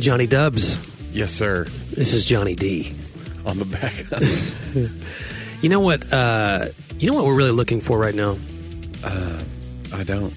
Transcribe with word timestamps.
Johnny 0.00 0.26
Dubs. 0.26 0.78
Yes, 1.12 1.30
sir. 1.32 1.64
This 1.64 2.14
is 2.14 2.24
Johnny 2.24 2.54
D. 2.54 2.94
On 3.46 3.58
the 3.58 3.64
back. 3.64 3.94
You 5.62 5.68
know 5.68 5.80
what? 5.80 6.10
Uh, 6.10 6.68
you 6.98 7.06
know 7.10 7.14
what 7.14 7.26
we're 7.26 7.34
really 7.34 7.50
looking 7.50 7.82
for 7.82 7.98
right 7.98 8.14
now. 8.14 8.38
Uh, 9.04 9.42
I 9.92 10.04
don't. 10.04 10.32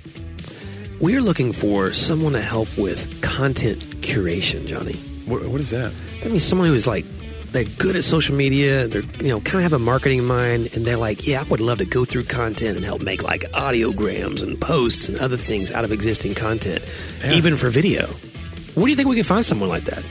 We 0.99 1.15
are 1.15 1.21
looking 1.21 1.53
for 1.53 1.93
someone 1.93 2.33
to 2.33 2.41
help 2.41 2.67
with 2.77 3.21
content 3.21 3.79
curation, 4.01 4.65
Johnny. 4.67 4.95
What, 5.25 5.45
what 5.47 5.61
is 5.61 5.69
that? 5.69 5.93
That 6.23 6.29
means 6.29 6.43
someone 6.43 6.67
who's 6.67 6.85
like 6.87 7.05
they're 7.53 7.63
good 7.63 7.95
at 7.95 8.03
social 8.03 8.35
media. 8.35 8.85
They're 8.87 9.03
you 9.21 9.29
know 9.29 9.39
kind 9.39 9.63
of 9.63 9.71
have 9.71 9.71
a 9.71 9.79
marketing 9.79 10.25
mind, 10.25 10.71
and 10.73 10.85
they're 10.85 10.97
like, 10.97 11.25
yeah, 11.25 11.39
I 11.39 11.43
would 11.43 11.61
love 11.61 11.77
to 11.77 11.85
go 11.85 12.03
through 12.03 12.23
content 12.25 12.75
and 12.75 12.83
help 12.85 13.01
make 13.01 13.23
like 13.23 13.43
audiograms 13.53 14.43
and 14.43 14.59
posts 14.59 15.07
and 15.07 15.17
other 15.19 15.37
things 15.37 15.71
out 15.71 15.85
of 15.85 15.93
existing 15.93 16.35
content, 16.35 16.83
Yeah. 17.23 17.31
even 17.31 17.55
for 17.55 17.69
video. 17.69 18.09
Where 18.75 18.85
do 18.85 18.89
you 18.89 18.95
think 18.95 19.07
we 19.07 19.15
can 19.15 19.23
find 19.23 19.45
someone 19.45 19.69
like 19.69 19.83
that? 19.83 20.03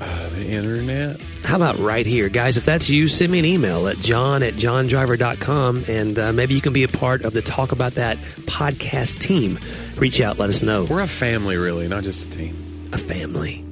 Uh, 0.00 0.28
the 0.30 0.46
internet. 0.48 1.18
How 1.44 1.56
about 1.56 1.78
right 1.78 2.04
here, 2.04 2.28
guys? 2.28 2.56
If 2.58 2.66
that's 2.66 2.90
you, 2.90 3.08
send 3.08 3.30
me 3.32 3.38
an 3.38 3.44
email 3.46 3.88
at 3.88 3.96
john 3.98 4.42
at 4.42 4.54
johndriver.com 4.54 5.84
and 5.88 6.18
uh, 6.18 6.32
maybe 6.32 6.54
you 6.54 6.60
can 6.60 6.74
be 6.74 6.82
a 6.82 6.88
part 6.88 7.24
of 7.24 7.32
the 7.32 7.40
Talk 7.40 7.72
About 7.72 7.94
That 7.94 8.18
podcast 8.44 9.20
team. 9.20 9.58
Reach 9.96 10.20
out, 10.20 10.38
let 10.38 10.50
us 10.50 10.62
know. 10.62 10.84
We're 10.84 11.00
a 11.00 11.06
family, 11.06 11.56
really, 11.56 11.88
not 11.88 12.04
just 12.04 12.26
a 12.26 12.30
team. 12.30 12.90
a 12.92 12.98
family. 12.98 13.64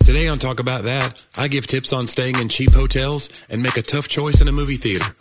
Today 0.00 0.26
on 0.26 0.38
Talk 0.38 0.58
About 0.58 0.82
That, 0.82 1.24
I 1.38 1.46
give 1.46 1.66
tips 1.68 1.92
on 1.92 2.08
staying 2.08 2.40
in 2.40 2.48
cheap 2.48 2.72
hotels 2.72 3.28
and 3.48 3.62
make 3.62 3.76
a 3.76 3.82
tough 3.82 4.08
choice 4.08 4.40
in 4.40 4.48
a 4.48 4.52
movie 4.52 4.76
theater. 4.76 5.14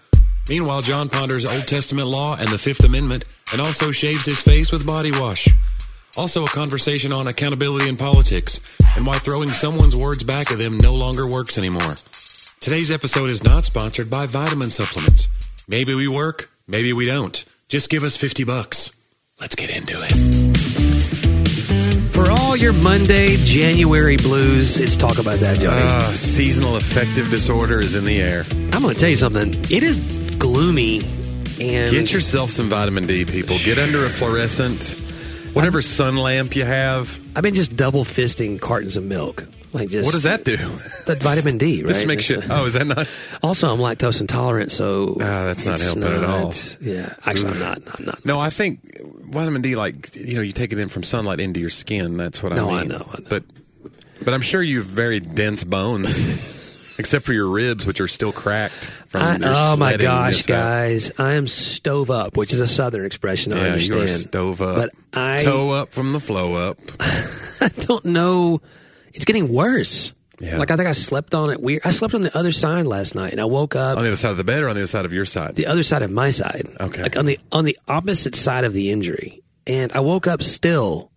Meanwhile, 0.50 0.82
John 0.82 1.08
ponders 1.08 1.46
Old 1.46 1.68
Testament 1.68 2.08
law 2.08 2.36
and 2.36 2.48
the 2.50 2.58
Fifth 2.58 2.84
Amendment 2.84 3.26
and 3.52 3.62
also 3.62 3.92
shaves 3.92 4.26
his 4.26 4.42
face 4.42 4.72
with 4.72 4.88
body 4.88 5.12
wash. 5.12 5.48
Also, 6.18 6.44
a 6.44 6.48
conversation 6.48 7.14
on 7.14 7.28
accountability 7.28 7.88
in 7.88 7.96
politics 7.96 8.60
and 8.98 9.06
why 9.06 9.18
throwing 9.18 9.52
someone's 9.54 9.96
words 9.96 10.24
back 10.24 10.52
at 10.52 10.58
them 10.58 10.78
no 10.78 10.94
longer 10.94 11.26
works 11.26 11.58
anymore. 11.58 11.96
Today's 12.60 12.92
episode 12.92 13.30
is 13.30 13.44
not 13.44 13.64
sponsored 13.64 14.10
by 14.10 14.26
vitamin 14.26 14.70
supplements. 14.70 15.30
Maybe 15.70 15.94
we 15.94 16.08
work, 16.10 16.50
maybe 16.68 16.92
we 16.92 17.06
don't. 17.06 17.44
Just 17.70 17.90
give 17.90 18.04
us 18.04 18.18
50 18.18 18.44
bucks. 18.44 18.92
Let's 19.40 19.56
get 19.56 19.70
into 19.76 19.94
it. 20.04 20.12
For 22.14 22.30
all 22.30 22.58
your 22.58 22.74
Monday, 22.74 23.38
January 23.38 24.18
blues, 24.18 24.80
it's 24.80 24.98
Talk 24.98 25.18
About 25.18 25.40
That, 25.40 25.60
Johnny. 25.60 25.82
Uh, 25.82 26.12
seasonal 26.12 26.76
affective 26.76 27.30
disorder 27.30 27.80
is 27.80 27.96
in 27.96 28.04
the 28.04 28.22
air. 28.22 28.44
I'm 28.74 28.82
going 28.82 28.94
to 28.94 29.00
tell 29.00 29.10
you 29.10 29.16
something. 29.16 29.54
It 29.72 29.82
is 29.82 30.02
gloomy 30.38 31.00
and 31.62 31.92
Get 31.92 32.12
yourself 32.12 32.50
some 32.50 32.68
vitamin 32.68 33.08
D, 33.08 33.24
people. 33.24 33.58
Get 33.60 33.80
under 33.80 34.04
a 34.06 34.10
fluorescent, 34.10 34.96
whatever 35.54 35.82
sun 35.82 36.16
lamp 36.18 36.56
you 36.56 36.66
have. 36.66 37.20
I've 37.36 37.44
been 37.44 37.54
just 37.56 37.76
double 37.76 38.04
fisting 38.04 38.60
cartons 38.60 38.98
of 38.98 39.04
milk. 39.04 39.46
Like 39.74 39.88
just 39.88 40.06
What 40.06 40.12
does 40.14 40.24
that 40.24 40.44
do? 40.44 40.58
That 40.58 41.20
vitamin 41.22 41.58
D, 41.58 41.82
right? 41.84 41.88
Just 41.94 42.06
make 42.06 42.20
sure. 42.20 42.44
Oh, 42.50 42.66
is 42.66 42.74
that 42.74 42.86
not? 42.86 43.08
Also, 43.42 43.72
I'm 43.74 43.80
lactose 43.80 44.20
intolerant, 44.20 44.70
so 44.70 45.14
Ah, 45.22 45.46
that's 45.46 45.66
not 45.66 45.80
helping 45.80 46.04
at 46.04 46.24
all. 46.26 46.54
Yeah, 46.82 47.14
actually, 47.26 47.54
I'm 47.54 47.60
not. 47.60 47.78
I'm 48.00 48.06
not. 48.06 48.26
No, 48.26 48.38
I 48.38 48.50
think 48.50 48.82
vitamin 49.24 49.62
D, 49.62 49.78
like 49.78 50.14
you 50.18 50.36
know, 50.36 50.42
you 50.42 50.52
take 50.52 50.74
it 50.74 50.78
in 50.78 50.90
from 50.90 51.04
sunlight 51.04 51.40
into 51.40 51.62
your 51.62 51.70
skin. 51.70 52.18
That's 52.18 52.44
what 52.44 52.52
No, 52.52 52.70
I 52.70 52.80
I 52.80 52.80
mean. 52.82 52.90
know, 52.90 53.08
I 53.14 53.20
know. 53.20 53.26
But, 53.30 53.44
but 54.26 54.34
I'm 54.34 54.42
sure 54.42 54.62
you've 54.62 54.86
very 54.88 55.22
dense 55.22 55.64
bones, 55.64 56.10
except 56.98 57.26
for 57.26 57.34
your 57.34 57.50
ribs, 57.50 57.86
which 57.86 58.02
are 58.02 58.08
still 58.08 58.32
cracked. 58.32 58.74
From 58.74 59.22
I, 59.22 59.38
oh 59.42 59.76
my 59.78 59.98
gosh, 59.98 60.46
guys! 60.46 61.12
I 61.18 61.34
am 61.34 61.48
stove 61.48 62.10
up, 62.12 62.38
which 62.38 62.54
is 62.54 62.60
a 62.60 62.68
southern 62.68 63.06
expression. 63.06 63.54
I 63.54 63.58
Yeah, 63.58 63.76
you 63.76 63.94
understand. 63.94 64.22
stove 64.22 64.62
up, 64.62 64.76
but 64.76 64.90
I 65.14 65.44
toe 65.44 65.72
up 65.72 65.92
from 65.92 66.14
the 66.14 66.20
flow 66.20 66.54
up. 66.56 66.78
I 67.00 67.70
don't 67.82 68.06
know. 68.06 68.62
It's 69.14 69.26
getting 69.26 69.52
worse. 69.54 70.14
Yeah. 70.40 70.58
Like 70.58 70.72
I 70.72 70.76
think 70.76 70.88
I 70.90 70.94
slept 70.94 71.36
on 71.36 71.52
it 71.52 71.62
weird. 71.62 71.82
I 71.86 71.92
slept 71.92 72.16
on 72.16 72.22
the 72.22 72.36
other 72.36 72.52
side 72.52 72.88
last 72.88 73.14
night, 73.14 73.32
and 73.32 73.40
I 73.40 73.46
woke 73.46 73.76
up 73.76 73.98
On 73.98 74.04
the 74.04 74.10
other 74.10 74.18
side 74.18 74.32
of 74.32 74.38
the 74.38 74.44
bed 74.44 74.64
or 74.64 74.70
on 74.70 74.76
the 74.76 74.82
other 74.82 74.88
side 74.88 75.06
of 75.06 75.14
your 75.14 75.26
side? 75.26 75.56
the 75.56 75.68
other 75.68 75.84
side 75.84 76.02
of 76.02 76.10
my 76.10 76.32
side. 76.32 76.68
Okay. 76.80 77.04
like 77.04 77.16
on 77.16 77.26
the 77.28 77.38
on 77.52 77.66
the 77.66 77.78
opposite 77.88 78.34
side 78.36 78.64
of 78.64 78.74
the 78.74 78.90
injury, 78.92 79.44
and 79.68 79.92
I 79.92 80.00
woke 80.00 80.26
up 80.28 80.42
still. 80.42 81.11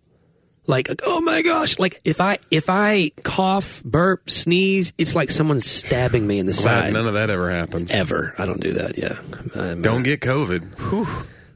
Like, 0.67 0.89
oh 1.05 1.21
my 1.21 1.41
gosh! 1.43 1.77
Like 1.77 2.01
if 2.03 2.19
I 2.19 2.39
if 2.49 2.69
I 2.69 3.11
cough, 3.23 3.83
burp, 3.83 4.29
sneeze, 4.29 4.93
it's 4.97 5.13
like 5.15 5.29
someone's 5.29 5.65
stabbing 5.65 6.25
me 6.25 6.39
in 6.39 6.45
the 6.47 6.53
Glad 6.53 6.85
side. 6.85 6.93
none 6.93 7.07
of 7.07 7.13
that 7.13 7.29
ever 7.29 7.51
happens. 7.51 7.91
Ever, 7.91 8.33
I 8.37 8.45
don't 8.47 8.59
do 8.59 8.73
that. 8.73 8.97
Yeah, 8.97 9.19
I'm, 9.55 9.81
Don't 9.81 9.99
uh, 9.99 10.03
get 10.03 10.21
COVID. 10.21 10.63
Whew. 10.89 11.07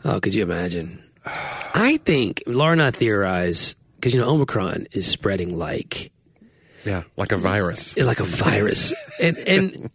Oh, 0.05 0.19
could 0.19 0.33
you 0.35 0.43
imagine? 0.43 1.03
I 1.25 1.97
think 2.05 2.43
Laura 2.47 2.71
and 2.73 2.81
I 2.81 2.91
theorize 2.91 3.75
because 3.95 4.13
you 4.13 4.19
know 4.21 4.29
Omicron 4.29 4.87
is 4.91 5.05
spreading 5.07 5.57
like 5.57 6.11
Yeah, 6.85 7.03
like 7.17 7.31
a 7.31 7.37
virus. 7.37 7.97
it's 7.97 8.07
like 8.07 8.19
a 8.19 8.23
virus, 8.25 8.93
and 9.21 9.37
and 9.39 9.89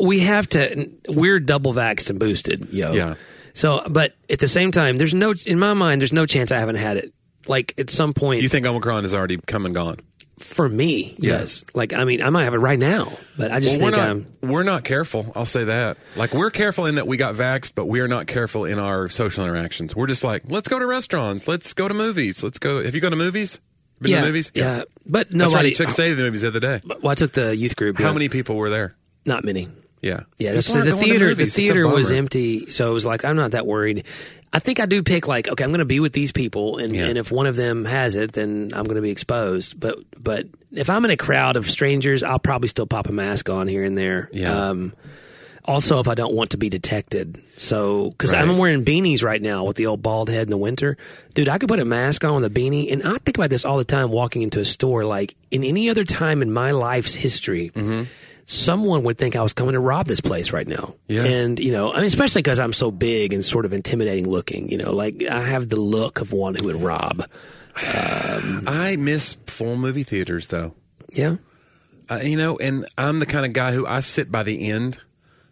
we 0.00 0.20
have 0.20 0.48
to. 0.50 0.90
We're 1.08 1.38
double 1.38 1.72
vaxxed 1.74 2.10
and 2.10 2.18
boosted, 2.18 2.72
yo. 2.72 2.92
Yeah. 2.92 3.14
So, 3.52 3.82
but 3.88 4.14
at 4.28 4.40
the 4.40 4.48
same 4.48 4.72
time, 4.72 4.96
there's 4.96 5.14
no 5.14 5.32
in 5.46 5.58
my 5.60 5.74
mind. 5.74 6.00
There's 6.00 6.12
no 6.12 6.26
chance 6.26 6.50
I 6.50 6.58
haven't 6.58 6.74
had 6.74 6.96
it. 6.96 7.13
Like 7.46 7.74
at 7.78 7.90
some 7.90 8.12
point, 8.12 8.42
You 8.42 8.48
think 8.48 8.66
Omicron 8.66 9.04
is 9.04 9.14
already 9.14 9.38
come 9.38 9.66
and 9.66 9.74
gone? 9.74 9.96
for 10.40 10.68
me, 10.68 11.14
Yeah. 11.18 11.38
yes. 11.40 11.64
Like 11.74 11.94
I 11.94 12.04
mean, 12.04 12.20
I 12.22 12.28
might 12.30 12.42
have 12.44 12.54
it 12.54 12.58
right 12.58 12.78
now, 12.78 13.12
but 13.38 13.52
I 13.52 13.60
just 13.60 13.78
Well, 13.80 13.92
we're 13.92 13.96
think 13.96 14.02
not. 14.02 14.10
I'm. 14.44 14.50
We're 14.50 14.62
not 14.64 14.82
careful. 14.84 15.32
I'll 15.36 15.46
say 15.46 15.64
that. 15.64 15.96
Like 16.16 16.34
we're 16.34 16.50
careful 16.50 16.86
in 16.86 16.96
that 16.96 17.06
we 17.06 17.16
got 17.16 17.34
vaxxed, 17.36 17.74
but 17.76 17.86
we 17.86 18.00
are 18.00 18.08
not 18.08 18.26
careful 18.26 18.64
in 18.64 18.78
our 18.80 19.08
social 19.08 19.44
interactions. 19.44 19.94
We're 19.94 20.08
just 20.08 20.24
like, 20.24 20.42
let's 20.48 20.66
go 20.68 20.78
to 20.78 20.86
restaurants, 20.86 21.46
let's 21.46 21.72
go 21.72 21.86
to 21.86 21.94
movies, 21.94 22.42
let's 22.42 22.58
go. 22.58 22.82
Have 22.84 22.94
you 22.96 23.00
gone 23.00 23.12
to 23.12 23.16
movies? 23.16 23.60
Been 24.00 24.10
Yeah, 24.10 24.20
to 24.22 24.26
movies? 24.26 24.50
yeah, 24.54 24.82
but 25.06 25.28
That's 25.30 25.34
right. 25.34 25.38
nobody. 25.50 25.68
You 25.68 25.74
took 25.76 25.90
Say 25.90 26.08
to 26.08 26.14
the 26.16 26.22
movies 26.24 26.40
the 26.42 26.48
other 26.48 26.60
day. 26.60 26.80
well, 27.00 27.12
I 27.12 27.14
took 27.14 27.30
the 27.32 27.54
youth 27.56 27.76
group. 27.76 27.98
How 27.98 28.08
yeah. 28.08 28.12
many 28.14 28.28
people 28.28 28.56
were 28.56 28.70
there? 28.70 28.96
Not 29.24 29.44
many. 29.44 29.68
Yeah. 30.04 30.20
Yeah, 30.38 30.60
so 30.60 30.82
the 30.82 30.96
theater 30.96 31.34
the. 31.34 31.46
Theater 31.46 31.88
was 31.88 32.12
empty, 32.12 32.66
so 32.66 32.90
it 32.90 32.94
was 32.94 33.04
like 33.06 33.24
I'm 33.24 33.36
not 33.36 33.52
that 33.52 33.66
worried. 33.66 34.04
I 34.52 34.58
think 34.60 34.78
I 34.78 34.86
do 34.86 35.02
pick 35.02 35.26
like 35.26 35.48
okay, 35.48 35.64
I'm 35.64 35.70
going 35.70 35.78
to 35.80 35.84
be 35.84 35.98
with 36.00 36.12
these 36.12 36.30
people, 36.30 36.78
and, 36.78 36.94
Yeah. 36.94 37.06
and 37.06 37.18
if 37.18 37.32
one 37.32 37.46
of 37.46 37.56
them 37.56 37.84
has 37.86 38.14
it, 38.14 38.32
then 38.32 38.72
I'm 38.74 38.84
going 38.84 38.96
to 38.96 39.02
be 39.02 39.10
exposed. 39.10 39.80
But 39.80 39.98
but 40.22 40.46
if 40.72 40.90
I'm 40.90 41.04
in 41.04 41.10
a 41.10 41.16
crowd 41.16 41.56
of 41.56 41.68
strangers, 41.70 42.22
I'll 42.22 42.38
probably 42.38 42.68
still 42.68 42.86
pop 42.86 43.08
a 43.08 43.12
mask 43.12 43.48
on 43.50 43.66
here 43.66 43.82
and 43.84 43.96
there. 43.98 44.28
Yeah. 44.32 44.68
Um, 44.68 44.92
also, 45.66 45.98
if 45.98 46.08
I 46.08 46.14
don't 46.14 46.34
want 46.34 46.50
to 46.50 46.58
be 46.58 46.68
detected, 46.68 47.40
so 47.56 48.10
because 48.10 48.32
Right. 48.34 48.42
I'm 48.46 48.58
wearing 48.58 48.84
beanies 48.84 49.22
right 49.22 49.40
now 49.40 49.64
with 49.64 49.76
the 49.76 49.86
old 49.86 50.02
bald 50.02 50.28
head 50.28 50.42
in 50.42 50.50
the 50.50 50.58
winter, 50.58 50.98
dude, 51.32 51.48
I 51.48 51.56
could 51.56 51.70
put 51.70 51.78
a 51.78 51.86
mask 51.86 52.22
on 52.24 52.34
with 52.34 52.44
a 52.44 52.50
beanie, 52.50 52.92
and 52.92 53.02
I 53.02 53.16
think 53.18 53.38
about 53.38 53.48
this 53.48 53.64
all 53.64 53.78
the 53.78 53.84
time 53.84 54.10
walking 54.10 54.42
into 54.42 54.60
a 54.60 54.64
store. 54.66 55.06
Like 55.06 55.34
in 55.50 55.64
any 55.64 55.88
other 55.88 56.04
time 56.04 56.42
in 56.42 56.52
my 56.52 56.72
life's 56.72 57.14
history, 57.14 57.70
Mm-hmm. 57.74 58.02
Someone 58.46 59.02
would 59.04 59.18
think 59.18 59.36
I 59.36 59.42
was 59.42 59.52
coming 59.52 59.72
to 59.74 59.80
rob 59.80 60.06
this 60.06 60.20
place 60.20 60.52
right 60.52 60.66
now. 60.68 60.94
Yeah. 61.08 61.24
and 61.24 61.58
you 61.58 61.72
know, 61.72 61.92
I 61.92 61.96
mean, 61.96 62.04
especially 62.06 62.42
because 62.42 62.58
I'm 62.58 62.72
so 62.72 62.90
big 62.90 63.32
and 63.32 63.44
sort 63.44 63.64
of 63.64 63.72
intimidating 63.72 64.28
looking. 64.28 64.70
You 64.70 64.78
know, 64.78 64.92
like 64.92 65.22
I 65.24 65.40
have 65.40 65.68
the 65.68 65.80
look 65.80 66.20
of 66.20 66.32
one 66.32 66.54
who 66.54 66.66
would 66.66 66.76
rob. 66.82 67.24
I 67.76 68.96
miss 68.98 69.34
full 69.46 69.76
movie 69.76 70.02
theaters 70.02 70.48
though. 70.48 70.74
Yeah, 71.12 71.36
Uh, 72.10 72.20
you 72.22 72.36
know, 72.36 72.56
and 72.58 72.86
I'm 72.98 73.18
the 73.20 73.26
kind 73.26 73.46
of 73.46 73.52
guy 73.52 73.72
who 73.72 73.86
I 73.86 74.00
sit 74.00 74.30
by 74.32 74.42
the 74.42 74.68
end 74.70 74.98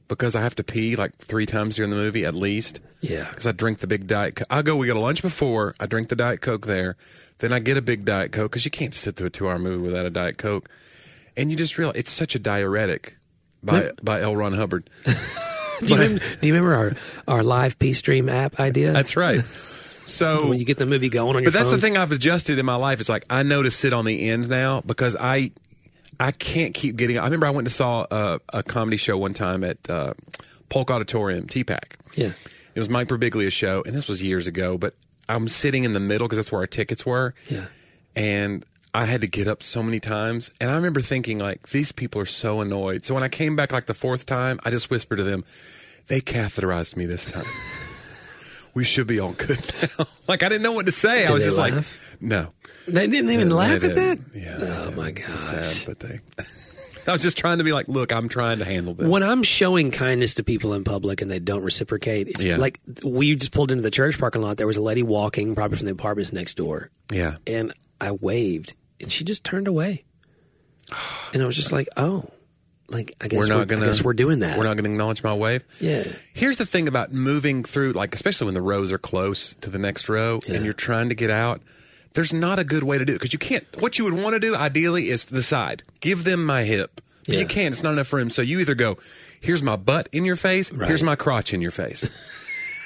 because 0.08 0.34
I 0.34 0.40
have 0.42 0.54
to 0.56 0.64
pee 0.64 0.96
like 0.96 1.16
three 1.18 1.46
times 1.46 1.76
during 1.76 1.90
the 1.90 1.96
movie 1.96 2.24
at 2.24 2.34
least. 2.34 2.80
Yeah. 3.00 3.26
Because 3.30 3.46
I 3.46 3.52
drink 3.52 3.78
the 3.78 3.86
big 3.86 4.06
diet. 4.06 4.36
Co- 4.36 4.44
I 4.50 4.62
go. 4.62 4.76
We 4.76 4.86
get 4.86 4.96
a 4.96 5.00
lunch 5.00 5.22
before. 5.22 5.74
I 5.80 5.86
drink 5.86 6.08
the 6.08 6.16
diet 6.16 6.40
coke 6.40 6.66
there. 6.66 6.96
Then 7.38 7.52
I 7.52 7.58
get 7.58 7.76
a 7.76 7.82
big 7.82 8.04
diet 8.04 8.30
coke 8.32 8.50
because 8.52 8.64
you 8.64 8.70
can't 8.70 8.94
sit 8.94 9.16
through 9.16 9.28
a 9.28 9.30
two 9.30 9.48
hour 9.48 9.58
movie 9.58 9.82
without 9.82 10.06
a 10.06 10.10
diet 10.10 10.38
coke. 10.38 10.68
And 11.36 11.50
you 11.50 11.56
just 11.56 11.78
realize 11.78 11.96
it's 11.96 12.10
such 12.10 12.34
a 12.34 12.38
diuretic 12.38 13.16
by 13.62 13.90
by 14.02 14.20
L. 14.20 14.36
Ron 14.36 14.52
Hubbard. 14.52 14.88
do 15.04 15.12
you, 15.86 15.94
remember, 15.94 16.24
do 16.40 16.46
you 16.46 16.54
remember 16.54 16.74
our 16.74 16.92
our 17.36 17.42
live 17.42 17.78
P 17.78 17.92
stream 17.92 18.28
app 18.28 18.60
idea? 18.60 18.92
That's 18.92 19.16
right. 19.16 19.40
So 19.40 20.46
when 20.48 20.58
you 20.58 20.64
get 20.64 20.78
the 20.78 20.86
movie 20.86 21.08
going 21.08 21.36
on 21.36 21.42
your 21.42 21.50
But 21.50 21.58
that's 21.58 21.70
phone. 21.70 21.78
the 21.78 21.80
thing 21.80 21.96
I've 21.96 22.12
adjusted 22.12 22.58
in 22.58 22.66
my 22.66 22.76
life. 22.76 23.00
It's 23.00 23.08
like 23.08 23.24
I 23.30 23.42
know 23.42 23.62
to 23.62 23.70
sit 23.70 23.92
on 23.92 24.04
the 24.04 24.30
end 24.30 24.48
now 24.48 24.80
because 24.82 25.16
I 25.18 25.52
I 26.20 26.32
can't 26.32 26.74
keep 26.74 26.96
getting. 26.96 27.18
I 27.18 27.24
remember 27.24 27.46
I 27.46 27.50
went 27.50 27.66
to 27.66 27.74
saw 27.74 28.06
a, 28.10 28.40
a 28.52 28.62
comedy 28.62 28.96
show 28.96 29.16
one 29.18 29.34
time 29.34 29.64
at 29.64 29.78
uh, 29.88 30.14
Polk 30.68 30.90
Auditorium, 30.90 31.46
TPAC. 31.46 31.96
Yeah. 32.14 32.32
It 32.74 32.78
was 32.78 32.88
Mike 32.88 33.08
Birbiglia's 33.08 33.52
show, 33.52 33.82
and 33.84 33.94
this 33.94 34.08
was 34.08 34.22
years 34.22 34.46
ago. 34.46 34.78
But 34.78 34.94
I'm 35.28 35.48
sitting 35.48 35.84
in 35.84 35.92
the 35.92 36.00
middle 36.00 36.26
because 36.26 36.38
that's 36.38 36.52
where 36.52 36.60
our 36.60 36.66
tickets 36.66 37.04
were. 37.04 37.34
Yeah. 37.50 37.66
And 38.14 38.64
I 38.94 39.06
had 39.06 39.22
to 39.22 39.26
get 39.26 39.46
up 39.48 39.62
so 39.62 39.82
many 39.82 40.00
times, 40.00 40.50
and 40.60 40.70
I 40.70 40.76
remember 40.76 41.00
thinking 41.00 41.38
like 41.38 41.68
these 41.70 41.92
people 41.92 42.20
are 42.20 42.26
so 42.26 42.60
annoyed. 42.60 43.04
So 43.04 43.14
when 43.14 43.22
I 43.22 43.28
came 43.28 43.56
back 43.56 43.72
like 43.72 43.86
the 43.86 43.94
fourth 43.94 44.26
time, 44.26 44.60
I 44.64 44.70
just 44.70 44.90
whispered 44.90 45.16
to 45.16 45.24
them, 45.24 45.44
"They 46.08 46.20
catheterized 46.20 46.96
me 46.96 47.06
this 47.06 47.30
time." 47.30 47.46
We 48.74 48.84
should 48.84 49.06
be 49.06 49.20
all 49.20 49.34
good 49.34 49.70
now. 49.98 50.06
like 50.26 50.42
I 50.42 50.48
didn't 50.48 50.62
know 50.62 50.72
what 50.72 50.86
to 50.86 50.92
say. 50.92 51.20
Did 51.20 51.30
I 51.30 51.34
was 51.34 51.44
just 51.44 51.58
laugh? 51.58 52.12
like, 52.12 52.22
no. 52.22 52.52
They 52.88 53.06
didn't 53.06 53.30
even 53.30 53.50
They 53.50 53.54
laugh 53.54 53.84
at 53.84 53.94
that. 53.94 53.94
didn't. 53.94 54.30
Yeah. 54.34 54.56
Oh 54.60 54.90
my 54.92 55.10
gosh. 55.10 55.26
sad, 55.26 55.76
but 55.86 56.00
they. 56.00 56.20
I 57.06 57.12
was 57.12 57.20
just 57.20 57.36
trying 57.36 57.58
to 57.58 57.64
be 57.64 57.72
like, 57.74 57.88
look, 57.88 58.14
I'm 58.14 58.30
trying 58.30 58.60
to 58.60 58.64
handle 58.64 58.94
this. 58.94 59.06
When 59.06 59.22
I'm 59.22 59.42
showing 59.42 59.90
kindness 59.90 60.32
to 60.34 60.42
people 60.42 60.72
in 60.72 60.84
public 60.84 61.20
and 61.20 61.30
they 61.30 61.38
don't 61.38 61.62
reciprocate, 61.62 62.28
it's 62.28 62.42
Yeah. 62.42 62.56
like 62.56 62.80
we 63.04 63.34
just 63.36 63.52
pulled 63.52 63.72
into 63.72 63.82
the 63.82 63.90
church 63.90 64.18
parking 64.18 64.40
lot. 64.40 64.56
There 64.56 64.66
was 64.66 64.78
a 64.78 64.82
lady 64.82 65.02
walking, 65.02 65.54
probably 65.54 65.76
from 65.76 65.84
the 65.84 65.92
apartments 65.92 66.32
next 66.32 66.54
door, 66.56 66.88
yeah, 67.10 67.36
and 67.46 67.74
I 68.00 68.12
waved. 68.12 68.72
And 69.02 69.10
she 69.12 69.24
just 69.24 69.44
turned 69.44 69.68
away. 69.68 70.04
And 71.32 71.42
I 71.42 71.46
was 71.46 71.56
just 71.56 71.72
like, 71.72 71.88
oh, 71.96 72.24
like 72.88 73.14
I 73.20 73.28
guess 73.28 73.38
We're 73.38 73.48
we're, 73.48 73.58
not 73.58 73.68
gonna. 73.68 73.82
I 73.82 73.86
guess 73.86 74.02
we're 74.02 74.12
doing 74.12 74.40
that. 74.40 74.58
We're 74.58 74.64
not 74.64 74.74
going 74.76 74.84
to 74.84 74.90
acknowledge 74.90 75.22
my 75.22 75.34
wave. 75.34 75.64
Yeah. 75.80 76.04
Here's 76.34 76.56
the 76.58 76.66
thing 76.66 76.88
about 76.88 77.12
moving 77.12 77.64
through, 77.64 77.92
like 77.92 78.14
especially 78.14 78.46
when 78.46 78.54
the 78.54 78.62
rows 78.62 78.92
are 78.92 78.98
close 78.98 79.54
to 79.62 79.70
the 79.70 79.78
next 79.78 80.08
row 80.08 80.40
Yeah. 80.46 80.56
and 80.56 80.64
you're 80.64 80.74
trying 80.74 81.08
to 81.08 81.14
get 81.14 81.30
out. 81.30 81.62
There's 82.14 82.32
not 82.34 82.58
a 82.58 82.64
good 82.64 82.82
way 82.82 82.98
to 82.98 83.04
do 83.06 83.12
it 83.12 83.16
because 83.16 83.32
you 83.32 83.38
can't. 83.38 83.64
What 83.80 83.98
you 83.98 84.04
would 84.04 84.14
want 84.14 84.34
to 84.34 84.40
do 84.40 84.54
ideally 84.54 85.08
is 85.08 85.24
the 85.26 85.42
side. 85.42 85.82
Give 86.00 86.24
them 86.24 86.44
my 86.44 86.64
hip, 86.64 87.00
but 87.26 87.34
Yeah. 87.36 87.40
you 87.40 87.46
can't. 87.46 87.72
It's 87.72 87.82
not 87.82 87.92
enough 87.94 88.12
room. 88.12 88.28
So 88.28 88.42
you 88.42 88.60
either 88.60 88.74
go, 88.74 88.98
here's 89.40 89.62
my 89.62 89.76
butt 89.76 90.10
in 90.12 90.26
your 90.26 90.36
face, 90.36 90.70
Right. 90.70 90.88
here's 90.88 91.02
my 91.02 91.16
crotch 91.16 91.54
in 91.54 91.62
your 91.62 91.70
face. 91.70 92.10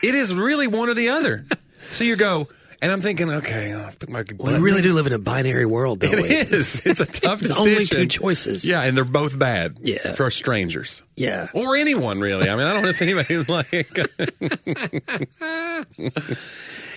it 0.04 0.14
is 0.14 0.32
really 0.32 0.68
one 0.68 0.88
or 0.88 0.94
the 0.94 1.08
other. 1.08 1.44
so 1.90 2.04
you 2.04 2.14
go, 2.14 2.46
and 2.86 2.92
I'm 2.92 3.00
thinking, 3.00 3.28
okay, 3.28 3.72
I'll 3.74 3.90
pick 3.90 4.08
my 4.08 4.22
We 4.38 4.58
really 4.58 4.80
do 4.80 4.92
live 4.92 5.08
in 5.08 5.12
a 5.12 5.18
binary 5.18 5.66
world, 5.66 5.98
don't 5.98 6.22
we? 6.22 6.28
It 6.28 6.52
is. 6.52 6.86
It's 6.86 7.00
a 7.00 7.06
tough 7.20 7.40
There's 7.40 7.56
decision. 7.56 7.58
only 7.72 7.86
two 7.86 8.06
choices. 8.06 8.64
Yeah, 8.64 8.82
and 8.82 8.96
they're 8.96 9.04
both 9.04 9.36
bad. 9.36 9.78
Yeah. 9.80 10.14
for 10.14 10.30
strangers. 10.30 11.02
Yeah. 11.16 11.48
or 11.52 11.74
anyone 11.74 12.20
really. 12.20 12.48
I 12.48 12.54
mean, 12.54 12.64
I 12.64 12.72
don't 12.74 12.82
know 12.84 12.88
if 12.90 13.02
anybody 13.02 13.38
like. 13.48 13.98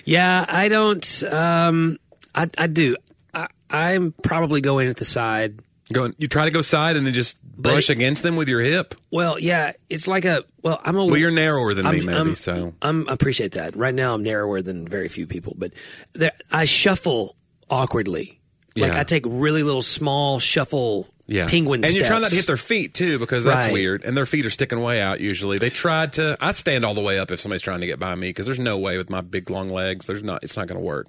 Yeah, 0.04 0.46
I 0.48 0.68
don't. 0.68 1.24
Um, 1.24 1.98
I, 2.36 2.48
I 2.56 2.68
do. 2.68 2.94
I, 3.34 3.48
I'm 3.68 4.12
probably 4.22 4.60
going 4.60 4.88
at 4.88 4.96
the 4.96 5.04
side. 5.04 5.58
Going, 5.92 6.14
you 6.18 6.28
try 6.28 6.44
to 6.44 6.52
go 6.52 6.62
side 6.62 6.94
and 6.96 7.04
then 7.04 7.12
just 7.14 7.39
brush 7.62 7.90
it- 7.90 7.94
against 7.94 8.22
them 8.22 8.36
with 8.36 8.48
your 8.48 8.60
hip. 8.60 8.94
Well, 9.10 9.38
yeah, 9.38 9.72
it's 9.88 10.06
like 10.08 10.24
a. 10.24 10.44
Well, 10.62 10.80
I'm 10.84 10.96
a. 10.96 11.04
Well, 11.06 11.16
you're 11.16 11.30
narrower 11.30 11.74
than 11.74 11.84
me, 11.84 11.90
I'm- 11.98 12.06
maybe. 12.06 12.18
I'm- 12.18 12.34
so 12.34 12.74
I'm 12.82 13.08
I 13.08 13.12
appreciate 13.12 13.52
that. 13.52 13.76
Right 13.76 13.94
now, 13.94 14.14
I'm 14.14 14.22
narrower 14.22 14.62
than 14.62 14.86
very 14.86 15.08
few 15.08 15.26
people, 15.26 15.54
but 15.56 15.72
there, 16.14 16.32
I 16.52 16.64
shuffle 16.64 17.36
awkwardly. 17.68 18.40
Like 18.76 18.92
Yeah. 18.92 19.00
I 19.00 19.04
take 19.04 19.24
really 19.26 19.62
little 19.62 19.82
small 19.82 20.38
shuffle 20.38 21.08
yeah, 21.26 21.46
penguin 21.48 21.84
and 21.84 21.94
you're 21.94 22.06
trying 22.06 22.22
not 22.22 22.30
to 22.30 22.36
hit 22.36 22.46
their 22.46 22.56
feet 22.56 22.94
too 22.94 23.18
because 23.18 23.44
that's 23.44 23.66
Right. 23.66 23.72
weird. 23.72 24.04
And 24.04 24.16
their 24.16 24.26
feet 24.26 24.46
are 24.46 24.50
sticking 24.50 24.80
way 24.80 25.00
out. 25.00 25.20
Usually, 25.20 25.58
they 25.58 25.70
tried 25.70 26.14
to. 26.14 26.36
I 26.40 26.52
stand 26.52 26.84
all 26.84 26.94
the 26.94 27.00
way 27.00 27.18
up 27.18 27.30
if 27.30 27.40
somebody's 27.40 27.62
trying 27.62 27.80
to 27.80 27.86
get 27.86 27.98
by 27.98 28.14
me 28.14 28.28
because 28.28 28.46
there's 28.46 28.58
no 28.58 28.78
way 28.78 28.96
with 28.96 29.10
my 29.10 29.20
big 29.20 29.50
long 29.50 29.70
legs. 29.70 30.06
There's 30.06 30.22
not. 30.22 30.42
It's 30.44 30.56
not 30.56 30.66
going 30.68 30.78
to 30.78 30.84
work. 30.84 31.06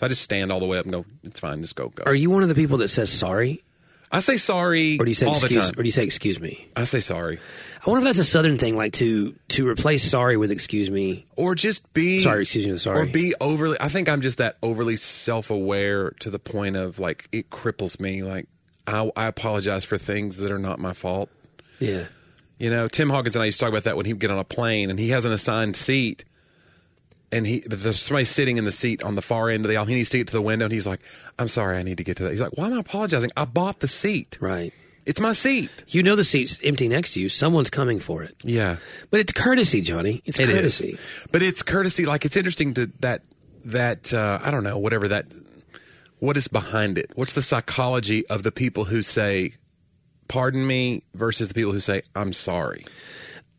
So 0.00 0.06
I 0.06 0.08
just 0.08 0.22
stand 0.22 0.50
all 0.52 0.58
the 0.58 0.66
way 0.66 0.78
up 0.78 0.84
and 0.86 0.92
go. 0.92 1.04
It's 1.22 1.38
fine. 1.40 1.60
Just 1.62 1.76
go. 1.76 1.88
Go. 1.88 2.02
Are 2.06 2.14
you 2.14 2.30
one 2.30 2.42
of 2.42 2.48
the 2.48 2.54
people 2.54 2.78
that 2.78 2.88
says 2.88 3.10
sorry, 3.10 3.62
I 4.14 4.20
say 4.20 4.36
sorry 4.36 4.98
or 5.00 5.04
do 5.06 5.10
you 5.10 5.14
say 5.14 5.26
excuse, 5.28 5.70
or 5.70 5.72
do 5.74 5.82
you 5.84 5.90
say 5.90 6.04
excuse 6.04 6.38
me? 6.38 6.68
I 6.76 6.84
say 6.84 7.00
sorry, 7.00 7.38
I 7.86 7.90
wonder 7.90 8.06
if 8.06 8.14
that's 8.14 8.26
a 8.26 8.30
Southern 8.30 8.58
thing, 8.58 8.76
like 8.76 8.92
to 8.94 9.34
to 9.48 9.66
replace 9.66 10.02
sorry 10.04 10.36
with 10.36 10.50
excuse 10.50 10.90
me. 10.90 11.26
or 11.36 11.54
just 11.54 11.90
be 11.94 12.18
Sorry, 12.20 12.42
excuse 12.42 12.66
me, 12.66 12.76
sorry. 12.76 13.00
or 13.00 13.06
be 13.06 13.34
overly. 13.40 13.78
I 13.80 13.88
think 13.88 14.08
I'm 14.10 14.20
just 14.20 14.36
that 14.38 14.58
overly 14.62 14.96
self 14.96 15.50
aware 15.50 16.10
to 16.20 16.28
the 16.30 16.38
point 16.38 16.76
of 16.76 16.98
like 16.98 17.26
it 17.32 17.48
cripples 17.50 17.98
me. 17.98 18.22
Like 18.22 18.46
I, 18.86 19.10
I 19.16 19.26
apologize 19.26 19.84
for 19.84 19.96
things 19.96 20.36
that 20.38 20.52
are 20.52 20.58
not 20.58 20.78
my 20.78 20.92
fault. 20.92 21.30
Yeah, 21.78 22.04
You 22.58 22.68
know, 22.70 22.88
Tim 22.88 23.08
Hawkins 23.10 23.34
and 23.34 23.42
I 23.42 23.46
used 23.46 23.58
to 23.58 23.64
talk 23.64 23.70
about 23.72 23.84
that 23.84 23.96
when 23.96 24.06
he 24.06 24.12
would 24.12 24.20
get 24.20 24.30
on 24.30 24.38
a 24.38 24.44
plane 24.44 24.90
and 24.90 24.98
he 24.98 25.08
has 25.10 25.24
an 25.24 25.32
assigned 25.32 25.74
seat. 25.74 26.24
And 27.32 27.46
he, 27.46 27.60
but 27.66 27.82
there's 27.82 27.98
somebody 28.00 28.26
sitting 28.26 28.58
in 28.58 28.64
the 28.64 28.70
seat 28.72 29.02
on 29.02 29.14
the 29.14 29.22
far 29.22 29.48
end 29.48 29.64
of 29.64 29.70
the 29.70 29.76
aisle. 29.78 29.86
He 29.86 29.94
needs 29.94 30.10
to 30.10 30.18
get 30.18 30.26
to 30.28 30.32
the 30.34 30.42
window, 30.42 30.66
and 30.66 30.72
he's 30.72 30.86
like, 30.86 31.00
"I'm 31.38 31.48
sorry, 31.48 31.78
I 31.78 31.82
need 31.82 31.96
to 31.96 32.04
get 32.04 32.18
to 32.18 32.24
that." 32.24 32.30
He's 32.30 32.42
like, 32.42 32.56
"Why 32.58 32.66
am 32.66 32.74
I 32.74 32.80
apologizing? 32.80 33.30
I 33.36 33.46
bought 33.46 33.80
the 33.80 33.88
seat. 33.88 34.36
right. 34.40 34.72
It's 35.06 35.18
my 35.18 35.32
seat." 35.32 35.70
You 35.88 36.02
know 36.02 36.14
the 36.14 36.24
seat's 36.24 36.58
empty 36.62 36.88
next 36.88 37.14
to 37.14 37.20
you. 37.20 37.28
Someone's 37.30 37.70
coming 37.70 37.98
for 38.00 38.22
it. 38.22 38.36
Yeah, 38.44 38.76
But 39.10 39.20
it's 39.20 39.32
courtesy, 39.32 39.80
Johnny. 39.80 40.20
It's 40.26 40.38
It 40.38 40.50
is. 40.50 40.54
courtesy. 40.56 40.98
But 41.32 41.42
it's 41.42 41.62
courtesy. 41.62 42.04
Like 42.04 42.24
it's 42.26 42.36
interesting 42.36 42.74
to 42.74 42.86
that 43.00 43.22
that 43.64 44.12
uh, 44.12 44.38
I 44.42 44.50
don't 44.50 44.62
know 44.64 44.76
whatever 44.78 45.08
that 45.08 45.26
what 46.18 46.36
is 46.36 46.48
behind 46.48 46.98
it. 46.98 47.10
What's 47.14 47.32
the 47.32 47.42
psychology 47.42 48.26
of 48.28 48.42
the 48.42 48.52
people 48.52 48.84
who 48.84 49.00
say 49.02 49.54
"pardon 50.28 50.66
me" 50.66 51.02
versus 51.14 51.48
the 51.48 51.54
people 51.54 51.72
who 51.72 51.80
say 51.80 52.02
"I'm 52.14 52.32
sorry"? 52.34 52.84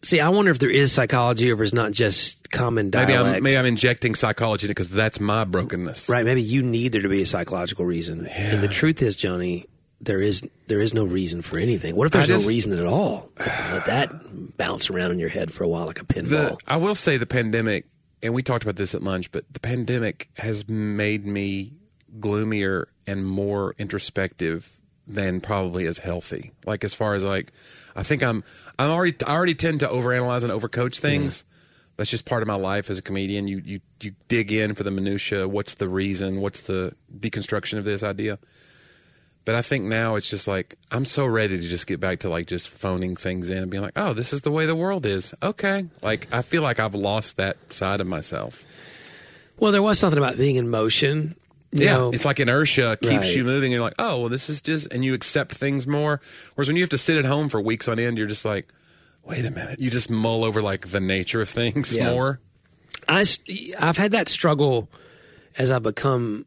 See, 0.03 0.19
I 0.19 0.29
wonder 0.29 0.51
if 0.51 0.59
there 0.59 0.69
is 0.69 0.91
psychology 0.91 1.50
or 1.50 1.53
if 1.55 1.61
it's 1.61 1.73
not 1.73 1.91
just 1.94 2.51
common 2.51 2.88
Maybe 2.94 3.13
dialect. 3.13 3.38
I'm 3.38 3.44
maybe 3.44 3.57
I'm 3.57 3.65
injecting 3.65 4.15
psychology 4.15 4.67
because 4.67 4.89
that's 4.89 5.19
my 5.19 5.45
brokenness. 5.45 6.09
right. 6.09 6.25
Maybe 6.25 6.41
you 6.41 6.61
need 6.61 6.91
there 6.91 7.01
to 7.01 7.09
be 7.09 7.21
a 7.21 7.25
psychological 7.25 7.85
reason. 7.85 8.27
And 8.27 8.61
the 8.61 8.67
truth 8.67 9.01
is, 9.01 9.15
Johnny, 9.15 9.65
there 10.01 10.19
is 10.21 10.44
there 10.67 10.81
is 10.81 10.94
no 10.94 11.05
reason 11.05 11.41
for 11.41 11.57
anything. 11.57 11.95
What 11.95 12.05
if 12.07 12.11
there's 12.11 12.27
just- 12.27 12.44
no 12.44 12.50
reason 12.50 12.73
at 12.77 12.85
all? 12.85 13.31
Let 13.39 13.85
that 13.85 14.57
bounce 14.57 14.89
around 14.89 15.11
in 15.11 15.19
your 15.19 15.29
head 15.29 15.51
for 15.53 15.63
a 15.63 15.67
while 15.69 15.85
like 15.85 16.01
a 16.01 16.06
The, 16.06 16.13
pinball. 16.13 16.57
I 16.67 16.75
will 16.77 16.95
say 16.95 17.15
the 17.17 17.25
pandemic, 17.25 17.85
and 18.21 18.33
we 18.33 18.44
talked 18.44 18.63
about 18.63 18.75
this 18.75 18.94
at 18.94 19.01
lunch, 19.03 19.31
but 19.31 19.45
the 19.53 19.61
pandemic 19.61 20.29
has 20.35 20.67
made 20.67 21.25
me 21.25 21.73
gloomier 22.19 22.89
and 23.07 23.25
more 23.25 23.73
introspective 23.77 24.69
than 25.07 25.39
probably 25.41 25.85
is 25.85 25.97
healthy. 25.99 26.51
Like 26.65 26.83
as 26.83 26.94
far 26.94 27.15
as 27.15 27.23
like, 27.23 27.51
I 27.95 28.04
think 28.04 28.24
I'm, 28.24 28.44
I'm 28.80 28.90
already, 28.90 29.16
I 29.25 29.34
already 29.34 29.56
tend 29.56 29.81
to 29.81 29.88
overanalyze 29.88 30.44
and 30.44 30.51
overcoach 30.51 31.00
things. 31.00 31.45
That's 31.95 32.10
just 32.10 32.25
part 32.25 32.42
of 32.42 32.48
my 32.48 32.56
life 32.56 32.90
as 32.90 32.98
a 32.98 33.04
comedian. 33.04 33.48
You, 33.48 33.62
you, 33.63 33.80
you 34.01 34.16
dig 34.28 34.51
in 34.51 34.74
for 34.74 34.84
the 34.84 34.90
minutia. 34.90 35.48
What's 35.48 35.75
the 35.75 35.88
reason? 35.88 36.42
What's 36.42 36.62
the 36.62 36.94
deconstruction 37.19 37.78
of 37.78 37.86
this 37.86 38.01
idea? 38.01 38.40
But 39.45 39.56
I 39.56 39.62
think 39.62 39.84
now 39.84 40.16
it's 40.16 40.30
just 40.30 40.48
like 40.48 40.78
I'm 40.90 41.06
so 41.06 41.25
ready 41.25 41.60
to 41.60 41.68
just 41.68 41.86
get 41.86 42.00
back 42.00 42.19
to 42.19 42.30
like 42.30 42.48
just 42.48 42.69
phoning 42.69 43.16
things 43.16 43.50
in 43.50 43.57
and 43.57 43.69
being 43.69 43.84
like, 43.84 43.94
"Oh, 43.98 44.13
this 44.13 44.31
is 44.31 44.44
the 44.44 44.51
way 44.51 44.66
the 44.66 44.75
world 44.75 45.06
is." 45.06 45.34
Okay. 45.44 45.86
Like 46.01 46.28
I 46.31 46.42
feel 46.44 46.63
like 46.63 46.80
I've 46.80 46.95
lost 46.95 47.38
that 47.38 47.57
side 47.74 48.00
of 48.00 48.07
myself. 48.07 48.63
well, 49.57 49.74
there 49.74 49.81
was 49.81 50.00
something 50.00 50.18
about 50.18 50.38
being 50.38 50.56
in 50.56 50.69
motion. 50.69 51.36
You 51.73 51.85
yeah. 51.85 51.93
know, 51.97 52.11
It's 52.11 52.23
like 52.25 52.39
inertia 52.39 52.97
keeps 53.01 53.11
Right. 53.13 53.35
you 53.35 53.43
moving. 53.43 53.71
You're 53.71 53.81
like, 53.81 53.95
"Oh, 53.97 54.19
well, 54.21 54.29
this 54.29 54.47
is 54.49 54.61
just," 54.61 54.87
and 54.91 55.03
you 55.03 55.13
accept 55.15 55.53
things 55.55 55.87
more. 55.87 56.21
Whereas 56.53 56.67
when 56.67 56.77
you 56.77 56.83
have 56.83 56.89
to 56.91 56.97
sit 56.99 57.17
at 57.17 57.25
home 57.25 57.49
for 57.49 57.59
weeks 57.59 57.87
on 57.87 57.97
end, 57.97 58.17
you're 58.17 58.27
just 58.27 58.45
like, 58.45 58.71
"Wait 59.23 59.43
a 59.43 59.49
minute." 59.49 59.79
You 59.79 59.89
just 59.89 60.09
mull 60.09 60.43
over 60.43 60.61
like 60.61 60.89
the 60.89 60.99
nature 60.99 61.41
of 61.41 61.49
things 61.49 61.91
Yeah. 61.93 62.11
more. 62.11 62.39
I, 63.07 63.25
I've 63.79 63.97
had 63.97 64.11
that 64.11 64.29
struggle 64.29 64.89
as 65.57 65.71
I've 65.71 65.83
become 65.83 66.45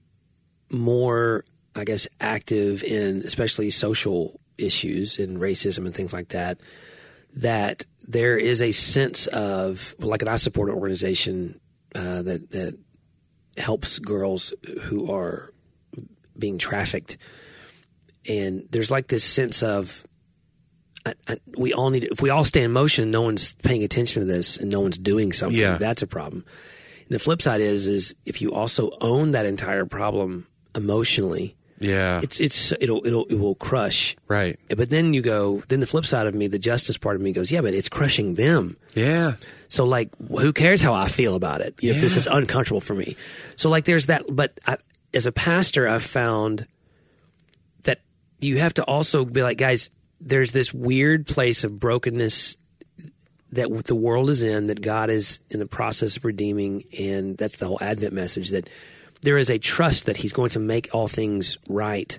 more, 0.71 1.45
I 1.75 1.85
guess, 1.85 2.07
active 2.21 2.83
in 2.83 3.23
especially 3.25 3.71
social 3.71 4.41
issues 4.59 5.19
and 5.19 5.39
racism 5.39 5.87
and 5.87 5.95
things 5.95 6.13
like 6.13 6.29
that. 6.29 6.59
That 7.35 7.85
there 8.07 8.39
is 8.39 8.63
a 8.63 8.73
sense 8.73 9.27
of, 9.27 9.95
like, 9.99 10.23
and 10.23 10.29
I 10.31 10.37
support 10.37 10.69
an 10.71 10.75
organization 10.77 11.61
uh, 11.95 12.23
that 12.23 12.51
that 12.51 12.79
helps 13.59 13.99
girls 13.99 14.53
who 14.83 15.11
are 15.13 15.53
being 16.39 16.59
trafficked, 16.59 17.17
and 18.29 18.67
there's 18.71 18.91
like 18.91 19.09
this 19.09 19.25
sense 19.25 19.63
of 19.63 20.07
I, 21.07 21.15
I, 21.29 21.37
we 21.57 21.73
all 21.73 21.91
need 21.91 22.05
if 22.05 22.21
we 22.21 22.31
all 22.31 22.45
stay 22.45 22.63
in 22.63 22.73
motion, 22.73 23.11
no 23.11 23.23
one's 23.23 23.55
paying 23.55 23.85
attention 23.85 24.21
to 24.23 24.27
this 24.27 24.57
and 24.57 24.71
no 24.71 24.81
one's 24.81 24.99
doing 24.99 25.33
something. 25.33 25.59
Yeah. 25.59 25.79
That's 25.79 26.03
a 26.03 26.07
problem. 26.07 26.45
And 27.09 27.15
the 27.15 27.19
flip 27.19 27.41
side 27.41 27.61
is 27.61 27.87
is 27.87 28.15
if 28.25 28.43
you 28.43 28.53
also 28.53 28.91
own 29.01 29.31
that 29.33 29.47
entire 29.47 29.87
problem 29.87 30.47
emotionally, 30.75 31.57
Yeah. 31.79 32.21
it's 32.23 32.41
it's 32.41 32.73
it'll 32.81 33.05
it'll 33.07 33.27
it 33.27 33.35
will 33.35 33.55
crush. 33.55 34.17
right. 34.29 34.59
But 34.69 34.91
then 34.91 35.15
you 35.15 35.23
go, 35.23 35.63
then 35.69 35.81
the 35.81 35.87
flip 35.87 36.07
side 36.07 36.27
of 36.27 36.35
me, 36.35 36.47
the 36.47 36.59
justice 36.59 36.97
part 36.97 37.17
of 37.17 37.23
me 37.23 37.33
goes, 37.33 37.51
yeah, 37.51 37.61
but 37.61 37.75
it's 37.75 37.89
crushing 37.89 38.35
them. 38.35 38.77
Yeah. 38.95 39.33
So 39.69 39.85
like, 39.85 40.11
who 40.19 40.53
cares 40.53 40.81
how 40.81 40.95
I 40.95 41.09
feel 41.09 41.35
about 41.35 41.61
it 41.61 41.75
if 41.83 42.01
this 42.01 42.17
is 42.17 42.27
uncomfortable 42.27 42.81
for 42.81 42.95
me? 42.95 43.17
So 43.57 43.69
like, 43.69 43.85
there's 43.85 44.07
that. 44.07 44.25
But 44.31 44.59
I, 44.67 44.79
as 45.13 45.27
a 45.27 45.33
pastor, 45.33 45.89
I've 45.89 46.03
found 46.03 46.67
that 47.83 48.01
you 48.41 48.59
have 48.59 48.75
to 48.75 48.85
also 48.85 49.25
be 49.25 49.43
like, 49.43 49.59
guys, 49.59 49.91
there's 50.21 50.53
this 50.53 50.73
weird 50.73 51.27
place 51.27 51.65
of 51.65 51.79
brokenness 51.79 52.57
that 53.53 53.85
the 53.85 53.95
world 53.95 54.29
is 54.31 54.43
in 54.43 54.67
that 54.67 54.81
God 54.81 55.11
is 55.11 55.41
in 55.51 55.59
the 55.59 55.67
process 55.67 56.17
of 56.17 56.25
redeeming, 56.25 56.85
and 56.99 57.37
that's 57.37 57.57
the 57.57 57.67
whole 57.67 57.79
Advent 57.81 58.13
message 58.13 58.51
that 58.51 58.69
there 59.23 59.39
is 59.39 59.51
a 59.51 59.59
trust 59.59 60.07
that 60.07 60.17
He's 60.17 60.33
going 60.33 60.51
to 60.51 60.59
make 60.59 60.95
all 60.95 61.09
things 61.09 61.57
right. 61.69 62.19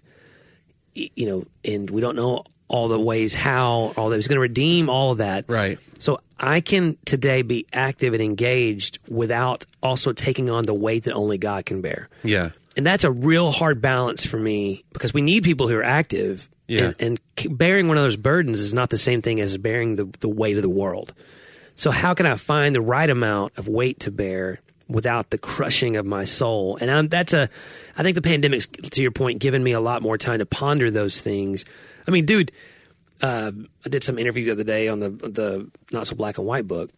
You 0.93 1.25
know, 1.27 1.45
and 1.63 1.89
we 1.89 2.01
don't 2.01 2.15
know 2.15 2.43
all 2.67 2.87
the 2.87 2.99
ways 2.99 3.33
how 3.33 3.93
all 3.95 4.09
that 4.09 4.15
He's 4.15 4.27
going 4.27 4.37
to 4.37 4.41
redeem 4.41 4.89
all 4.89 5.11
of 5.11 5.19
that. 5.19 5.45
Right. 5.47 5.79
So 5.99 6.19
I 6.39 6.61
can 6.61 6.97
today 7.05 7.41
be 7.41 7.65
active 7.73 8.13
and 8.13 8.21
engaged 8.21 8.99
without 9.07 9.65
also 9.81 10.13
taking 10.13 10.49
on 10.49 10.65
the 10.65 10.73
weight 10.73 11.03
that 11.03 11.13
only 11.13 11.37
God 11.37 11.65
can 11.65 11.81
bear. 11.81 12.09
Yeah. 12.23 12.49
And 12.75 12.85
that's 12.85 13.03
a 13.03 13.11
real 13.11 13.51
hard 13.51 13.81
balance 13.81 14.25
for 14.25 14.37
me 14.37 14.83
because 14.93 15.13
we 15.13 15.21
need 15.21 15.43
people 15.43 15.67
who 15.67 15.77
are 15.77 15.83
active. 15.83 16.47
Yeah. 16.67 16.93
And, 16.99 17.19
and 17.39 17.57
bearing 17.57 17.87
one 17.87 17.97
another's 17.97 18.17
burdens 18.17 18.59
is 18.59 18.73
not 18.73 18.89
the 18.89 18.97
same 18.97 19.21
thing 19.21 19.39
as 19.39 19.57
bearing 19.57 19.95
the, 19.95 20.05
the 20.19 20.29
weight 20.29 20.57
of 20.57 20.61
the 20.61 20.69
world. 20.69 21.13
So, 21.75 21.91
how 21.91 22.13
can 22.13 22.25
I 22.25 22.35
find 22.35 22.73
the 22.73 22.81
right 22.81 23.09
amount 23.09 23.57
of 23.57 23.67
weight 23.67 24.01
to 24.01 24.11
bear 24.11 24.59
without 24.88 25.29
the 25.29 25.38
crushing 25.38 25.98
of 25.98 26.06
my 26.06 26.24
soul? 26.24 26.77
And 26.79 26.89
I'm, 26.89 27.08
that's 27.08 27.34
a, 27.34 27.50
I 27.98 28.03
think 28.03 28.15
the 28.15 28.22
pandemic's, 28.22 28.67
to 28.67 29.01
your 29.01 29.12
point, 29.12 29.39
given 29.39 29.63
me 29.63 29.72
a 29.72 29.79
lot 29.79 30.01
more 30.01 30.17
time 30.17 30.39
to 30.39 30.46
ponder 30.46 30.91
those 30.91 31.20
things. 31.20 31.65
I 32.08 32.12
mean, 32.12 32.25
dude, 32.25 32.51
uh, 33.22 33.51
I 33.86 33.89
did 33.89 34.03
some 34.03 34.17
interviews 34.17 34.46
the 34.46 34.51
other 34.53 34.63
day 34.63 34.88
on 34.88 35.00
the 35.00 35.10
the 35.10 35.72
not 35.91 36.08
so 36.08 36.15
black 36.15 36.38
and 36.38 36.46
white 36.46 36.67
book, 36.67 36.91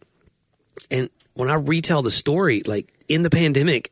and 0.90 1.08
when 1.34 1.50
I 1.50 1.54
retell 1.54 2.02
the 2.02 2.10
story, 2.10 2.62
like 2.66 2.92
in 3.08 3.22
the 3.22 3.30
pandemic, 3.30 3.90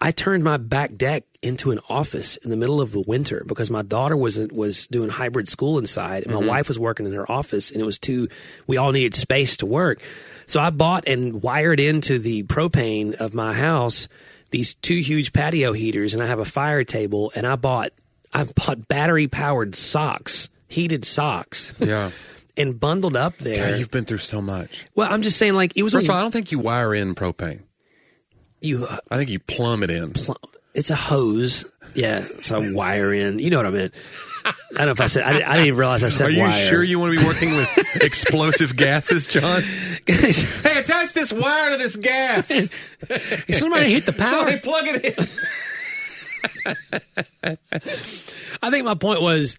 I 0.00 0.10
turned 0.10 0.42
my 0.42 0.56
back 0.56 0.96
deck 0.96 1.24
into 1.42 1.70
an 1.70 1.78
office 1.88 2.36
in 2.38 2.50
the 2.50 2.56
middle 2.56 2.80
of 2.80 2.90
the 2.90 3.00
winter 3.00 3.44
because 3.46 3.70
my 3.70 3.82
daughter 3.82 4.16
was 4.16 4.38
was 4.38 4.86
doing 4.88 5.10
hybrid 5.10 5.48
school 5.48 5.78
inside, 5.78 6.24
and 6.24 6.34
my 6.34 6.44
wife 6.44 6.68
was 6.68 6.78
working 6.78 7.06
in 7.06 7.12
her 7.12 7.30
office, 7.30 7.70
and 7.70 7.80
it 7.80 7.84
was 7.84 7.98
too. 7.98 8.28
We 8.66 8.76
all 8.76 8.92
needed 8.92 9.14
space 9.14 9.56
to 9.58 9.66
work, 9.66 10.02
so 10.46 10.60
I 10.60 10.70
bought 10.70 11.06
and 11.06 11.42
wired 11.42 11.80
into 11.80 12.18
the 12.18 12.42
propane 12.44 13.14
of 13.14 13.34
my 13.34 13.52
house 13.54 14.08
these 14.50 14.74
two 14.76 14.96
huge 14.96 15.32
patio 15.32 15.72
heaters, 15.72 16.14
and 16.14 16.22
I 16.22 16.26
have 16.26 16.38
a 16.38 16.44
fire 16.44 16.84
table, 16.84 17.32
and 17.34 17.44
I 17.46 17.56
bought 17.56 17.90
I 18.32 18.44
bought 18.44 18.86
battery 18.88 19.26
powered 19.26 19.74
socks, 19.74 20.48
heated 20.68 21.04
socks, 21.04 21.74
Yeah. 21.80 22.10
and 22.56 22.78
bundled 22.78 23.16
up 23.16 23.36
there. 23.38 23.70
God, 23.70 23.78
you've 23.80 23.90
been 23.90 24.04
through 24.04 24.18
so 24.18 24.40
much. 24.40 24.86
well, 24.94 25.12
I'm 25.12 25.22
just 25.22 25.38
saying, 25.38 25.54
like 25.54 25.76
it 25.76 25.82
was 25.82 25.92
First 25.92 26.06
a, 26.06 26.10
of 26.10 26.14
all, 26.14 26.18
I 26.20 26.22
don't 26.22 26.30
think 26.30 26.52
you 26.52 26.60
wire 26.60 26.94
in 26.94 27.14
propane. 27.16 27.62
you. 28.60 28.86
Uh, 28.86 28.98
I 29.10 29.16
think 29.16 29.30
you 29.30 29.40
plumb 29.40 29.82
it 29.82 29.90
in. 29.90 30.12
pl- 30.12 30.36
it's 30.72 30.90
a 30.90 30.96
hose. 30.96 31.64
Yeah, 31.94 32.20
so 32.42 32.60
I 32.60 32.72
wire 32.72 33.12
in. 33.12 33.38
You 33.40 33.50
know 33.50 33.56
what 33.58 33.66
I 33.66 33.70
meant. 33.70 33.94
I 34.44 34.52
don't 34.74 34.86
know 34.86 34.92
if 34.92 35.00
I 35.00 35.06
said. 35.06 35.22
I, 35.24 35.32
didn't- 35.32 35.48
I 35.48 35.52
didn't 35.52 35.66
even 35.68 35.78
realize 35.78 36.02
I 36.02 36.08
said 36.08 36.26
Are 36.26 36.30
you 36.30 36.40
wire. 36.40 36.68
sure 36.68 36.82
you 36.82 36.98
want 36.98 37.14
to 37.14 37.20
be 37.20 37.26
working 37.26 37.56
with 37.56 37.96
explosive 38.02 38.76
gases, 38.76 39.26
John? 39.26 39.62
Hey, 40.06 40.80
attach 40.80 41.14
this 41.14 41.32
wire 41.32 41.70
to 41.70 41.76
this 41.78 41.96
gas. 41.96 42.48
Somebody 43.58 43.94
hit 43.94 44.04
the 44.04 44.12
power. 44.18 44.28
Somebody 44.50 44.58
plug 44.58 44.84
it 44.86 45.18
in. 47.44 47.56
I 48.62 48.70
think 48.70 48.84
my 48.84 48.94
point 48.94 49.22
was 49.22 49.58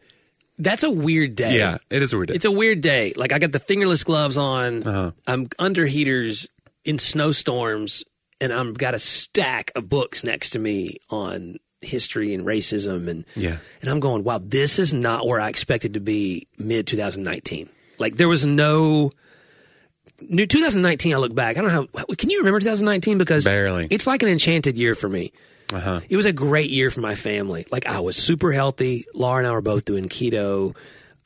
that's 0.58 0.84
a 0.84 0.92
weird 0.92 1.36
day. 1.36 1.58
Yeah, 1.58 1.78
it 1.90 2.02
is 2.02 2.14
a 2.14 2.18
weird. 2.18 2.32
It's 2.32 2.46
a 2.46 2.52
weird 2.52 2.82
day. 2.82 3.14
Like 3.16 3.32
I 3.32 3.40
got 3.40 3.52
the 3.52 3.60
fingerless 3.60 4.04
gloves 4.04 4.38
on. 4.38 4.84
Uh-huh. 4.88 5.12
I'm 5.28 5.48
under 5.60 5.86
heaters 5.86 6.48
in 6.84 7.00
snowstorms, 7.00 8.04
and 8.40 8.54
I'm 8.54 8.74
got 8.74 8.94
a 8.94 9.00
stack 9.00 9.72
of 9.76 9.90
books 9.90 10.24
next 10.24 10.52
to 10.52 10.60
me 10.60 10.98
on 11.10 11.58
history 11.86 12.34
and 12.34 12.46
racism, 12.46 13.08
and 13.08 13.26
Yeah. 13.36 13.58
and 13.82 13.90
I'm 13.90 14.00
going, 14.00 14.24
wow, 14.24 14.40
this 14.44 14.80
is 14.80 14.94
not 14.94 15.26
where 15.28 15.40
I 15.40 15.50
expected 15.50 15.94
to 15.96 16.00
be 16.00 16.48
mid 16.58 16.88
2019. 16.88 17.70
Like 18.00 18.16
there 18.16 18.28
was 18.28 18.46
no. 18.46 19.10
New 20.30 20.46
2019. 20.46 21.14
I 21.14 21.18
look 21.18 21.36
back. 21.36 21.58
I 21.58 21.62
don't 21.62 21.72
know 21.74 21.88
how. 21.98 22.06
Can 22.18 22.30
you 22.30 22.38
remember 22.40 22.60
2019? 22.60 23.18
Because 23.18 23.44
Barely. 23.44 23.88
It's 23.90 24.08
like 24.08 24.24
an 24.24 24.30
enchanted 24.30 24.78
year 24.78 24.96
for 24.96 25.10
me. 25.10 25.34
uh-huh. 25.74 26.00
It 26.08 26.16
was 26.16 26.26
a 26.26 26.32
great 26.32 26.70
year 26.70 26.90
for 26.90 27.02
my 27.02 27.16
family. 27.16 27.66
Like 27.70 27.86
I 27.86 28.00
was 28.00 28.16
super 28.16 28.52
healthy. 28.54 29.06
Laura 29.14 29.40
and 29.40 29.48
I 29.48 29.52
were 29.52 29.62
both 29.62 29.84
doing 29.84 30.06
keto. 30.06 30.74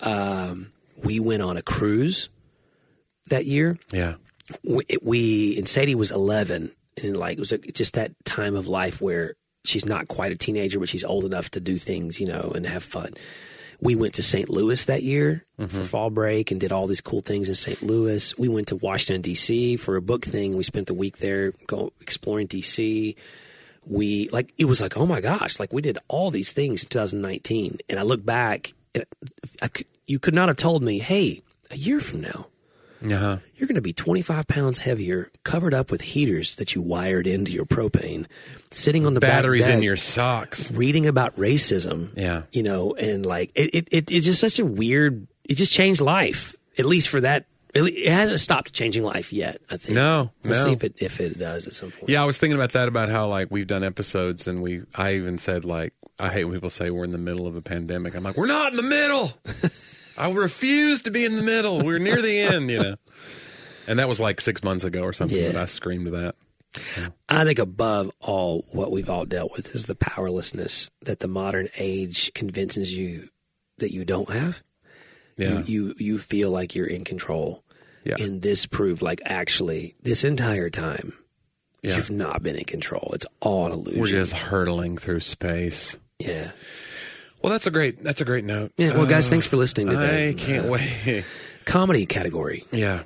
Um, 0.02 0.72
we 1.04 1.20
went 1.20 1.42
on 1.44 1.56
a 1.58 1.62
cruise 1.62 2.30
that 3.30 3.46
year. 3.46 3.78
Yeah. 3.92 4.16
We, 4.64 4.84
we 5.04 5.58
and 5.58 5.68
Sadie 5.70 5.94
was 5.94 6.10
eleven, 6.10 6.72
and 7.02 7.16
like 7.16 7.34
it 7.34 7.40
was 7.40 7.52
a, 7.52 7.60
just 7.60 7.94
that 7.94 8.12
time 8.26 8.56
of 8.56 8.68
life 8.68 9.00
where 9.02 9.36
she's 9.70 9.86
not 9.86 10.08
quite 10.08 10.32
a 10.32 10.38
teenager, 10.38 10.80
but 10.80 10.90
she's 10.90 11.04
old 11.04 11.26
enough 11.26 11.52
to 11.52 11.60
do 11.60 11.78
things, 11.78 12.20
you 12.20 12.28
know, 12.28 12.52
and 12.54 12.66
have 12.66 12.84
fun. 12.84 13.14
We 13.82 13.96
went 13.96 14.16
to 14.16 14.22
St. 14.22 14.50
Louis 14.50 14.84
that 14.86 15.04
year 15.04 15.46
for 15.58 15.64
mm-hmm. 15.66 15.84
fall 15.84 16.10
break 16.10 16.52
and 16.52 16.60
did 16.60 16.74
all 16.74 16.86
these 16.86 17.00
cool 17.00 17.22
things 17.22 17.48
in 17.48 17.56
St. 17.56 17.82
Louis. 17.82 18.38
We 18.38 18.50
went 18.50 18.68
to 18.68 18.76
Washington 18.76 19.22
D.C. 19.22 19.78
for 19.78 19.96
a 19.96 20.02
book 20.02 20.26
thing. 20.26 20.58
We 20.58 20.64
spent 20.64 20.88
the 20.88 20.94
week 20.94 21.20
there, 21.20 21.54
go 21.68 21.94
exploring 22.02 22.48
D.C 22.48 23.16
we 23.86 24.30
like 24.30 24.54
it 24.58 24.66
was 24.66 24.82
like 24.82 24.98
oh 24.98 25.06
my 25.06 25.22
gosh 25.22 25.60
like 25.60 25.74
we 25.74 25.82
did 25.82 25.98
all 26.08 26.32
these 26.32 26.52
things 26.52 26.84
in 26.84 26.90
2019 26.90 27.80
and 27.90 28.00
i 28.00 28.04
look 28.04 28.24
back 28.24 28.74
and 28.94 29.06
I 29.62 29.68
could, 29.68 29.88
you 30.08 30.20
could 30.20 30.34
not 30.34 30.48
have 30.48 30.58
told 30.58 30.84
me 30.84 31.00
hey 31.00 31.42
a 31.72 31.76
year 31.76 32.00
from 32.00 32.22
now 32.22 32.48
Uh-huh. 33.04 33.38
you're 33.56 33.68
going 33.68 33.76
to 33.76 33.82
be 33.82 33.94
25 33.94 34.48
pounds 34.48 34.80
heavier 34.80 35.32
covered 35.44 35.74
up 35.74 35.90
with 35.92 36.02
heaters 36.02 36.56
that 36.56 36.76
you 36.76 36.82
wired 36.82 37.28
into 37.28 37.52
your 37.52 37.66
propane 37.66 38.26
sitting 38.72 39.06
on 39.06 39.14
the 39.14 39.20
Batteries 39.20 39.68
in 39.68 39.82
your 39.82 39.96
socks. 39.98 40.72
reading 40.72 41.08
about 41.08 41.36
racism 41.38 42.12
Yeah. 42.18 42.44
you 42.52 42.62
know 42.64 42.94
and 42.96 43.26
like 43.26 43.52
it, 43.56 43.74
it, 43.74 43.88
it 43.92 44.12
it's 44.12 44.26
just 44.26 44.40
such 44.42 44.60
a 44.60 44.66
weird 44.66 45.28
it 45.46 45.56
just 45.56 45.72
changed 45.72 46.02
life 46.02 46.56
at 46.78 46.86
least 46.86 47.08
for 47.10 47.22
that 47.22 47.46
it 47.74 47.84
it 47.84 48.12
hasn't 48.12 48.40
stopped 48.40 48.74
changing 48.74 49.04
life 49.04 49.32
yet 49.32 49.62
i 49.70 49.78
think 49.78 49.96
No, 49.96 50.32
we'll 50.44 50.54
no. 50.54 50.66
see 50.66 50.72
if 50.74 50.84
it 50.84 50.96
if 50.98 51.20
it 51.22 51.38
does 51.40 51.68
at 51.68 51.74
some 51.74 51.92
point 51.92 52.10
Yeah, 52.10 52.22
I 52.22 52.26
was 52.26 52.38
thinking 52.38 52.56
about 52.58 52.74
that 52.74 52.88
about 52.88 53.10
how 53.10 53.28
like 53.28 53.48
we've 53.50 53.68
done 53.68 53.84
episodes 53.84 54.48
and 54.48 54.62
we 54.62 54.82
I 54.96 55.14
even 55.14 55.38
said 55.38 55.64
like 55.66 55.94
I 56.20 56.28
hate 56.30 56.44
when 56.44 56.54
people 56.54 56.70
say 56.70 56.90
we're 56.90 57.06
in 57.06 57.12
the 57.14 57.18
middle 57.18 57.48
of 57.48 57.56
a 57.56 57.62
pandemic. 57.62 58.14
I'm 58.14 58.24
like, 58.24 58.36
we're 58.36 58.46
not 58.46 58.72
in 58.72 58.76
the 58.76 58.84
middle. 58.84 59.32
I 60.20 60.32
refuse 60.32 61.02
to 61.04 61.12
be 61.12 61.26
in 61.26 61.36
the 61.36 61.42
middle. 61.44 61.84
We're 61.84 62.00
near 62.00 62.22
the 62.22 62.40
end, 62.42 62.70
you 62.70 62.82
know. 62.84 62.96
And 63.88 63.98
that 64.00 64.08
was 64.10 64.20
like 64.20 64.40
six 64.42 64.64
months 64.64 64.84
ago 64.84 65.02
or 65.02 65.14
something 65.14 65.38
Yeah. 65.38 65.52
that 65.54 65.62
I 65.62 65.66
screamed 65.66 66.08
that. 66.08 66.36
I 67.28 67.44
think 67.46 67.58
above 67.58 68.12
all, 68.20 68.66
what 68.72 68.92
we've 68.92 69.10
all 69.10 69.26
dealt 69.26 69.52
with 69.56 69.74
is 69.74 69.86
the 69.86 69.96
powerlessness 69.96 70.92
that 71.02 71.20
the 71.20 71.28
modern 71.28 71.70
age 71.78 72.32
convinces 72.36 72.96
you 72.96 73.30
that 73.80 73.92
you 73.92 74.06
don't 74.06 74.30
have. 74.32 74.62
Yeah. 75.38 75.60
You, 75.60 75.64
you 75.66 75.96
you 75.98 76.18
feel 76.20 76.52
like 76.52 76.76
you're 76.76 76.86
in 76.86 77.06
control. 77.06 77.64
Yeah. 78.04 78.16
And 78.20 78.42
this 78.42 78.66
proved 78.68 79.02
like 79.02 79.22
actually 79.26 79.96
this 80.04 80.24
entire 80.24 80.70
time 80.70 81.14
Yeah. 81.82 81.96
you've 81.96 82.12
not 82.12 82.44
been 82.44 82.56
in 82.58 82.66
control. 82.66 83.12
It's 83.14 83.26
all 83.40 83.66
an 83.66 83.72
illusion. 83.72 84.02
We're 84.02 84.08
just 84.08 84.34
hurtling 84.34 84.98
through 84.98 85.22
space. 85.22 85.98
yeah. 86.20 86.52
Well, 87.42 87.52
that's 87.52 87.68
a 87.68 87.72
great 87.72 88.04
that's 88.04 88.22
a 88.22 88.26
great 88.26 88.44
note. 88.46 88.72
Yeah. 88.78 88.94
Well, 88.94 89.06
guys, 89.06 89.30
thanks 89.30 89.46
for 89.46 89.58
listening 89.58 89.88
today. 89.88 90.30
I 90.30 90.34
can't 90.34 90.66
Uh, 90.68 90.70
wait. 90.72 91.26
Comedy 91.66 92.06
category. 92.06 92.66
Yeah. 92.72 93.04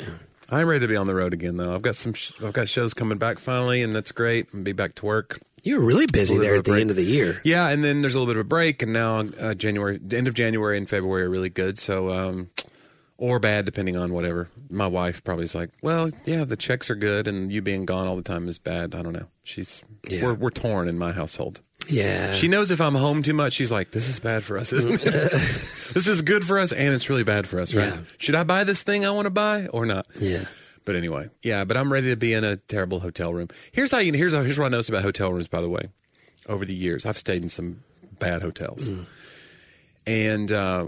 I'm 0.50 0.68
ready 0.68 0.82
to 0.82 0.88
be 0.88 0.96
on 0.96 1.08
the 1.08 1.16
road 1.16 1.34
again 1.34 1.58
though. 1.58 1.74
I've 1.74 1.82
got 1.82 1.96
some 1.96 2.14
sh- 2.14 2.32
I've 2.44 2.54
got 2.54 2.68
shows 2.70 2.94
coming 2.94 3.18
back 3.18 3.40
finally 3.40 3.82
and 3.82 3.96
that's 3.96 4.12
great. 4.12 4.46
I'm 4.48 4.52
gonna 4.52 4.64
be 4.64 4.72
back 4.74 4.96
to 4.96 5.06
work. 5.06 5.40
You 5.64 5.80
were 5.80 5.86
really 5.86 6.08
busy 6.12 6.38
there 6.38 6.56
at 6.56 6.66
the 6.66 6.72
break. 6.72 6.82
end 6.82 6.90
of 6.90 6.98
the 6.98 7.04
year. 7.06 7.40
Yeah, 7.46 7.70
and 7.70 7.84
then 7.84 8.02
there's 8.02 8.16
a 8.16 8.20
little 8.20 8.34
bit 8.34 8.38
of 8.38 8.46
a 8.46 8.50
break, 8.50 8.82
and 8.84 8.92
now 8.92 9.20
uh, 9.40 9.54
January, 9.54 9.98
end 10.12 10.28
of 10.28 10.34
January 10.34 10.78
and 10.78 10.90
February 10.90 11.24
are 11.24 11.30
really 11.30 11.50
good. 11.50 11.78
So, 11.80 12.10
um, 12.10 12.50
or 13.18 13.40
bad 13.40 13.64
depending 13.64 13.96
on 13.96 14.12
whatever. 14.12 14.50
My 14.70 14.88
wife 14.88 15.24
probably 15.24 15.46
is 15.46 15.56
like, 15.56 15.70
well, 15.82 16.10
yeah, 16.26 16.44
the 16.44 16.58
checks 16.58 16.90
are 16.90 16.96
good, 16.96 17.30
and 17.30 17.50
you 17.50 17.62
being 17.62 17.86
gone 17.86 18.08
all 18.08 18.18
the 18.18 18.24
time 18.24 18.50
is 18.50 18.60
bad. 18.60 18.94
I 18.94 19.02
don't 19.04 19.14
know. 19.14 19.28
She's 19.44 19.82
Yeah. 20.10 20.26
we're 20.26 20.34
we're 20.34 20.50
torn 20.50 20.90
in 20.90 20.98
my 20.98 21.14
household. 21.14 21.62
Yeah. 21.90 22.32
She 22.34 22.48
knows 22.48 22.72
if 22.72 22.80
I'm 22.82 22.96
home 22.96 23.24
too 23.24 23.34
much, 23.34 23.54
she's 23.54 23.72
like, 23.72 23.92
this 23.92 24.08
is 24.08 24.20
bad 24.20 24.44
for 24.44 24.58
us. 24.58 24.72
Isn't 24.74 24.94
it? 24.94 25.02
this 25.94 26.08
is 26.08 26.22
good 26.22 26.44
for 26.46 26.60
us, 26.60 26.72
and 26.72 26.94
it's 26.94 27.10
really 27.10 27.24
bad 27.24 27.48
for 27.48 27.60
us. 27.60 27.74
Right? 27.74 27.94
Yeah. 27.94 28.02
Should 28.18 28.36
I 28.36 28.44
buy 28.44 28.64
this 28.64 28.82
thing 28.84 29.06
I 29.06 29.12
want 29.12 29.26
to 29.26 29.32
buy 29.32 29.68
or 29.68 29.86
not? 29.86 30.08
yeah. 30.20 30.46
But 30.86 30.98
anyway, 30.98 31.30
yeah. 31.42 31.64
But 31.64 31.78
I'm 31.78 31.94
ready 31.94 32.10
to 32.10 32.18
be 32.18 32.34
in 32.34 32.44
a 32.44 32.58
terrible 32.58 33.00
hotel 33.00 33.34
room. 33.34 33.48
Here's 33.72 33.90
how 33.90 34.00
you. 34.00 34.12
Here's 34.12 34.34
how, 34.34 34.42
here's 34.42 34.60
what 34.60 34.66
I 34.66 34.70
noticed 34.70 34.90
about 34.90 35.02
hotel 35.04 35.32
rooms. 35.32 35.48
By 35.48 35.62
the 35.62 35.70
way, 35.70 35.92
over 36.50 36.66
the 36.66 36.74
years, 36.74 37.06
I've 37.06 37.18
stayed 37.18 37.42
in 37.42 37.48
some 37.48 37.84
bad 38.20 38.42
hotels, 38.42 38.90
and 40.06 40.52
uh, 40.52 40.88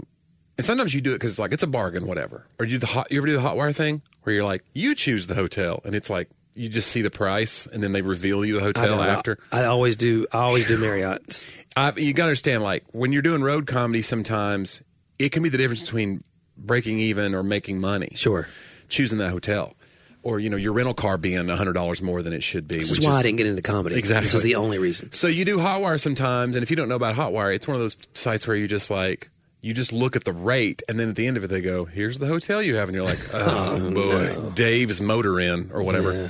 and 0.58 0.66
sometimes 0.66 0.94
you 0.94 1.00
do 1.00 1.12
it 1.12 1.14
because 1.14 1.32
it's 1.32 1.38
like 1.38 1.52
it's 1.52 1.62
a 1.62 1.66
bargain, 1.66 2.06
whatever. 2.06 2.46
Or 2.58 2.66
you 2.66 2.72
do 2.72 2.78
the 2.78 2.86
hot. 2.86 3.10
You 3.10 3.18
ever 3.20 3.26
do 3.26 3.32
the 3.36 3.42
Hotwire 3.42 3.74
thing 3.74 4.02
where 4.24 4.34
you're 4.34 4.44
like, 4.44 4.64
you 4.74 4.94
choose 4.94 5.28
the 5.28 5.34
hotel, 5.34 5.80
and 5.84 5.94
it's 5.94 6.10
like 6.10 6.28
you 6.56 6.68
just 6.68 6.90
see 6.90 7.02
the 7.02 7.10
price, 7.10 7.66
and 7.66 7.82
then 7.82 7.92
they 7.92 8.02
reveal 8.02 8.44
you 8.44 8.54
the 8.54 8.60
hotel 8.60 8.96
know. 8.96 9.02
after. 9.02 9.38
I 9.52 9.64
always 9.64 9.94
do. 9.94 10.26
I 10.32 10.38
always 10.38 10.66
do 10.66 10.78
Marriott. 10.78 11.44
I, 11.76 11.92
you 11.92 12.14
got 12.14 12.24
to 12.24 12.28
understand, 12.30 12.62
like 12.62 12.84
when 12.92 13.12
you're 13.12 13.22
doing 13.22 13.42
road 13.42 13.66
comedy, 13.66 14.00
sometimes 14.02 14.82
it 15.18 15.30
can 15.30 15.42
be 15.42 15.50
the 15.50 15.58
difference 15.58 15.82
between 15.82 16.22
breaking 16.56 16.98
even 16.98 17.34
or 17.34 17.42
making 17.42 17.80
money. 17.80 18.12
Sure. 18.14 18.48
choosing 18.88 19.18
that 19.18 19.30
hotel, 19.30 19.74
or 20.22 20.40
you 20.40 20.48
know 20.48 20.56
your 20.56 20.72
rental 20.72 20.94
car 20.94 21.18
being 21.18 21.48
hundred 21.48 21.74
dollars 21.74 22.00
more 22.00 22.22
than 22.22 22.32
it 22.32 22.42
should 22.42 22.66
be. 22.66 22.78
This 22.78 22.90
which 22.90 23.00
is 23.00 23.04
why 23.04 23.16
I 23.16 23.22
didn't 23.22 23.36
get 23.36 23.46
into 23.46 23.62
comedy. 23.62 23.96
Exactly. 23.96 24.24
This 24.24 24.34
is 24.34 24.42
the 24.42 24.54
only 24.54 24.78
reason. 24.78 25.12
So 25.12 25.26
you 25.26 25.44
do 25.44 25.58
Hotwire 25.58 26.00
sometimes, 26.00 26.56
and 26.56 26.62
if 26.62 26.70
you 26.70 26.76
don't 26.76 26.88
know 26.88 26.96
about 26.96 27.14
Hotwire, 27.14 27.54
it's 27.54 27.68
one 27.68 27.74
of 27.74 27.82
those 27.82 27.98
sites 28.14 28.46
where 28.46 28.56
you 28.56 28.66
just 28.66 28.90
like 28.90 29.28
you 29.60 29.74
just 29.74 29.92
look 29.92 30.16
at 30.16 30.24
the 30.24 30.32
rate, 30.32 30.82
and 30.88 30.98
then 30.98 31.10
at 31.10 31.16
the 31.16 31.26
end 31.26 31.36
of 31.36 31.44
it, 31.44 31.48
they 31.48 31.60
go, 31.60 31.84
"Here's 31.84 32.18
the 32.18 32.26
hotel 32.26 32.62
you 32.62 32.76
have," 32.76 32.88
and 32.88 32.94
you're 32.94 33.04
like, 33.04 33.20
oh, 33.34 33.80
"Oh, 33.82 33.90
boy, 33.90 34.50
Dave's 34.54 35.00
Motor 35.00 35.40
Inn 35.40 35.70
or 35.74 35.82
whatever." 35.82 36.12
Yeah. 36.12 36.28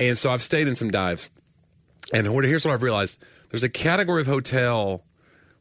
And 0.00 0.18
so 0.18 0.30
I've 0.30 0.42
stayed 0.42 0.66
in 0.66 0.74
some 0.74 0.90
dives, 0.90 1.30
and 2.12 2.32
what, 2.34 2.44
here's 2.44 2.64
what 2.64 2.72
I've 2.74 2.82
realized: 2.82 3.22
there's 3.50 3.62
a 3.62 3.68
category 3.68 4.22
of 4.22 4.26
hotel 4.26 5.04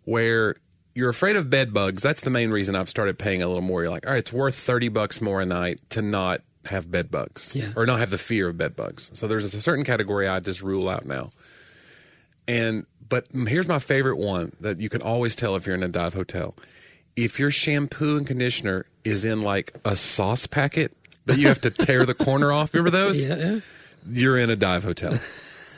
where 0.05 0.55
you're 0.95 1.09
afraid 1.09 1.35
of 1.35 1.49
bed 1.49 1.73
bugs. 1.73 2.01
That's 2.01 2.21
the 2.21 2.29
main 2.31 2.49
reason 2.49 2.75
I've 2.75 2.89
started 2.89 3.19
paying 3.19 3.43
a 3.43 3.47
little 3.47 3.61
more. 3.61 3.83
You're 3.83 3.91
like, 3.91 4.07
all 4.07 4.13
right, 4.13 4.19
it's 4.19 4.33
worth 4.33 4.55
thirty 4.55 4.87
bucks 4.89 5.21
more 5.21 5.41
a 5.41 5.45
night 5.45 5.81
to 5.91 6.01
not 6.01 6.41
have 6.65 6.89
bed 6.89 7.09
bugs, 7.11 7.53
Yeah. 7.55 7.71
or 7.75 7.85
not 7.85 7.99
have 7.99 8.09
the 8.09 8.17
fear 8.17 8.47
of 8.49 8.57
bed 8.57 8.75
bugs. 8.75 9.11
So 9.13 9.27
there's 9.27 9.53
a 9.53 9.61
certain 9.61 9.83
category 9.85 10.27
I 10.27 10.39
just 10.39 10.61
rule 10.61 10.89
out 10.89 11.05
now. 11.05 11.29
And 12.47 12.85
but 13.07 13.27
here's 13.33 13.67
my 13.67 13.79
favorite 13.79 14.17
one 14.17 14.53
that 14.61 14.79
you 14.79 14.89
can 14.89 15.01
always 15.01 15.35
tell 15.35 15.55
if 15.55 15.65
you're 15.65 15.75
in 15.75 15.83
a 15.83 15.87
dive 15.87 16.13
hotel. 16.13 16.55
If 17.15 17.39
your 17.39 17.51
shampoo 17.51 18.17
and 18.17 18.25
conditioner 18.27 18.85
is 19.03 19.25
in 19.25 19.41
like 19.41 19.75
a 19.83 19.95
sauce 19.95 20.47
packet 20.47 20.95
that 21.25 21.37
you 21.37 21.47
have 21.47 21.61
to 21.61 21.69
tear 21.71 22.05
the 22.05 22.13
corner 22.13 22.51
off, 22.51 22.73
remember 22.73 22.89
those? 22.91 23.23
Yeah. 23.25 23.59
You're 24.11 24.37
in 24.37 24.49
a 24.49 24.55
dive 24.55 24.83
hotel. 24.83 25.19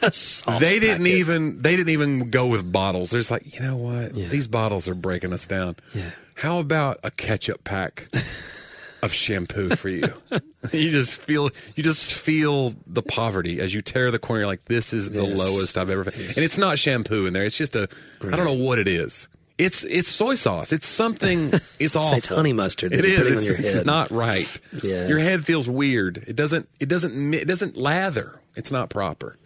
They 0.02 0.80
didn't 0.80 1.04
packet. 1.04 1.08
even 1.08 1.62
they 1.62 1.76
didn't 1.76 1.90
even 1.90 2.28
go 2.30 2.48
with 2.48 2.72
bottles. 2.72 3.12
They're 3.12 3.20
just 3.20 3.30
like, 3.30 3.54
you 3.54 3.62
know 3.62 3.76
what? 3.78 4.16
Yeah. 4.16 4.30
These 4.30 4.48
bottles 4.48 4.88
are 4.90 4.96
breaking 4.96 5.32
us 5.32 5.46
down. 5.46 5.76
Yeah. 5.94 6.10
How 6.34 6.58
about 6.60 7.00
a 7.04 7.12
ketchup 7.12 7.64
pack? 7.64 8.08
of 9.04 9.12
shampoo 9.14 9.70
for 9.76 9.90
you. 9.90 10.12
you 10.72 10.90
just 10.92 11.22
feel 11.22 11.50
you 11.76 11.84
just 11.84 12.14
feel 12.14 12.74
the 12.88 13.02
poverty 13.04 13.60
as 13.60 13.74
you 13.76 13.82
tear 13.84 14.10
the 14.12 14.18
corner. 14.20 14.42
You're 14.42 14.48
like, 14.48 14.66
this 14.66 14.92
is 14.92 15.12
the 15.12 15.24
Yes. 15.24 15.38
lowest 15.38 15.78
I've 15.78 15.90
ever. 15.92 16.04
Yes. 16.06 16.36
And 16.36 16.44
it's 16.46 16.58
not 16.58 16.80
shampoo 16.80 17.26
in 17.28 17.34
there. 17.34 17.46
It's 17.46 17.58
just 17.58 17.76
a 17.76 17.88
I 18.24 18.36
don't 18.36 18.46
know 18.46 18.54
what 18.66 18.80
it 18.80 18.88
is. 18.88 19.28
It's 19.62 19.84
it's 19.84 20.10
soy 20.10 20.36
sauce. 20.36 20.74
It's 20.74 20.88
something. 20.88 21.52
It's 21.80 21.96
awful. 21.96 22.18
It's 22.18 22.28
honey 22.28 22.54
mustard. 22.54 22.94
It 22.94 23.04
is. 23.06 23.20
putting 23.20 23.34
It's, 23.38 23.46
on 23.48 23.52
your 23.54 23.60
it's 23.62 23.74
head. 23.74 23.86
not 23.86 24.12
right. 24.12 24.60
Yeah. 24.84 25.08
Your 25.08 25.18
head 25.20 25.46
feels 25.46 25.68
weird. 25.68 26.24
It 26.28 26.36
doesn't. 26.36 26.70
It 26.80 26.88
doesn't. 26.90 27.34
It 27.34 27.48
doesn't 27.48 27.76
lather. 27.76 28.40
It's 28.56 28.72
not 28.72 28.90
proper. 28.90 29.38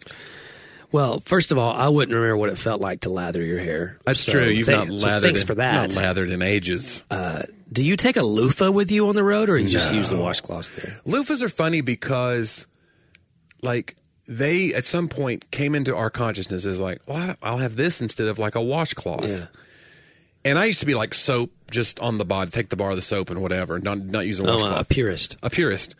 Well, 0.92 1.20
first 1.20 1.52
of 1.52 1.58
all, 1.58 1.72
I 1.74 1.88
wouldn't 1.88 2.14
remember 2.14 2.36
what 2.36 2.48
it 2.50 2.58
felt 2.58 2.80
like 2.80 3.00
to 3.00 3.10
lather 3.10 3.42
your 3.42 3.58
hair. 3.58 3.98
That's 4.04 4.20
So 4.20 4.32
true. 4.32 4.44
You've 4.44 4.66
thank- 4.66 4.90
not 4.90 5.00
so 5.00 5.06
lathered. 5.06 5.22
thanks 5.22 5.40
in, 5.42 5.46
for 5.46 5.54
that. 5.56 5.88
Not 5.90 5.96
lathered 5.96 6.30
in 6.30 6.42
ages. 6.42 7.02
Uh, 7.10 7.42
do 7.72 7.82
you 7.84 7.96
take 7.96 8.16
a 8.16 8.22
loofah 8.22 8.70
with 8.70 8.90
you 8.90 9.08
on 9.08 9.14
the 9.14 9.24
road, 9.24 9.48
or 9.48 9.56
you 9.58 9.68
just 9.68 9.92
use 9.92 10.10
the 10.10 10.16
washcloth 10.16 10.76
there? 10.76 11.00
Loofahs 11.06 11.42
are 11.42 11.48
funny 11.48 11.80
because, 11.80 12.66
like, 13.62 13.96
they 14.28 14.72
at 14.74 14.84
some 14.84 15.08
point 15.08 15.50
came 15.50 15.74
into 15.74 15.94
our 15.96 16.10
consciousness 16.10 16.66
as 16.66 16.80
like, 16.80 17.00
well, 17.08 17.34
I'll 17.42 17.58
have 17.58 17.76
this 17.76 18.00
instead 18.00 18.28
of 18.28 18.38
like 18.38 18.54
a 18.54 18.62
washcloth. 18.62 19.26
Yeah. 19.26 19.46
And 20.46 20.58
I 20.58 20.64
used 20.66 20.80
to 20.80 20.86
be 20.86 20.94
like 20.94 21.12
soap 21.12 21.50
just 21.70 21.98
on 22.00 22.18
the 22.18 22.24
body, 22.24 22.50
take 22.50 22.68
the 22.68 22.76
bar 22.76 22.90
of 22.90 22.96
the 22.96 23.02
soap 23.02 23.30
and 23.30 23.42
whatever, 23.42 23.78
not 23.80 23.98
not 23.98 24.26
using 24.26 24.46
a 24.46 24.52
Oh, 24.52 24.64
uh, 24.64 24.80
a 24.80 24.84
purist. 24.84 25.36
a 25.42 25.50
purist. 25.50 25.94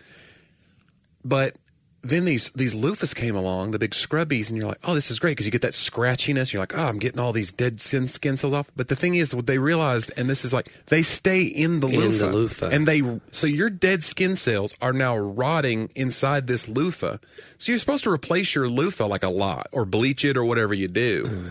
But 1.25 1.57
then 2.03 2.25
these 2.25 2.51
these 2.51 2.73
loofahs 2.73 3.13
came 3.17 3.35
along, 3.35 3.73
the 3.73 3.81
big 3.81 3.91
scrubbies, 3.91 4.49
and 4.49 4.57
you're 4.57 4.69
like, 4.69 4.79
oh, 4.85 4.95
this 4.95 5.11
is 5.11 5.19
great 5.19 5.33
because 5.33 5.47
you 5.47 5.51
get 5.51 5.63
that 5.63 5.73
scratchiness. 5.73 6.53
You're 6.53 6.63
like, 6.63 6.79
oh, 6.79 6.87
I'm 6.87 7.01
getting 7.01 7.19
all 7.19 7.33
these 7.33 7.51
dead 7.51 7.81
skin 7.81 8.07
skin 8.07 8.37
cells 8.37 8.53
off. 8.53 8.71
But 8.77 8.87
the 8.87 8.95
thing 8.95 9.17
is, 9.17 9.35
what 9.35 9.49
they 9.49 9.59
realized, 9.59 10.13
and 10.17 10.31
this 10.31 10.45
is 10.45 10.53
like, 10.53 10.71
they 10.87 11.03
stay 11.03 11.43
in 11.43 11.81
the 11.81 11.89
In 11.89 11.99
loofah, 12.01 12.27
the 12.27 12.33
loofah. 12.33 12.67
and 12.69 12.87
they 12.87 13.03
so 13.33 13.49
your 13.49 13.71
dead 13.71 14.05
skin 14.05 14.37
cells 14.37 14.73
are 14.81 14.93
now 14.93 15.17
rotting 15.17 15.91
inside 15.97 16.47
this 16.47 16.69
loofah. 16.69 17.17
So 17.59 17.73
you're 17.73 17.81
supposed 17.81 18.05
to 18.05 18.11
replace 18.13 18.55
your 18.55 18.69
loofah 18.69 19.07
like 19.07 19.25
a 19.25 19.29
lot, 19.29 19.67
or 19.73 19.85
bleach 19.85 20.25
it, 20.25 20.37
or 20.37 20.45
whatever 20.45 20.75
you 20.75 20.87
do. 20.87 21.51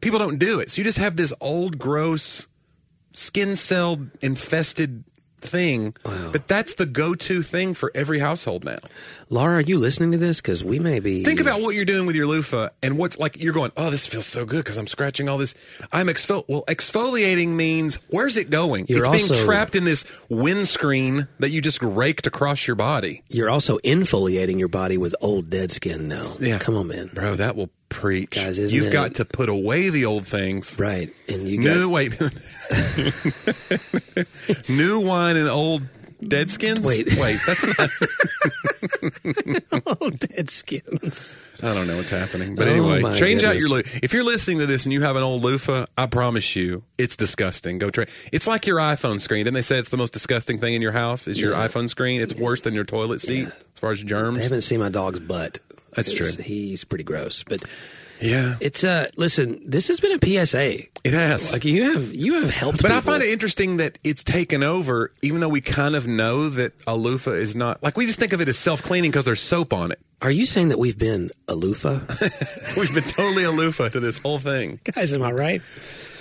People 0.00 0.18
don't 0.18 0.38
do 0.38 0.60
it, 0.60 0.70
so 0.70 0.78
you 0.78 0.84
just 0.84 0.98
have 0.98 1.16
this 1.16 1.32
old, 1.40 1.78
gross, 1.78 2.46
skin 3.12 3.56
cell 3.56 3.98
infested 4.22 5.04
thing. 5.40 5.94
But 6.04 6.48
that's 6.48 6.74
the 6.74 6.86
go-to 6.86 7.42
thing 7.42 7.74
for 7.74 7.90
every 7.94 8.18
household 8.18 8.64
now. 8.64 8.76
Laura, 9.30 9.56
are 9.56 9.60
you 9.60 9.78
listening 9.78 10.12
to 10.12 10.18
this? 10.18 10.40
Because 10.40 10.62
we 10.62 10.78
may 10.78 11.00
be. 11.00 11.24
Think 11.24 11.40
about 11.40 11.60
what 11.62 11.74
you're 11.74 11.84
doing 11.84 12.06
with 12.06 12.14
your 12.14 12.26
loofah 12.26 12.68
and 12.82 12.98
what's 12.98 13.18
like 13.18 13.42
you're 13.42 13.54
going, 13.54 13.72
oh, 13.76 13.90
this 13.90 14.06
feels 14.06 14.26
so 14.26 14.44
good 14.44 14.58
because 14.64 14.76
I'm 14.76 14.86
scratching 14.86 15.28
all 15.28 15.38
this. 15.38 15.54
I'm 15.92 16.08
exfol. 16.08 16.44
Well, 16.48 16.64
exfoliating 16.68 17.48
means 17.48 17.96
where's 18.08 18.36
it 18.36 18.50
going? 18.50 18.86
You're 18.88 18.98
it's 18.98 19.08
also- 19.08 19.34
being 19.34 19.46
trapped 19.46 19.74
in 19.74 19.84
this 19.84 20.04
windscreen 20.28 21.26
that 21.38 21.50
you 21.50 21.60
just 21.60 21.80
raked 21.82 22.26
across 22.26 22.66
your 22.66 22.76
body. 22.76 23.22
You're 23.28 23.50
also 23.50 23.78
infoliating 23.78 24.58
your 24.58 24.68
body 24.68 24.98
with 24.98 25.14
old 25.20 25.48
dead 25.50 25.70
skin 25.70 26.08
now. 26.08 26.34
Yeah. 26.38 26.58
Come 26.58 26.76
on, 26.76 26.86
man. 26.88 27.10
Bro, 27.14 27.36
that 27.36 27.56
will 27.56 27.70
preach. 27.90 28.30
Guys, 28.30 28.58
You've 28.72 28.86
it- 28.86 28.92
got 28.92 29.16
to 29.16 29.26
put 29.26 29.50
away 29.50 29.90
the 29.90 30.06
old 30.06 30.26
things. 30.26 30.78
Right. 30.78 31.10
And 31.28 31.46
you 31.46 31.58
New 31.58 31.82
got. 31.84 31.90
wait. 31.90 32.18
New 34.68 35.00
wine 35.00 35.36
and 35.36 35.48
old 35.48 35.82
dead 36.26 36.50
skins? 36.50 36.80
Wait. 36.80 37.14
Wait, 37.18 37.38
that's 37.46 37.66
not 39.72 39.82
old 40.00 40.18
dead 40.18 40.50
skins. 40.50 41.36
I 41.62 41.74
don't 41.74 41.86
know 41.86 41.96
what's 41.96 42.10
happening. 42.10 42.54
But 42.54 42.68
Oh, 42.68 42.72
anyway, 42.72 43.00
my 43.00 43.12
change 43.12 43.44
out 43.44 43.56
your 43.56 43.68
goodness. 43.68 43.94
loofah. 43.94 43.98
If 44.02 44.12
you're 44.12 44.24
listening 44.24 44.58
to 44.60 44.66
this 44.66 44.84
and 44.86 44.92
you 44.92 45.02
have 45.02 45.16
an 45.16 45.22
old 45.22 45.42
loofah, 45.42 45.86
I 45.98 46.06
promise 46.06 46.56
you, 46.56 46.82
it's 46.98 47.16
disgusting. 47.16 47.78
Go 47.78 47.90
try. 47.90 48.06
It's 48.32 48.46
like 48.46 48.66
your 48.66 48.78
iPhone 48.78 49.20
screen. 49.20 49.44
Didn't 49.44 49.54
they 49.54 49.62
say 49.62 49.78
it's 49.78 49.88
the 49.90 49.96
most 49.98 50.12
disgusting 50.12 50.58
thing 50.58 50.74
in 50.74 50.82
your 50.82 50.92
house? 50.92 51.28
Is 51.28 51.38
your 51.40 51.52
Yeah. 51.52 51.66
iPhone 51.68 51.88
screen? 51.88 52.20
It's 52.20 52.34
worse 52.34 52.60
than 52.62 52.74
your 52.74 52.84
toilet 52.84 53.20
seat 53.20 53.46
as 53.48 53.78
far 53.78 53.92
as 53.92 54.02
germs. 54.02 54.38
I 54.38 54.42
haven't 54.42 54.62
seen 54.62 54.80
my 54.80 54.88
dog's 54.90 55.18
butt. 55.20 55.58
That's 56.06 56.12
true. 56.36 56.42
He's 56.42 56.84
pretty 56.84 57.04
gross. 57.04 57.44
But 57.44 57.62
Yeah, 58.20 58.56
it's 58.60 58.84
uh 58.84 59.08
listen, 59.16 59.60
this 59.68 59.88
has 59.88 60.00
been 60.00 60.12
a 60.12 60.18
PSA. 60.46 60.84
it 61.04 61.12
has. 61.12 61.52
Like 61.52 61.64
you 61.64 61.92
have 61.92 62.14
you 62.14 62.40
have 62.40 62.50
helped 62.50 62.82
But 62.82 62.90
I 62.90 63.00
find 63.00 63.22
it 63.22 63.30
interesting 63.30 63.78
that 63.78 63.98
it's 64.04 64.22
taken 64.22 64.62
over, 64.62 65.12
even 65.22 65.40
though 65.40 65.48
we 65.48 65.60
kind 65.60 65.96
of 65.96 66.06
know 66.06 66.48
that 66.50 66.72
a 66.86 66.96
loofah 66.96 67.32
is 67.32 67.56
not 67.56 67.82
like 67.82 67.96
we 67.96 68.06
just 68.06 68.18
think 68.18 68.32
of 68.32 68.40
it 68.40 68.48
as 68.48 68.58
self 68.58 68.82
cleaning 68.82 69.10
because 69.10 69.24
there's 69.24 69.40
soap 69.40 69.72
on 69.72 69.92
it. 69.92 70.00
Are 70.22 70.30
you 70.30 70.44
saying 70.44 70.68
that 70.68 70.78
we've 70.78 70.98
been 70.98 71.30
a 71.48 71.54
loofah? 71.54 72.00
We've 72.78 72.92
been 72.94 73.04
totally 73.04 73.44
a 73.44 73.50
loofah 73.50 73.88
to 73.88 74.00
this 74.00 74.18
whole 74.18 74.38
thing. 74.38 74.78
Guys, 74.84 75.14
am 75.14 75.22
I 75.22 75.32
right? 75.32 75.62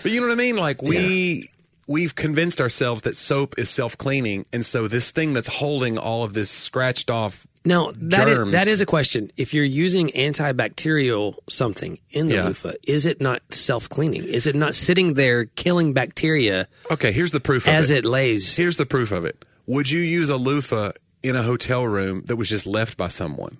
But 0.03 0.13
you 0.13 0.21
know 0.21 0.27
what 0.27 0.33
I 0.33 0.37
mean? 0.37 0.55
Like 0.55 0.81
we 0.81 1.49
we've 1.85 2.15
convinced 2.15 2.61
ourselves 2.61 3.01
that 3.01 3.17
soap 3.17 3.55
is 3.59 3.69
self 3.69 3.97
cleaning, 3.97 4.45
and 4.53 4.65
so 4.65 4.87
this 4.87 5.11
thing 5.11 5.33
that's 5.33 5.49
holding 5.49 5.97
all 5.97 6.23
of 6.23 6.33
this 6.33 6.49
scratched 6.49 7.11
off. 7.11 7.45
No, 7.69 7.91
that 7.95 8.27
is, 8.27 8.51
that 8.51 8.67
is 8.67 8.81
a 8.81 8.85
question. 8.85 9.31
If 9.37 9.53
you're 9.53 9.63
using 9.63 10.09
antibacterial 10.09 11.35
something 11.49 11.99
in 12.11 12.27
the 12.27 12.35
Yeah. 12.35 12.47
loofah, 12.47 12.73
is 12.87 13.05
it 13.05 13.21
not 13.21 13.41
self 13.53 13.87
cleaning? 13.87 14.23
Is 14.25 14.47
it 14.47 14.55
not 14.55 14.75
sitting 14.75 15.13
there 15.13 15.45
killing 15.45 15.93
bacteria 15.93 16.67
Okay, 16.91 17.11
here's 17.11 17.31
the 17.31 17.39
proof 17.39 17.67
of 17.67 17.73
as 17.73 17.89
it. 17.91 17.99
it 17.99 18.05
lays? 18.05 18.55
Here's 18.55 18.77
the 18.77 18.85
proof 18.85 19.11
of 19.11 19.23
it. 19.25 19.45
Would 19.67 19.89
you 19.89 20.01
use 20.01 20.29
a 20.29 20.37
loofah 20.37 20.91
in 21.21 21.35
a 21.35 21.43
hotel 21.43 21.85
room 21.85 22.23
that 22.27 22.35
was 22.35 22.49
just 22.49 22.65
left 22.65 22.97
by 22.97 23.07
someone? 23.07 23.57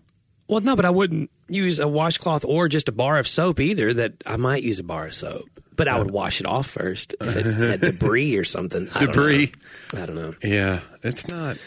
Well, 0.48 0.62
no, 0.62 0.76
but 0.76 0.86
I 0.86 0.89
wouldn't 0.89 1.30
use 1.48 1.80
a 1.80 1.88
washcloth 1.88 2.43
or 2.43 2.67
just 2.67 2.89
a 2.89 2.91
bar 2.91 3.19
of 3.19 3.28
soap 3.28 3.60
either. 3.60 3.93
That 3.93 4.13
I 4.26 4.38
might 4.38 4.63
use 4.63 4.80
a 4.80 4.84
bar 4.84 5.06
of 5.08 5.13
soap, 5.13 5.48
but 5.76 5.88
I 5.88 6.00
would 6.00 6.10
wash 6.10 6.39
it 6.39 6.48
off 6.48 6.65
first 6.67 7.13
if 7.22 7.36
it 7.36 7.45
had 7.45 7.82
debris 7.82 8.36
or 8.36 8.43
something. 8.43 8.89
I 8.95 9.00
don't 9.06 9.13
Debris. 9.13 9.52
I 9.95 10.06
don't 10.08 10.15
know. 10.15 10.34
Yeah, 10.43 10.80
it's 11.04 11.28
not. 11.28 11.58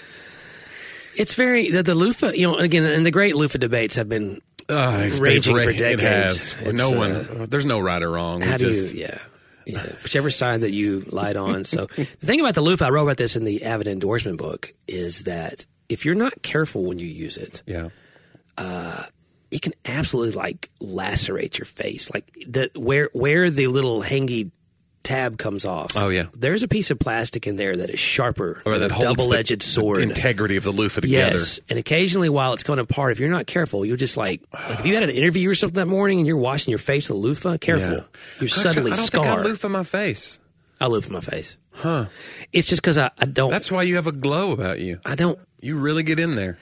It's 1.16 1.34
very 1.34 1.70
the, 1.70 1.82
the 1.82 1.94
loofah. 1.94 2.30
You 2.32 2.48
know, 2.52 2.56
again, 2.58 2.84
and 2.84 3.04
the 3.04 3.10
great 3.10 3.36
loofah 3.36 3.58
debates 3.58 3.96
have 3.96 4.08
been 4.08 4.40
Uh, 4.68 4.98
they've 4.98 5.20
Raging 5.20 5.56
ra- 5.56 5.64
for 5.64 5.70
It 5.70 5.78
decades. 5.78 6.54
no 6.72 6.94
uh, 6.94 6.96
one. 6.96 7.46
There's 7.50 7.64
no 7.66 7.80
right 7.80 8.02
or 8.02 8.10
wrong. 8.10 8.40
We 8.40 8.46
How 8.46 8.56
do 8.56 8.72
just, 8.72 8.94
you? 8.94 9.02
Yeah. 9.02 9.18
Yeah, 9.64 9.82
whichever 10.02 10.28
side 10.30 10.62
that 10.62 10.72
you 10.72 11.04
light 11.08 11.36
on. 11.36 11.62
So 11.64 11.86
the 11.96 12.04
thing 12.04 12.40
about 12.40 12.54
the 12.56 12.60
loofah, 12.62 12.86
I 12.86 12.90
wrote 12.90 13.04
about 13.04 13.16
this 13.16 13.36
in 13.36 13.44
the 13.44 13.62
Avid 13.64 13.86
endorsement 13.86 14.36
book, 14.38 14.72
is 14.88 15.20
that 15.24 15.66
if 15.88 16.04
you're 16.04 16.16
not 16.16 16.42
careful 16.42 16.82
when 16.84 16.98
you 16.98 17.06
use 17.06 17.36
it, 17.36 17.62
Yeah. 17.64 17.90
uh, 18.58 19.04
it 19.52 19.62
can 19.62 19.72
absolutely 19.84 20.34
like 20.34 20.68
lacerate 20.80 21.58
your 21.58 21.66
face. 21.66 22.10
Like 22.12 22.32
the 22.46 22.70
where 22.74 23.10
where 23.12 23.50
the 23.50 23.66
little 23.68 24.02
hangy 24.02 24.50
tab 25.02 25.38
comes 25.38 25.64
off. 25.64 25.92
Oh, 25.96 26.08
yeah. 26.08 26.26
there's 26.34 26.62
a 26.62 26.68
piece 26.68 26.90
of 26.90 26.98
plastic 26.98 27.46
in 27.46 27.56
there 27.56 27.74
that 27.74 27.90
is 27.90 27.98
sharper 27.98 28.62
Or 28.64 28.78
than 28.78 28.88
that 28.88 28.98
a 28.98 29.00
double-edged 29.00 29.62
sword. 29.62 30.00
integrity 30.02 30.56
of 30.56 30.64
the 30.64 30.70
loofah 30.70 31.00
together. 31.02 31.32
Yes, 31.32 31.60
and 31.68 31.78
occasionally 31.78 32.28
while 32.28 32.52
it's 32.52 32.62
coming 32.62 32.78
apart, 32.82 33.12
if 33.12 33.20
you're 33.20 33.28
not 33.30 33.46
careful, 33.46 33.84
you'll 33.84 33.96
just 33.96 34.16
like, 34.16 34.42
like 34.52 34.80
if 34.80 34.86
you 34.86 34.94
had 34.94 35.02
an 35.02 35.10
interview 35.10 35.50
or 35.50 35.54
something 35.54 35.76
that 35.76 35.86
morning 35.86 36.18
and 36.18 36.26
you're 36.26 36.36
washing 36.36 36.70
your 36.70 36.78
face 36.78 37.08
with 37.08 37.16
a 37.18 37.20
loofah, 37.20 37.58
careful, 37.58 37.96
Yeah. 37.98 38.02
you 38.40 38.46
suddenly 38.48 38.92
I 38.92 38.96
don't 38.96 39.04
scar. 39.06 39.24
think 39.24 39.38
I 39.38 39.42
loofah 39.42 39.68
my 39.68 39.84
face. 39.84 40.38
I 40.80 40.86
loofah 40.86 41.12
my 41.12 41.20
face. 41.20 41.56
Huh? 41.70 42.06
It's 42.52 42.68
just 42.68 42.82
because 42.82 42.98
I, 42.98 43.10
I 43.18 43.24
don't. 43.24 43.50
That's 43.50 43.70
why 43.70 43.82
you 43.84 43.94
have 43.96 44.06
a 44.06 44.12
glow 44.12 44.52
about 44.52 44.80
you. 44.80 45.00
I 45.04 45.14
don't. 45.14 45.38
You 45.60 45.78
really 45.78 46.02
get 46.02 46.18
in 46.18 46.34
there. 46.34 46.58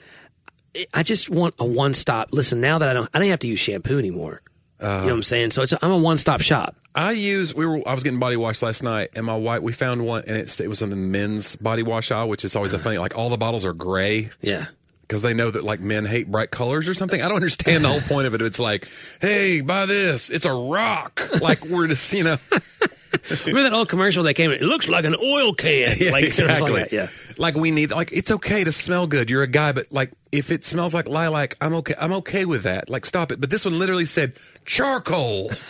I 0.93 1.03
just 1.03 1.29
want 1.29 1.55
a 1.59 1.65
one 1.65 1.93
stop. 1.93 2.29
Listen, 2.31 2.61
now 2.61 2.77
that 2.77 2.87
I 2.87 2.93
don't, 2.93 3.09
I 3.13 3.19
don't 3.19 3.27
have 3.29 3.39
to 3.39 3.47
use 3.47 3.59
shampoo 3.59 3.99
anymore. 3.99 4.41
You 4.81 4.87
know 4.87 5.05
what 5.05 5.13
I'm 5.13 5.23
saying? 5.23 5.51
So 5.51 5.61
it's 5.61 5.71
a, 5.71 5.79
I'm 5.83 5.91
a 5.91 5.97
one 5.97 6.17
stop 6.17 6.41
shop. 6.41 6.75
I 6.93 7.11
use 7.11 7.53
we 7.53 7.65
were 7.65 7.87
I 7.87 7.93
was 7.93 8.03
getting 8.03 8.19
body 8.19 8.35
wash 8.35 8.61
last 8.61 8.83
night 8.83 9.11
and 9.15 9.25
my 9.25 9.35
wife 9.35 9.61
we 9.61 9.71
found 9.71 10.05
one 10.05 10.23
and 10.27 10.35
it's 10.35 10.59
it 10.59 10.67
was 10.67 10.81
in 10.81 10.89
the 10.89 10.95
men's 10.97 11.55
body 11.55 11.83
wash 11.83 12.11
aisle 12.11 12.27
which 12.27 12.43
is 12.43 12.55
always 12.55 12.73
a 12.73 12.75
uh-huh. 12.75 12.83
funny 12.83 12.97
like 12.97 13.17
all 13.17 13.29
the 13.29 13.37
bottles 13.37 13.63
are 13.63 13.71
gray 13.73 14.29
Yeah. 14.41 14.65
because 15.03 15.21
they 15.21 15.33
know 15.33 15.49
that 15.51 15.63
like 15.63 15.79
men 15.79 16.05
hate 16.05 16.29
bright 16.29 16.51
colors 16.51 16.89
or 16.89 16.93
something. 16.93 17.21
I 17.21 17.27
don't 17.27 17.37
understand 17.37 17.85
the 17.85 17.89
whole 17.89 18.01
point 18.01 18.27
of 18.27 18.33
it. 18.33 18.41
It's 18.41 18.59
like, 18.59 18.87
hey, 19.21 19.61
buy 19.61 19.85
this. 19.85 20.29
It's 20.29 20.45
a 20.45 20.51
rock. 20.53 21.21
Like 21.41 21.63
we're 21.65 21.87
just 21.87 22.11
you 22.11 22.23
know 22.25 22.37
Remember 23.45 23.69
that 23.69 23.73
old 23.73 23.89
commercial 23.89 24.23
that 24.23 24.35
came 24.35 24.51
in? 24.51 24.57
It 24.57 24.65
looks 24.65 24.87
like 24.87 25.05
an 25.05 25.15
oil 25.15 25.53
can. 25.53 25.89
like, 26.11 26.25
exactly. 26.25 26.71
like 26.71 26.89
that, 26.89 26.91
yeah. 26.91 27.07
Like 27.37 27.55
we 27.55 27.71
need 27.71 27.91
like 27.91 28.11
it's 28.11 28.31
okay 28.31 28.63
to 28.63 28.71
smell 28.71 29.07
good. 29.07 29.29
You're 29.29 29.43
a 29.43 29.47
guy, 29.47 29.71
but 29.71 29.91
like 29.91 30.11
if 30.31 30.51
it 30.51 30.63
smells 30.63 30.93
like 30.93 31.07
lilac, 31.07 31.55
I'm 31.59 31.73
okay. 31.75 31.95
I'm 31.99 32.13
okay 32.13 32.45
with 32.45 32.63
that. 32.63 32.89
Like 32.89 33.05
stop 33.05 33.31
it. 33.31 33.41
But 33.41 33.49
this 33.49 33.65
one 33.65 33.77
literally 33.77 34.05
said 34.05 34.33
charcoal. 34.65 35.51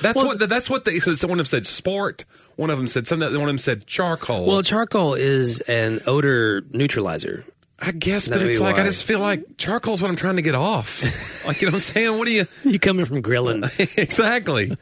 That's 0.00 0.14
what 0.14 0.48
that's 0.48 0.70
what 0.70 0.84
they 0.84 1.00
said. 1.00 1.28
One 1.28 1.40
of 1.40 1.46
them 1.46 1.46
said 1.46 1.66
sport. 1.66 2.24
One 2.54 2.70
of 2.70 2.78
them 2.78 2.86
said 2.86 3.08
something. 3.08 3.32
One 3.32 3.40
of 3.40 3.46
them 3.46 3.58
said 3.58 3.84
charcoal. 3.84 4.46
Well, 4.46 4.62
charcoal 4.62 5.14
is 5.14 5.60
an 5.62 5.98
odor 6.06 6.62
neutralizer. 6.70 7.44
I 7.80 7.92
guess, 7.92 8.26
but 8.26 8.42
it's 8.42 8.58
like 8.58 8.76
I 8.76 8.84
just 8.84 9.04
feel 9.04 9.20
like 9.20 9.56
charcoal's 9.56 10.02
what 10.02 10.10
I'm 10.10 10.16
trying 10.16 10.36
to 10.36 10.42
get 10.42 10.56
off. 10.56 11.02
like 11.46 11.60
you 11.60 11.68
know 11.68 11.72
what 11.72 11.76
I'm 11.76 11.80
saying? 11.80 12.18
What 12.18 12.26
do 12.26 12.32
you? 12.32 12.46
You 12.64 12.78
coming 12.78 13.04
from 13.04 13.20
grilling? 13.20 13.62
exactly. 13.78 14.76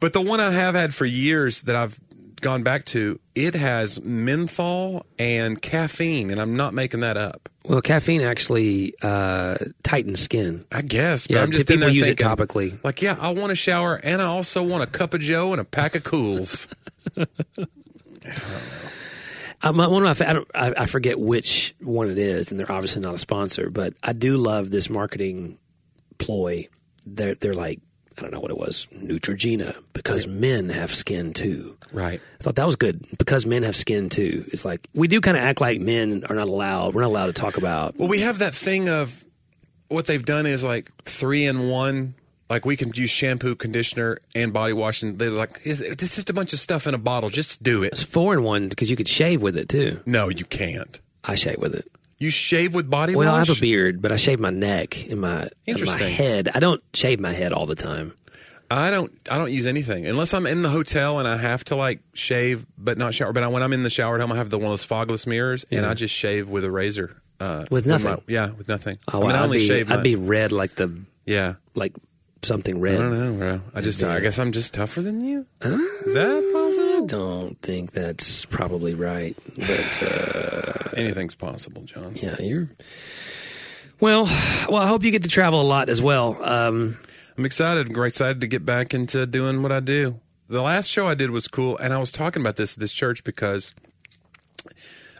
but 0.00 0.12
the 0.12 0.20
one 0.20 0.40
I 0.40 0.50
have 0.50 0.74
had 0.74 0.94
for 0.94 1.04
years 1.04 1.62
that 1.62 1.76
I've 1.76 1.98
gone 2.40 2.62
back 2.62 2.84
to, 2.86 3.20
it 3.34 3.54
has 3.54 4.00
menthol 4.02 5.04
and 5.18 5.60
caffeine, 5.60 6.30
and 6.30 6.40
I'm 6.40 6.56
not 6.56 6.72
making 6.74 7.00
that 7.00 7.16
up. 7.16 7.50
well, 7.68 7.80
caffeine 7.82 8.22
actually 8.22 8.94
uh, 9.02 9.56
tightens 9.82 10.20
skin. 10.20 10.64
I 10.72 10.80
guess. 10.82 11.26
But 11.26 11.36
Yeah, 11.36 11.42
I'm 11.42 11.52
just 11.52 11.68
people 11.68 11.90
use 11.90 12.08
it 12.08 12.18
topically. 12.18 12.82
Like, 12.82 13.02
yeah, 13.02 13.16
I 13.20 13.34
want 13.34 13.52
a 13.52 13.56
shower, 13.56 14.00
and 14.02 14.22
I 14.22 14.26
also 14.26 14.62
want 14.62 14.82
a 14.82 14.86
cup 14.86 15.12
of 15.12 15.20
Joe 15.20 15.52
and 15.52 15.60
a 15.60 15.64
pack 15.64 15.94
of 15.94 16.02
Cools. 16.02 16.66
I, 19.62 19.70
my, 19.70 19.86
one 19.86 20.04
of 20.04 20.20
my, 20.20 20.28
I, 20.28 20.32
don't, 20.32 20.50
I, 20.54 20.74
I 20.78 20.86
forget 20.86 21.18
which 21.18 21.74
one 21.80 22.10
it 22.10 22.18
is, 22.18 22.50
and 22.50 22.58
they're 22.58 22.70
obviously 22.70 23.02
not 23.02 23.14
a 23.14 23.18
sponsor, 23.18 23.70
but 23.70 23.94
I 24.02 24.12
do 24.12 24.36
love 24.36 24.70
this 24.70 24.90
marketing 24.90 25.58
ploy. 26.18 26.68
They're 27.06 27.34
they're 27.34 27.54
like 27.54 27.80
I 28.18 28.22
don't 28.22 28.32
know 28.32 28.40
what 28.40 28.50
it 28.50 28.58
was, 28.58 28.86
Neutrogena, 28.92 29.76
because 29.92 30.26
men 30.26 30.68
have 30.68 30.94
skin 30.94 31.32
too. 31.32 31.76
Right. 31.92 32.20
I 32.40 32.42
thought 32.42 32.56
that 32.56 32.66
was 32.66 32.76
good 32.76 33.04
because 33.18 33.46
men 33.46 33.62
have 33.62 33.76
skin 33.76 34.08
too. 34.08 34.44
It's 34.48 34.64
like 34.64 34.88
we 34.94 35.08
do 35.08 35.20
kind 35.20 35.36
of 35.36 35.42
act 35.42 35.60
like 35.60 35.80
men 35.80 36.24
are 36.28 36.36
not 36.36 36.48
allowed. 36.48 36.94
We're 36.94 37.02
not 37.02 37.08
allowed 37.08 37.26
to 37.26 37.32
talk 37.32 37.56
about. 37.56 37.96
Well, 37.96 38.08
we 38.08 38.20
have 38.20 38.38
that 38.38 38.54
thing 38.54 38.88
of 38.88 39.24
what 39.88 40.06
they've 40.06 40.24
done 40.24 40.46
is 40.46 40.64
like 40.64 40.92
three 41.04 41.46
in 41.46 41.68
one. 41.68 42.14
Like 42.52 42.66
we 42.66 42.76
can 42.76 42.92
use 42.94 43.08
shampoo, 43.08 43.54
conditioner, 43.54 44.18
and 44.34 44.52
body 44.52 44.74
wash, 44.74 45.02
and 45.02 45.18
they're 45.18 45.30
like, 45.30 45.60
"Is 45.64 45.80
it's 45.80 46.14
just 46.16 46.28
a 46.28 46.34
bunch 46.34 46.52
of 46.52 46.58
stuff 46.60 46.86
in 46.86 46.92
a 46.92 46.98
bottle? 46.98 47.30
Just 47.30 47.62
do 47.62 47.82
it." 47.82 47.92
It's 47.94 48.02
four 48.02 48.34
in 48.34 48.42
one 48.42 48.68
because 48.68 48.90
you 48.90 48.96
could 48.96 49.08
shave 49.08 49.40
with 49.40 49.56
it 49.56 49.70
too. 49.70 50.00
No, 50.04 50.28
you 50.28 50.44
can't. 50.44 51.00
I 51.24 51.34
shave 51.34 51.56
with 51.58 51.74
it. 51.74 51.90
You 52.18 52.28
shave 52.28 52.74
with 52.74 52.90
body 52.90 53.16
wash? 53.16 53.24
Well, 53.24 53.34
I 53.34 53.38
have 53.38 53.48
a 53.56 53.58
beard, 53.58 54.02
but 54.02 54.12
I 54.12 54.16
shave 54.16 54.38
my 54.38 54.50
neck 54.50 55.08
and 55.10 55.18
my 55.22 55.48
and 55.66 55.82
my 55.86 55.96
head. 55.98 56.50
I 56.54 56.60
don't 56.60 56.82
shave 56.92 57.20
my 57.20 57.32
head 57.32 57.54
all 57.54 57.64
the 57.64 57.74
time. 57.74 58.12
I 58.70 58.90
don't. 58.90 59.10
I 59.30 59.38
don't 59.38 59.50
use 59.50 59.66
anything 59.66 60.06
unless 60.06 60.34
I'm 60.34 60.46
in 60.46 60.60
the 60.60 60.68
hotel 60.68 61.18
and 61.20 61.26
I 61.26 61.38
have 61.38 61.64
to 61.64 61.76
like 61.76 62.00
shave, 62.12 62.66
but 62.76 62.98
not 62.98 63.14
shower. 63.14 63.32
But 63.32 63.44
I, 63.44 63.48
when 63.48 63.62
I'm 63.62 63.72
in 63.72 63.82
the 63.82 63.88
shower 63.90 64.16
at 64.16 64.20
home, 64.20 64.30
I 64.32 64.36
have 64.36 64.50
the 64.50 64.58
one 64.58 64.66
of 64.66 64.72
those 64.72 64.84
fogless 64.86 65.26
mirrors, 65.26 65.64
and 65.70 65.80
Yeah. 65.84 65.90
I 65.90 65.94
just 65.94 66.12
shave 66.14 66.50
with 66.50 66.64
a 66.64 66.70
razor. 66.70 67.16
Uh, 67.40 67.64
With 67.70 67.86
my- 67.86 67.92
nothing? 67.96 68.22
yeah, 68.28 68.50
with 68.50 68.68
nothing. 68.68 68.98
Oh, 69.12 69.22
I 69.22 69.26
mean, 69.26 69.36
I 69.36 69.42
only 69.42 69.58
be 69.60 69.66
shave. 69.68 69.90
I'd 69.90 70.02
be 70.02 70.16
red 70.16 70.52
like 70.52 70.74
the 70.76 70.94
Yeah. 71.26 71.54
like 71.74 71.92
something 72.42 72.80
red. 72.80 72.96
I 72.96 72.98
don't 72.98 73.18
know, 73.18 73.38
bro. 73.38 73.60
I 73.74 73.80
just. 73.80 74.02
I 74.02 74.20
guess 74.20 74.38
I'm 74.38 74.52
just 74.52 74.74
tougher 74.74 75.00
than 75.02 75.24
you. 75.24 75.46
Is 75.62 76.14
that 76.14 76.50
possible? 76.52 77.02
I 77.02 77.06
don't 77.06 77.60
think 77.62 77.92
that's 77.92 78.44
probably 78.46 78.94
right, 78.94 79.36
but 79.56 80.02
uh, 80.02 80.90
Anything's 80.96 81.34
possible, 81.34 81.82
John. 81.84 82.14
yeah, 82.16 82.36
you're. 82.40 82.68
Well, 84.00 84.24
well, 84.68 84.82
I 84.82 84.88
hope 84.88 85.04
you 85.04 85.10
get 85.12 85.22
to 85.22 85.28
travel 85.28 85.60
a 85.60 85.62
lot 85.62 85.88
as 85.88 86.02
well. 86.02 86.36
Um, 86.42 86.98
I'm 87.38 87.44
excited. 87.46 87.88
I'm 87.96 88.02
excited 88.04 88.40
to 88.40 88.46
get 88.48 88.66
back 88.66 88.94
into 88.94 89.26
doing 89.26 89.62
what 89.62 89.70
I 89.72 89.80
do. 89.80 90.18
The 90.48 90.60
last 90.62 90.88
show 90.88 91.06
I 91.08 91.14
did 91.14 91.30
was 91.30 91.46
cool, 91.48 91.78
and 91.78 91.94
I 91.94 91.98
was 91.98 92.10
talking 92.10 92.42
about 92.42 92.56
this 92.56 92.74
at 92.74 92.80
this 92.80 92.92
church 92.92 93.22
because 93.24 93.72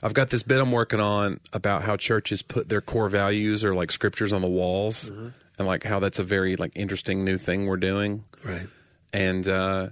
I've 0.03 0.15
got 0.15 0.31
this 0.31 0.43
bit 0.43 0.61
I'm 0.61 0.73
working 0.73 1.01
on 1.01 1.41
about 1.53 1.83
how 1.83 1.97
churches 1.97 2.43
put 2.43 2.69
their 2.69 2.81
core 2.81 3.09
values 3.09 3.65
or 3.65 3.75
like 3.75 3.93
scriptures 3.93 4.33
on 4.33 4.41
the 4.43 4.49
walls, 4.49 5.11
and 5.59 5.67
like 5.67 5.85
how 5.85 6.01
that's 6.01 6.19
a 6.19 6.25
very 6.25 6.57
like 6.57 6.73
interesting 6.75 7.25
new 7.25 7.39
thing 7.39 7.67
we're 7.67 7.77
doing. 7.77 8.25
right. 8.45 8.67
And 9.13 9.47
uh, 9.47 9.91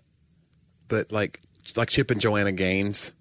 but 0.88 1.12
like 1.12 1.40
like 1.76 1.88
Chip 1.88 2.10
and 2.10 2.20
Joanna 2.20 2.52
Gaines 2.52 3.12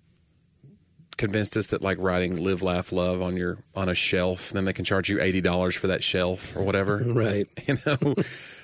convinced 1.18 1.58
us 1.58 1.68
that 1.68 1.82
like 1.82 1.98
writing 2.00 2.38
"Live, 2.38 2.62
Laugh, 2.62 2.92
Love" 2.92 3.22
on 3.22 3.38
your 3.38 3.58
on 3.76 3.90
a 3.90 3.96
shelf, 3.96 4.50
then 4.52 4.66
they 4.66 4.74
can 4.74 4.86
charge 4.86 5.10
you 5.10 5.22
eighty 5.22 5.42
dollars 5.42 5.76
for 5.76 5.88
that 5.88 6.04
shelf 6.04 6.56
or 6.56 6.64
whatever 6.64 6.98
Right. 7.06 7.48
you 7.68 7.78
know, 7.86 8.16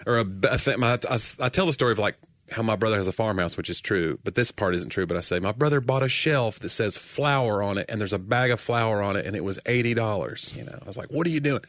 or 0.07 0.19
a, 0.19 0.25
I, 0.49 0.57
think 0.57 0.79
my, 0.79 0.97
I, 1.09 1.19
I 1.39 1.49
tell 1.49 1.65
the 1.65 1.73
story 1.73 1.91
of 1.91 1.99
like 1.99 2.15
how 2.51 2.61
my 2.61 2.75
brother 2.75 2.95
has 2.97 3.07
a 3.07 3.11
farmhouse, 3.11 3.57
which 3.57 3.69
is 3.69 3.81
true, 3.81 4.19
but 4.23 4.35
this 4.35 4.51
part 4.51 4.75
isn't 4.75 4.89
true. 4.89 5.05
But 5.05 5.17
I 5.17 5.21
say 5.21 5.39
my 5.39 5.51
brother 5.51 5.81
bought 5.81 6.03
a 6.03 6.09
shelf 6.09 6.59
that 6.59 6.69
says 6.69 6.97
flour 6.97 7.61
on 7.61 7.77
it, 7.77 7.87
and 7.89 7.99
there's 7.99 8.13
a 8.13 8.19
bag 8.19 8.51
of 8.51 8.59
flour 8.59 9.01
on 9.01 9.15
it, 9.17 9.25
and 9.25 9.35
it 9.35 9.43
was 9.43 9.59
eighty 9.65 9.93
dollars. 9.93 10.53
You 10.55 10.63
know, 10.63 10.79
I 10.81 10.85
was 10.87 10.97
like, 10.97 11.09
"What 11.09 11.27
are 11.27 11.31
you 11.31 11.39
doing?" 11.41 11.61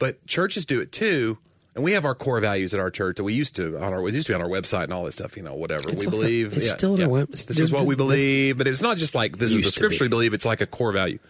But 0.00 0.26
churches 0.26 0.66
do 0.66 0.80
it 0.80 0.90
too, 0.90 1.38
and 1.76 1.84
we 1.84 1.92
have 1.92 2.04
our 2.04 2.16
core 2.16 2.40
values 2.40 2.74
at 2.74 2.80
our 2.80 2.90
church 2.90 3.18
that 3.18 3.24
we 3.24 3.34
used 3.34 3.54
to 3.56 3.76
on 3.78 3.92
our 3.92 4.08
it 4.08 4.14
used 4.14 4.26
to 4.26 4.32
be 4.32 4.34
on 4.34 4.40
our 4.42 4.48
website 4.48 4.84
and 4.84 4.92
all 4.92 5.04
that 5.04 5.12
stuff. 5.12 5.36
You 5.36 5.44
know, 5.44 5.54
whatever 5.54 5.90
It's 5.90 6.04
we 6.04 6.10
believe. 6.10 6.56
it's 6.56 6.70
still 6.70 6.94
on 6.94 7.02
our 7.02 7.08
web- 7.08 7.30
This 7.30 7.60
is 7.60 7.70
what 7.70 7.86
we 7.86 7.94
believe, 7.94 8.58
but 8.58 8.66
it's 8.66 8.82
not 8.82 8.96
just 8.96 9.14
like 9.14 9.36
this 9.36 9.52
is 9.52 9.60
the 9.60 9.70
scripture 9.70 10.04
we 10.04 10.08
believe. 10.08 10.34
It's 10.34 10.44
like 10.46 10.60
a 10.60 10.66
core 10.66 10.90
value. 10.90 11.20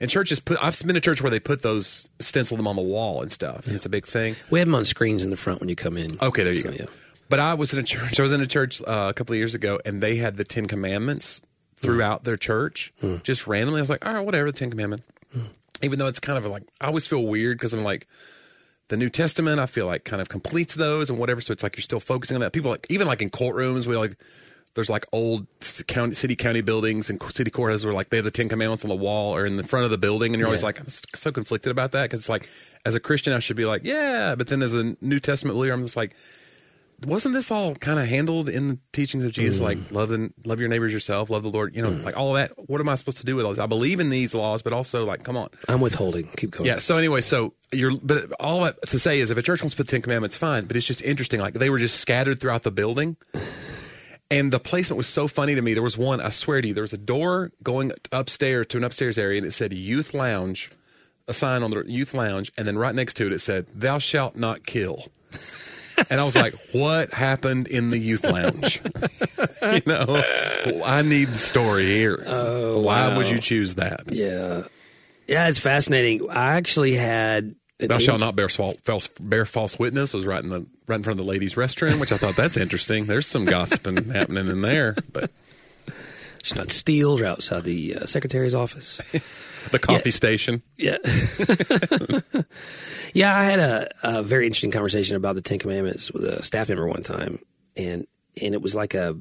And 0.00 0.10
churches 0.10 0.40
put. 0.40 0.58
I've 0.62 0.80
been 0.82 0.94
to 0.94 1.00
church 1.00 1.22
where 1.22 1.30
they 1.30 1.40
put 1.40 1.62
those 1.62 2.08
stencil 2.20 2.56
them 2.56 2.66
on 2.66 2.76
the 2.76 2.82
wall 2.82 3.22
and 3.22 3.30
stuff. 3.30 3.66
And 3.66 3.76
it's 3.76 3.86
a 3.86 3.88
big 3.88 4.04
thing. 4.04 4.34
We 4.50 4.58
have 4.58 4.66
them 4.68 4.74
on 4.74 4.84
screens 4.84 5.24
in 5.24 5.30
the 5.30 5.36
front 5.36 5.60
when 5.60 5.68
you 5.68 5.76
come 5.76 5.96
in. 5.96 6.10
Okay, 6.20 6.44
there 6.44 6.52
you 6.52 6.60
So, 6.60 6.70
go. 6.70 6.76
yeah. 6.78 6.86
But 7.28 7.38
I 7.38 7.54
was 7.54 7.72
in 7.72 7.78
a 7.78 7.82
church. 7.84 8.18
I 8.18 8.22
was 8.22 8.32
in 8.32 8.40
a 8.40 8.46
church 8.46 8.82
uh, 8.82 9.06
a 9.08 9.14
couple 9.14 9.32
of 9.32 9.38
years 9.38 9.54
ago, 9.54 9.80
and 9.86 10.02
they 10.02 10.16
had 10.16 10.36
the 10.36 10.44
Ten 10.44 10.66
Commandments 10.66 11.40
hmm. 11.40 11.86
throughout 11.86 12.24
their 12.24 12.36
church, 12.36 12.92
hmm. 13.00 13.18
just 13.22 13.46
randomly. 13.46 13.78
I 13.78 13.82
was 13.82 13.90
like, 13.90 14.04
all 14.04 14.12
right, 14.12 14.24
whatever, 14.26 14.50
the 14.50 14.58
Ten 14.58 14.70
Commandment. 14.70 15.02
Hmm. 15.32 15.40
Even 15.82 15.98
though 15.98 16.06
it's 16.06 16.20
kind 16.20 16.38
of 16.38 16.46
like 16.46 16.64
I 16.80 16.86
always 16.86 17.06
feel 17.06 17.24
weird 17.26 17.58
because 17.58 17.74
I'm 17.74 17.84
like 17.84 18.06
the 18.88 18.96
New 18.96 19.08
Testament. 19.08 19.60
I 19.60 19.66
feel 19.66 19.86
like 19.86 20.04
kind 20.04 20.22
of 20.22 20.28
completes 20.28 20.74
those 20.74 21.10
and 21.10 21.18
whatever. 21.18 21.40
So 21.40 21.52
it's 21.52 21.62
like 21.62 21.76
you're 21.76 21.82
still 21.82 22.00
focusing 22.00 22.36
on 22.36 22.40
that. 22.40 22.52
People 22.52 22.70
like 22.70 22.86
even 22.88 23.06
like 23.06 23.22
in 23.22 23.30
courtrooms, 23.30 23.86
we 23.86 23.96
like 23.96 24.16
there's 24.74 24.88
like 24.88 25.06
old 25.12 25.46
county, 25.86 26.14
city, 26.14 26.34
county 26.34 26.62
buildings 26.62 27.10
and 27.10 27.22
city 27.24 27.50
courthouses 27.50 27.84
where 27.84 27.92
like 27.92 28.08
they 28.08 28.16
have 28.16 28.24
the 28.24 28.30
Ten 28.30 28.48
Commandments 28.48 28.84
on 28.84 28.88
the 28.88 28.96
wall 28.96 29.34
or 29.34 29.44
in 29.44 29.56
the 29.56 29.64
front 29.64 29.84
of 29.84 29.90
the 29.90 29.98
building, 29.98 30.32
and 30.32 30.38
you're 30.38 30.46
always 30.46 30.62
like, 30.62 30.80
I'm 30.80 30.88
so 30.88 31.30
conflicted 31.30 31.70
about 31.70 31.92
that 31.92 32.04
because 32.04 32.20
it's 32.20 32.28
like, 32.28 32.48
as 32.86 32.94
a 32.94 33.00
Christian, 33.00 33.34
I 33.34 33.38
should 33.40 33.56
be 33.56 33.66
like, 33.66 33.84
yeah, 33.84 34.34
but 34.34 34.48
then 34.48 34.62
as 34.62 34.72
a 34.72 34.96
New 35.00 35.20
Testament 35.20 35.56
believer, 35.56 35.74
I'm 35.74 35.82
just 35.82 35.96
like, 35.96 36.14
wasn't 37.06 37.34
this 37.34 37.50
all 37.50 37.74
kind 37.74 37.98
of 37.98 38.06
handled 38.06 38.48
in 38.48 38.68
the 38.68 38.78
teachings 38.92 39.24
of 39.24 39.32
Jesus, 39.32 39.60
like 39.60 39.78
mm. 39.78 39.92
love 39.92 40.10
and 40.10 40.32
love 40.44 40.60
your 40.60 40.68
neighbors 40.68 40.92
yourself, 40.92 41.30
love 41.30 41.42
the 41.42 41.50
Lord, 41.50 41.74
you 41.74 41.82
know, 41.82 41.90
mm. 41.90 42.04
like 42.04 42.16
all 42.16 42.36
of 42.36 42.36
that? 42.36 42.52
What 42.68 42.80
am 42.80 42.88
I 42.88 42.94
supposed 42.96 43.18
to 43.18 43.24
do 43.24 43.36
with 43.36 43.44
all 43.44 43.52
this? 43.52 43.58
I 43.58 43.66
believe 43.66 44.00
in 44.00 44.10
these 44.10 44.34
laws, 44.34 44.62
but 44.62 44.72
also 44.72 45.04
like, 45.04 45.22
come 45.24 45.36
on, 45.36 45.48
I'm 45.68 45.80
withholding. 45.80 46.28
Keep 46.36 46.52
going. 46.52 46.66
yeah. 46.66 46.78
So 46.78 46.96
anyway, 46.96 47.20
so 47.20 47.54
you're, 47.72 47.96
but 48.02 48.32
all 48.40 48.70
to 48.70 48.98
say 48.98 49.20
is, 49.20 49.30
if 49.30 49.38
a 49.38 49.42
church 49.42 49.62
wants 49.62 49.74
to 49.74 49.76
put 49.76 49.86
the 49.86 49.92
Ten 49.92 50.02
Commandments, 50.02 50.36
fine. 50.36 50.66
But 50.66 50.76
it's 50.76 50.86
just 50.86 51.02
interesting. 51.02 51.40
Like 51.40 51.54
they 51.54 51.70
were 51.70 51.78
just 51.78 52.00
scattered 52.00 52.40
throughout 52.40 52.62
the 52.62 52.70
building, 52.70 53.16
and 54.30 54.52
the 54.52 54.60
placement 54.60 54.96
was 54.96 55.06
so 55.06 55.28
funny 55.28 55.54
to 55.54 55.62
me. 55.62 55.74
There 55.74 55.82
was 55.82 55.98
one, 55.98 56.20
I 56.20 56.28
swear 56.30 56.60
to 56.60 56.68
you, 56.68 56.74
there 56.74 56.82
was 56.82 56.92
a 56.92 56.98
door 56.98 57.52
going 57.62 57.92
upstairs 58.10 58.66
to 58.68 58.76
an 58.76 58.84
upstairs 58.84 59.18
area, 59.18 59.38
and 59.38 59.46
it 59.46 59.52
said 59.52 59.72
"Youth 59.72 60.14
Lounge," 60.14 60.70
a 61.26 61.34
sign 61.34 61.62
on 61.62 61.70
the 61.70 61.84
youth 61.86 62.14
lounge, 62.14 62.52
and 62.56 62.66
then 62.66 62.78
right 62.78 62.94
next 62.94 63.14
to 63.14 63.26
it, 63.26 63.32
it 63.32 63.40
said 63.40 63.66
"Thou 63.74 63.98
shalt 63.98 64.36
not 64.36 64.66
kill." 64.66 65.06
And 66.10 66.20
I 66.20 66.24
was 66.24 66.34
like, 66.36 66.54
"What 66.72 67.12
happened 67.12 67.68
in 67.68 67.90
the 67.90 67.98
youth 67.98 68.24
lounge?" 68.24 68.80
you 69.62 69.82
know, 69.86 70.22
I 70.84 71.02
need 71.02 71.28
the 71.28 71.38
story 71.38 71.84
here. 71.86 72.22
Oh, 72.26 72.80
Why 72.80 73.08
wow. 73.08 73.16
would 73.16 73.28
you 73.28 73.38
choose 73.38 73.76
that? 73.76 74.12
Yeah. 74.12 74.64
Yeah, 75.26 75.48
it's 75.48 75.58
fascinating. 75.58 76.28
I 76.30 76.56
actually 76.56 76.94
had. 76.94 77.54
Thou 77.78 77.98
shalt 77.98 78.20
not 78.20 78.36
bear 78.36 78.48
false, 78.48 78.76
false 78.84 79.08
bear 79.20 79.44
false 79.44 79.78
witness 79.78 80.14
was 80.14 80.24
right 80.24 80.42
in 80.42 80.50
the 80.50 80.66
right 80.86 80.96
in 80.96 81.02
front 81.02 81.18
of 81.18 81.24
the 81.26 81.30
ladies' 81.30 81.54
restroom, 81.54 81.98
which 82.00 82.12
I 82.12 82.16
thought 82.16 82.36
that's 82.36 82.56
interesting. 82.56 83.06
There's 83.06 83.26
some 83.26 83.44
gossiping 83.44 83.96
happening 84.10 84.48
in 84.48 84.60
there, 84.60 84.94
but 85.12 85.30
should 86.42 86.56
not 86.56 86.70
steal 86.70 87.18
or 87.20 87.24
outside 87.24 87.64
the 87.64 87.96
uh, 87.96 88.06
secretary's 88.06 88.54
office. 88.54 89.00
the 89.70 89.78
coffee 89.78 90.10
station. 90.10 90.62
Yeah. 90.76 90.98
yeah, 93.14 93.36
I 93.36 93.44
had 93.44 93.58
a, 93.58 93.88
a 94.02 94.22
very 94.22 94.46
interesting 94.46 94.72
conversation 94.72 95.16
about 95.16 95.36
the 95.36 95.42
Ten 95.42 95.58
Commandments 95.58 96.10
with 96.10 96.24
a 96.24 96.42
staff 96.42 96.68
member 96.68 96.86
one 96.86 97.02
time. 97.02 97.38
And 97.76 98.06
and 98.40 98.54
it 98.54 98.62
was 98.62 98.74
like 98.74 98.94
a 98.94 99.16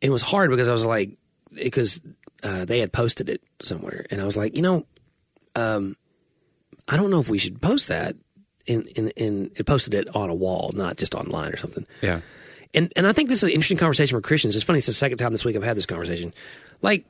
it 0.00 0.10
was 0.10 0.22
hard 0.22 0.50
because 0.50 0.68
I 0.68 0.72
was 0.72 0.84
like 0.84 1.16
because 1.52 2.00
uh, 2.42 2.64
they 2.64 2.80
had 2.80 2.92
posted 2.92 3.28
it 3.28 3.42
somewhere 3.60 4.06
and 4.10 4.20
I 4.20 4.24
was 4.24 4.36
like, 4.36 4.56
you 4.56 4.62
know, 4.62 4.86
um 5.56 5.96
I 6.88 6.96
don't 6.96 7.10
know 7.10 7.20
if 7.20 7.28
we 7.28 7.38
should 7.38 7.60
post 7.62 7.88
that 7.88 8.16
and 8.68 8.86
and, 8.96 9.12
and 9.16 9.50
it 9.56 9.64
posted 9.66 9.94
it 9.94 10.14
on 10.14 10.30
a 10.30 10.34
wall, 10.34 10.72
not 10.74 10.96
just 10.96 11.14
online 11.14 11.52
or 11.52 11.56
something. 11.56 11.86
Yeah, 12.00 12.20
And 12.74 12.92
and 12.96 13.06
I 13.06 13.12
think 13.12 13.28
this 13.28 13.38
is 13.38 13.44
an 13.44 13.50
interesting 13.50 13.76
conversation 13.76 14.16
for 14.16 14.22
Christians. 14.22 14.56
It's 14.56 14.64
funny, 14.64 14.78
it's 14.78 14.86
the 14.86 14.92
second 14.92 15.18
time 15.18 15.32
this 15.32 15.44
week 15.44 15.56
I've 15.56 15.62
had 15.62 15.76
this 15.76 15.86
conversation. 15.86 16.32
Like, 16.80 17.04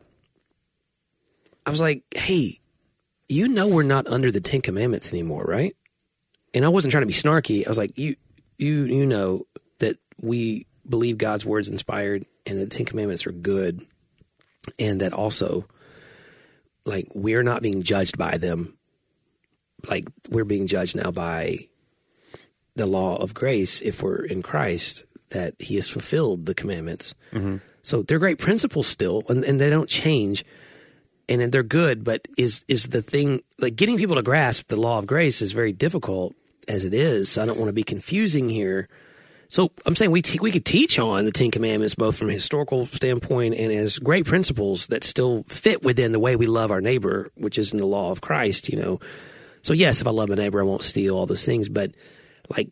I 1.64 1.70
was 1.70 1.81
like, 1.81 2.03
hey, 2.14 2.61
you 3.29 3.48
know 3.48 3.68
we're 3.68 3.83
not 3.85 4.07
under 4.07 4.31
the 4.31 4.40
Ten 4.40 4.61
Commandments 4.61 5.12
anymore, 5.12 5.44
right? 5.44 5.77
And 6.53 6.64
I 6.64 6.68
wasn't 6.68 6.92
trying 6.92 7.03
to 7.03 7.07
be 7.07 7.12
snarky. 7.12 7.66
I 7.66 7.70
was 7.70 7.79
like, 7.79 7.96
you 7.96 8.16
you 8.59 8.85
you 8.85 9.07
know 9.07 9.46
that 9.79 9.98
we 10.20 10.66
believe 10.88 11.18
God's 11.18 11.46
words 11.46 11.68
inspired 11.68 12.27
and 12.44 12.59
the 12.59 12.66
Ten 12.66 12.87
Commandments 12.87 13.27
are 13.27 13.33
good 13.33 13.87
and 14.79 15.01
that 15.01 15.12
also 15.12 15.66
like 16.85 17.09
we're 17.14 17.44
not 17.44 17.62
being 17.62 17.83
judged 17.83 18.18
by 18.18 18.37
them. 18.37 18.77
Like 19.88 20.09
we're 20.29 20.44
being 20.44 20.66
judged 20.66 20.96
now 20.96 21.11
by 21.12 21.68
the 22.75 22.87
law 22.87 23.16
of 23.16 23.35
grace 23.35 23.81
if 23.81 24.03
we're 24.03 24.25
in 24.25 24.42
Christ 24.42 25.05
that 25.33 25.55
he 25.59 25.77
has 25.77 25.88
fulfilled 25.88 26.47
the 26.47 26.55
commandments. 26.55 27.14
Mm-hmm. 27.33 27.57
So 27.83 28.03
they're 28.03 28.18
great 28.18 28.38
principles 28.38 28.87
still 28.87 29.23
and, 29.29 29.45
and 29.45 29.61
they 29.61 29.71
don't 29.71 29.88
change 29.88 30.45
and 31.29 31.53
they're 31.53 31.62
good, 31.62 32.05
but 32.05 32.27
is 32.37 32.64
is 32.68 32.88
the 32.88 33.03
thing 33.03 33.42
like 33.59 33.77
getting 33.77 33.97
people 33.97 34.16
to 34.16 34.23
grasp 34.23 34.68
the 34.68 34.77
law 34.77 34.99
of 34.99 35.07
grace 35.07 35.42
is 35.42 35.53
very 35.53 35.73
difficult 35.73 36.35
as 36.68 36.85
it 36.85 36.95
is. 36.95 37.31
So 37.31 37.42
I 37.42 37.47
don't 37.47 37.59
want 37.59 37.68
to 37.68 37.75
be 37.75 37.85
confusing 37.85 38.49
here. 38.49 38.88
So 39.49 39.71
I'm 39.85 39.95
saying 39.95 40.11
we 40.11 40.23
te- 40.23 40.40
we 40.40 40.51
could 40.51 40.64
teach 40.64 40.99
on 40.99 41.25
the 41.25 41.33
Ten 41.33 41.51
Commandments 41.51 41.95
both 41.95 42.16
from 42.16 42.31
a 42.31 42.33
historical 42.33 42.87
standpoint 42.87 43.55
and 43.55 43.73
as 43.73 43.99
great 43.99 44.25
principles 44.25 44.87
that 44.88 45.05
still 45.05 45.42
fit 45.45 45.83
within 45.83 46.12
the 46.12 46.21
way 46.21 46.37
we 46.37 46.47
love 46.47 46.71
our 46.71 46.81
neighbor, 46.81 47.31
which 47.35 47.59
is 47.59 47.73
in 47.73 47.79
the 47.79 47.87
law 47.87 48.11
of 48.11 48.21
Christ. 48.21 48.68
You 48.68 48.79
know, 48.81 49.01
so 49.62 49.75
yes, 49.75 50.01
if 50.01 50.07
I 50.07 50.11
love 50.11 50.29
my 50.29 50.37
neighbor, 50.37 50.61
I 50.61 50.64
won't 50.64 50.83
steal 50.83 51.16
all 51.16 51.27
those 51.27 51.45
things. 51.45 51.68
But 51.68 51.92
like, 52.57 52.71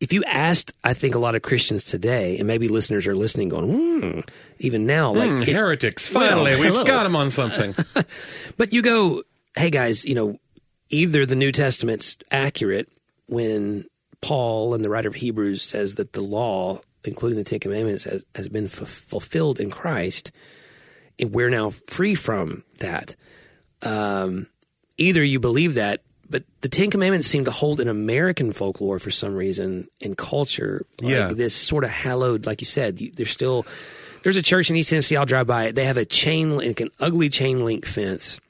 if 0.00 0.12
you 0.12 0.22
asked, 0.24 0.72
I 0.84 0.94
think 0.94 1.14
a 1.14 1.18
lot 1.18 1.34
of 1.34 1.42
Christians 1.42 1.84
today, 1.84 2.38
and 2.38 2.46
maybe 2.46 2.68
listeners 2.68 3.06
are 3.06 3.16
listening, 3.16 3.48
going, 3.48 3.68
hmm, 4.00 4.20
even 4.60 4.86
now, 4.86 5.12
like, 5.12 5.28
Hmm, 5.30 5.42
it- 5.42 5.48
heretics. 5.48 6.06
Finally, 6.06 6.52
Well, 6.52 6.60
we've 6.60 6.70
hello. 6.70 6.84
got 6.84 7.02
them 7.04 7.16
on 7.16 7.30
something. 7.30 7.74
But 8.56 8.72
you 8.72 8.82
go, 8.82 9.22
hey 9.56 9.70
guys, 9.70 10.04
you 10.04 10.14
know, 10.14 10.38
either 10.90 11.26
the 11.26 11.36
New 11.36 11.52
Testament's 11.52 12.16
accurate 12.30 12.88
when 13.26 13.86
Paul 14.20 14.74
and 14.74 14.84
the 14.84 14.90
writer 14.90 15.08
of 15.08 15.14
Hebrews 15.16 15.62
says 15.62 15.96
that 15.96 16.12
the 16.12 16.20
law, 16.22 16.80
including 17.04 17.38
the 17.38 17.44
Ten 17.44 17.60
Commandments, 17.60 18.04
has, 18.04 18.24
has 18.34 18.48
been 18.48 18.64
f- 18.64 18.72
fulfilled 18.88 19.60
in 19.60 19.70
Christ, 19.70 20.32
and 21.18 21.32
we're 21.34 21.50
now 21.50 21.70
free 21.70 22.14
from 22.14 22.62
that. 22.78 23.14
Um, 23.82 24.48
either 24.96 25.22
you 25.22 25.38
believe 25.40 25.74
that, 25.74 26.02
but 26.30 26.44
the 26.60 26.68
Ten 26.68 26.90
Commandments 26.90 27.26
seem 27.26 27.44
to 27.44 27.50
hold 27.50 27.80
in 27.80 27.88
American 27.88 28.52
folklore 28.52 28.98
for 28.98 29.10
some 29.10 29.34
reason 29.34 29.88
in 30.00 30.14
culture. 30.14 30.84
Like 31.00 31.10
Yeah. 31.10 31.32
this 31.32 31.54
sort 31.54 31.84
of 31.84 31.90
hallowed, 31.90 32.46
like 32.46 32.60
you 32.60 32.66
said, 32.66 33.00
you, 33.00 33.10
there's 33.12 33.30
still. 33.30 33.66
There's 34.24 34.36
a 34.36 34.42
church 34.42 34.68
in 34.68 34.76
East 34.76 34.90
Tennessee. 34.90 35.16
I'll 35.16 35.24
drive 35.26 35.46
by 35.46 35.66
it. 35.66 35.74
They 35.76 35.84
have 35.84 35.96
a 35.96 36.04
chain 36.04 36.56
link, 36.56 36.80
an 36.80 36.90
ugly 36.98 37.28
chain 37.28 37.64
link 37.64 37.86
fence, 37.86 38.40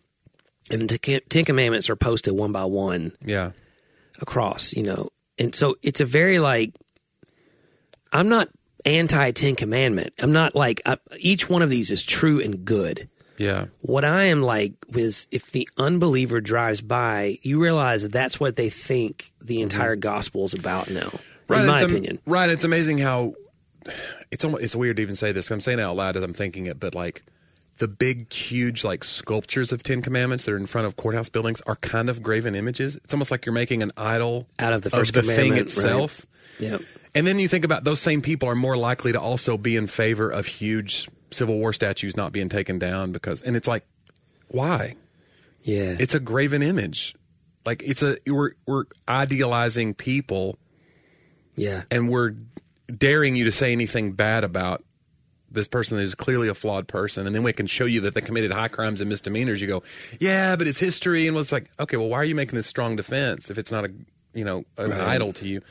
and 0.70 0.88
the 0.88 0.98
Ten 0.98 1.20
Ten 1.28 1.44
Commandments 1.44 1.90
are 1.90 1.96
posted 1.96 2.34
one 2.34 2.52
by 2.52 2.64
one 2.64 3.12
yeah. 3.24 3.50
across. 4.20 4.72
You 4.74 4.82
know, 4.84 5.10
and 5.38 5.54
so 5.54 5.76
it's 5.82 6.00
a 6.00 6.06
very 6.06 6.38
like. 6.38 6.72
I'm 8.12 8.30
not 8.30 8.48
anti 8.86 9.30
Ten 9.32 9.54
Commandment. 9.54 10.14
I'm 10.18 10.32
not 10.32 10.54
like 10.54 10.80
I, 10.86 10.96
each 11.18 11.48
one 11.50 11.62
of 11.62 11.68
these 11.70 11.90
is 11.90 12.02
true 12.02 12.40
and 12.40 12.64
good. 12.64 13.08
Yeah. 13.38 13.66
What 13.80 14.04
I 14.04 14.24
am 14.24 14.42
like 14.42 14.72
is 14.94 15.26
if 15.30 15.52
the 15.52 15.68
unbeliever 15.78 16.40
drives 16.40 16.80
by, 16.80 17.38
you 17.42 17.60
realize 17.62 18.02
that 18.02 18.12
that's 18.12 18.38
what 18.38 18.56
they 18.56 18.68
think 18.68 19.32
the 19.40 19.56
mm-hmm. 19.56 19.62
entire 19.64 19.96
gospel 19.96 20.44
is 20.44 20.54
about 20.54 20.90
now. 20.90 21.10
in 21.50 21.66
my 21.66 21.80
am- 21.80 21.90
opinion. 21.90 22.18
right. 22.26 22.50
It's 22.50 22.64
amazing 22.64 22.98
how 22.98 23.34
it's 24.30 24.44
almost, 24.44 24.64
it's 24.64 24.76
weird 24.76 24.96
to 24.96 25.02
even 25.02 25.14
say 25.14 25.32
this. 25.32 25.50
I'm 25.50 25.60
saying 25.60 25.78
it 25.78 25.82
out 25.82 25.96
loud 25.96 26.16
as 26.16 26.22
I'm 26.22 26.34
thinking 26.34 26.66
it, 26.66 26.78
but 26.78 26.94
like 26.94 27.22
the 27.78 27.88
big, 27.88 28.32
huge 28.32 28.84
like 28.84 29.04
sculptures 29.04 29.72
of 29.72 29.82
Ten 29.82 30.02
Commandments 30.02 30.44
that 30.44 30.52
are 30.52 30.56
in 30.56 30.66
front 30.66 30.86
of 30.86 30.96
courthouse 30.96 31.28
buildings 31.28 31.60
are 31.62 31.76
kind 31.76 32.10
of 32.10 32.22
graven 32.22 32.54
images. 32.54 32.96
It's 32.96 33.14
almost 33.14 33.30
like 33.30 33.46
you're 33.46 33.52
making 33.54 33.82
an 33.82 33.92
idol 33.96 34.46
Out 34.58 34.72
of 34.72 34.82
the 34.82 34.90
first 34.90 35.14
the 35.14 35.22
thing 35.22 35.36
commandment, 35.36 35.60
itself. 35.68 36.26
Yep. 36.60 36.80
And 37.14 37.26
then 37.26 37.38
you 37.38 37.48
think 37.48 37.64
about 37.64 37.84
those 37.84 38.00
same 38.00 38.20
people 38.20 38.48
are 38.48 38.56
more 38.56 38.76
likely 38.76 39.12
to 39.12 39.20
also 39.20 39.56
be 39.56 39.76
in 39.76 39.86
favor 39.86 40.28
of 40.28 40.46
huge 40.46 41.08
Civil 41.30 41.58
War 41.58 41.72
statues 41.72 42.16
not 42.16 42.32
being 42.32 42.48
taken 42.48 42.78
down 42.78 43.12
because, 43.12 43.40
and 43.40 43.56
it's 43.56 43.68
like, 43.68 43.84
why? 44.48 44.96
Yeah. 45.62 45.96
It's 45.98 46.14
a 46.14 46.20
graven 46.20 46.62
image. 46.62 47.14
Like 47.66 47.82
it's 47.82 48.02
a 48.02 48.16
we're 48.26 48.52
we're 48.66 48.84
idealizing 49.06 49.92
people 49.92 50.58
yeah. 51.54 51.82
and 51.90 52.08
we're 52.08 52.34
daring 52.96 53.36
you 53.36 53.44
to 53.44 53.52
say 53.52 53.72
anything 53.72 54.12
bad 54.12 54.44
about 54.44 54.82
this 55.50 55.68
person 55.68 55.98
who's 55.98 56.14
clearly 56.14 56.48
a 56.48 56.54
flawed 56.54 56.88
person, 56.88 57.26
and 57.26 57.34
then 57.34 57.42
we 57.42 57.52
can 57.52 57.66
show 57.66 57.84
you 57.84 58.02
that 58.02 58.14
they 58.14 58.20
committed 58.20 58.52
high 58.52 58.68
crimes 58.68 59.00
and 59.00 59.08
misdemeanors. 59.08 59.60
You 59.60 59.66
go, 59.66 59.82
yeah, 60.20 60.56
but 60.56 60.66
it's 60.66 60.78
history, 60.78 61.26
and 61.26 61.36
it's 61.36 61.52
like, 61.52 61.70
okay, 61.80 61.96
well, 61.96 62.08
why 62.08 62.18
are 62.18 62.24
you 62.24 62.34
making 62.34 62.56
this 62.56 62.66
strong 62.66 62.96
defense 62.96 63.50
if 63.50 63.58
it's 63.58 63.72
not 63.72 63.84
a 63.84 63.92
you 64.34 64.44
know 64.44 64.64
an 64.76 64.92
idol 64.92 65.32
to 65.34 65.46
you? 65.46 65.62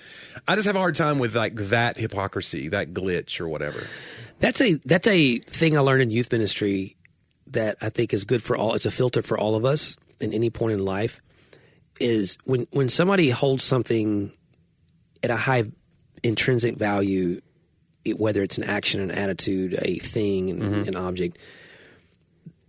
I 0.47 0.55
just 0.55 0.67
have 0.67 0.75
a 0.75 0.79
hard 0.79 0.95
time 0.95 1.19
with 1.19 1.35
like 1.35 1.55
that 1.55 1.97
hypocrisy, 1.97 2.69
that 2.69 2.93
glitch, 2.93 3.39
or 3.39 3.47
whatever. 3.47 3.81
That's 4.39 4.61
a 4.61 4.73
that's 4.85 5.07
a 5.07 5.39
thing 5.39 5.77
I 5.77 5.81
learned 5.81 6.03
in 6.03 6.11
youth 6.11 6.31
ministry 6.31 6.95
that 7.47 7.77
I 7.81 7.89
think 7.89 8.13
is 8.13 8.25
good 8.25 8.43
for 8.43 8.57
all. 8.57 8.73
It's 8.73 8.85
a 8.85 8.91
filter 8.91 9.21
for 9.21 9.37
all 9.37 9.55
of 9.55 9.65
us 9.65 9.97
in 10.19 10.33
any 10.33 10.49
point 10.49 10.73
in 10.73 10.83
life. 10.83 11.21
Is 11.99 12.37
when 12.45 12.67
when 12.71 12.89
somebody 12.89 13.29
holds 13.29 13.63
something 13.63 14.31
at 15.23 15.29
a 15.29 15.35
high 15.35 15.63
intrinsic 16.23 16.75
value, 16.75 17.41
it- 18.05 18.19
whether 18.19 18.43
it's 18.43 18.57
an 18.57 18.63
action, 18.63 19.01
an 19.01 19.11
attitude, 19.11 19.77
a 19.81 19.97
thing, 19.99 20.49
an, 20.49 20.61
mm-hmm. 20.61 20.87
an 20.89 20.95
object, 20.95 21.37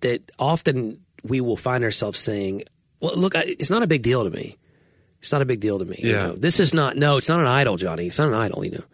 that 0.01 0.31
often 0.39 1.01
we 1.25 1.41
will 1.41 1.57
find 1.57 1.85
ourselves 1.85 2.19
saying, 2.19 2.65
"Well, 3.01 3.19
look, 3.19 3.35
I, 3.35 3.45
it's 3.47 3.71
not 3.71 3.83
a 3.83 3.87
big 3.87 4.03
deal 4.03 4.25
to 4.25 4.31
me. 4.31 4.57
It's 5.21 5.33
not 5.33 5.43
a 5.43 5.45
big 5.47 5.61
deal 5.61 5.79
to 5.79 5.85
me. 5.85 5.97
you 6.03 6.11
Yeah. 6.11 6.27
know. 6.29 6.35
This 6.35 6.61
is 6.61 6.73
not. 6.73 6.97
No, 6.97 7.17
it's 7.17 7.29
not 7.29 7.41
an 7.41 7.47
idol, 7.47 7.77
Johnny. 7.77 8.07
It's 8.07 8.19
not 8.19 8.29
an 8.29 8.35
idol. 8.35 8.65
You 8.65 8.71
know." 8.73 8.85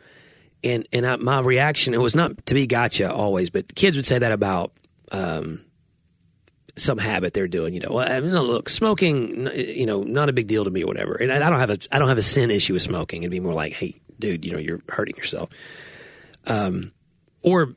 and 0.63 0.87
and 0.95 1.05
I, 1.05 1.17
my 1.17 1.41
reaction 1.41 1.93
it 1.93 2.01
was 2.01 2.15
not 2.15 2.47
to 2.47 2.55
be 2.55 2.67
gotcha 2.67 3.13
always, 3.13 3.51
but 3.51 3.75
kids 3.75 3.97
would 3.97 4.07
say 4.07 4.19
that 4.19 4.33
about 4.33 4.73
um, 5.13 5.61
some 6.77 6.97
habit 6.97 7.35
they're 7.35 7.47
doing. 7.49 7.75
You 7.75 7.81
know, 7.81 7.91
well, 7.91 8.11
I 8.11 8.19
mean, 8.21 8.33
no, 8.33 8.43
look, 8.43 8.71
smoking, 8.71 9.49
you 9.55 9.85
know, 9.85 10.03
not 10.03 10.31
a 10.31 10.33
big 10.33 10.47
deal 10.47 10.65
to 10.65 10.71
me 10.71 10.83
or 10.83 10.87
whatever. 10.87 11.15
And 11.17 11.31
I, 11.31 11.37
I 11.37 11.51
don't 11.51 11.59
have 11.59 11.69
a 11.71 11.79
I 11.93 11.99
don't 11.99 12.09
have 12.09 12.17
a 12.19 12.23
sin 12.23 12.51
issue 12.51 12.73
with 12.73 12.81
smoking. 12.83 13.23
It'd 13.23 13.31
be 13.31 13.41
more 13.41 13.53
like, 13.53 13.75
hey, 13.75 14.01
dude, 14.19 14.45
you 14.47 14.53
know, 14.53 14.59
you're 14.59 14.81
hurting 14.89 15.17
yourself. 15.17 15.51
Um, 16.47 16.93
or 17.43 17.75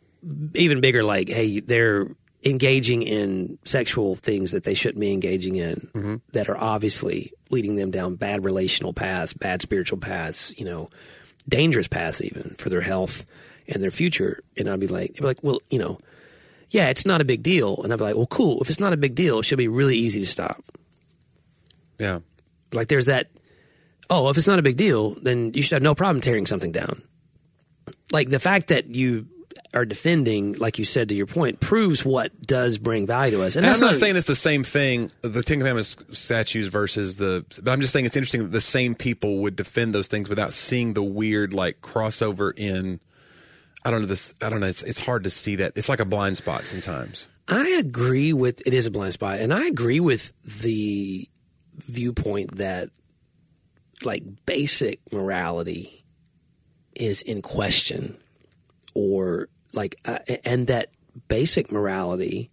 even 0.56 0.80
bigger, 0.80 1.04
like, 1.04 1.28
hey, 1.30 1.60
they're 1.60 2.08
engaging 2.50 3.02
in 3.02 3.58
sexual 3.66 4.16
things 4.16 4.52
that 4.52 4.64
they 4.64 4.74
shouldn't 4.74 5.00
be 5.00 5.12
engaging 5.12 5.56
in 5.56 5.90
mm-hmm. 5.94 6.16
that 6.34 6.50
are 6.50 6.58
obviously 6.58 7.32
leading 7.50 7.76
them 7.76 7.92
down 7.92 8.16
bad 8.16 8.44
relational 8.44 8.94
paths, 8.94 9.34
bad 9.34 9.62
spiritual 9.62 9.98
paths, 9.98 10.58
you 10.58 10.66
know, 10.66 10.90
dangerous 11.48 11.88
paths 11.88 12.22
even 12.22 12.56
for 12.58 12.70
their 12.70 12.82
health 12.82 13.26
and 13.68 13.82
their 13.82 13.92
future. 13.92 14.44
And 14.58 14.70
I'd 14.70 14.80
be 14.80 14.88
like, 14.88 15.16
be 15.16 15.24
like, 15.24 15.44
well, 15.44 15.62
you 15.70 15.80
know, 15.80 16.00
yeah, 16.70 16.90
it's 16.90 17.06
not 17.06 17.22
a 17.22 17.26
big 17.26 17.44
deal. 17.44 17.82
And 17.84 17.92
I'd 17.92 18.00
be 18.00 18.04
like, 18.04 18.16
well, 18.16 18.28
cool. 18.28 18.62
If 18.62 18.70
it's 18.70 18.80
not 18.80 18.94
a 18.94 18.98
big 18.98 19.16
deal, 19.16 19.40
it 19.40 19.44
should 19.44 19.58
be 19.58 19.68
really 19.68 19.98
easy 19.98 20.20
to 20.20 20.26
stop. 20.26 20.64
Yeah, 22.00 22.20
Like 22.72 22.88
there's 22.88 23.06
that, 23.06 23.32
oh, 24.10 24.30
if 24.30 24.38
it's 24.38 24.48
not 24.48 24.60
a 24.60 24.64
big 24.64 24.78
deal, 24.78 25.16
then 25.22 25.54
you 25.54 25.62
should 25.62 25.76
have 25.76 25.82
no 25.82 25.96
problem 25.96 26.22
tearing 26.22 26.46
something 26.46 26.72
down. 26.72 27.02
Like 28.12 28.30
the 28.30 28.40
fact 28.40 28.68
that 28.68 28.88
you 28.88 29.28
are 29.78 29.86
defending, 29.86 30.54
like 30.54 30.80
you 30.80 30.86
said 30.86 31.10
to 31.10 31.16
your 31.16 31.28
point, 31.28 31.60
proves 31.60 32.04
what 32.04 32.42
does 32.42 32.80
bring 32.80 33.06
value 33.06 33.38
to 33.38 33.44
us. 33.44 33.56
and 33.56 33.63
that's 33.63 33.78
I'm 33.80 33.82
not 33.82 33.96
saying 33.96 34.16
it's 34.16 34.26
the 34.26 34.36
same 34.36 34.63
thing, 34.63 35.12
the 35.22 35.44
Ten 35.44 35.60
Commandments 35.60 35.96
statues 36.12 36.68
versus 36.68 37.16
the. 37.16 37.46
But 37.62 37.72
I'm 37.72 37.80
just 37.80 37.94
saying 37.94 38.06
it's 38.06 38.16
interesting 38.16 38.42
that 38.42 38.52
the 38.52 38.60
same 38.60 38.96
people 38.96 39.38
would 39.40 39.56
defend 39.56 39.94
those 39.94 40.08
things 40.08 40.30
without 40.30 40.52
seeing 40.52 40.94
the 40.94 41.04
weird 41.04 41.54
like 41.54 41.82
crossover 41.82 42.52
in. 42.58 43.00
I 43.86 43.92
don't 43.92 44.02
know 44.02 44.08
this. 44.08 44.34
I 44.42 44.50
don't 44.50 44.60
know. 44.60 44.68
It's 44.68 44.82
it's 44.82 45.00
hard 45.00 45.24
to 45.26 45.30
see 45.30 45.58
that. 45.58 45.74
It's 45.76 45.90
like 45.90 46.00
a 46.00 46.06
blind 46.06 46.38
spot 46.38 46.63
sometimes. 46.63 47.28
I 47.48 47.70
agree 47.80 48.34
with 48.34 48.66
it 48.66 48.74
is 48.74 48.88
a 48.88 48.92
blind 48.92 49.13
spot, 49.13 49.40
and 49.40 49.54
I 49.54 49.66
agree 49.68 50.00
with 50.00 50.34
the 50.44 51.30
viewpoint 51.76 52.56
that 52.56 52.90
like 54.04 54.24
basic 54.48 55.00
morality 55.13 56.04
is 56.96 57.22
in 57.22 57.44
question, 57.44 58.18
or 58.96 59.50
like, 59.78 59.96
uh, 60.06 60.20
and 60.44 60.68
that 60.68 60.90
basic 61.30 61.72
morality 61.72 62.50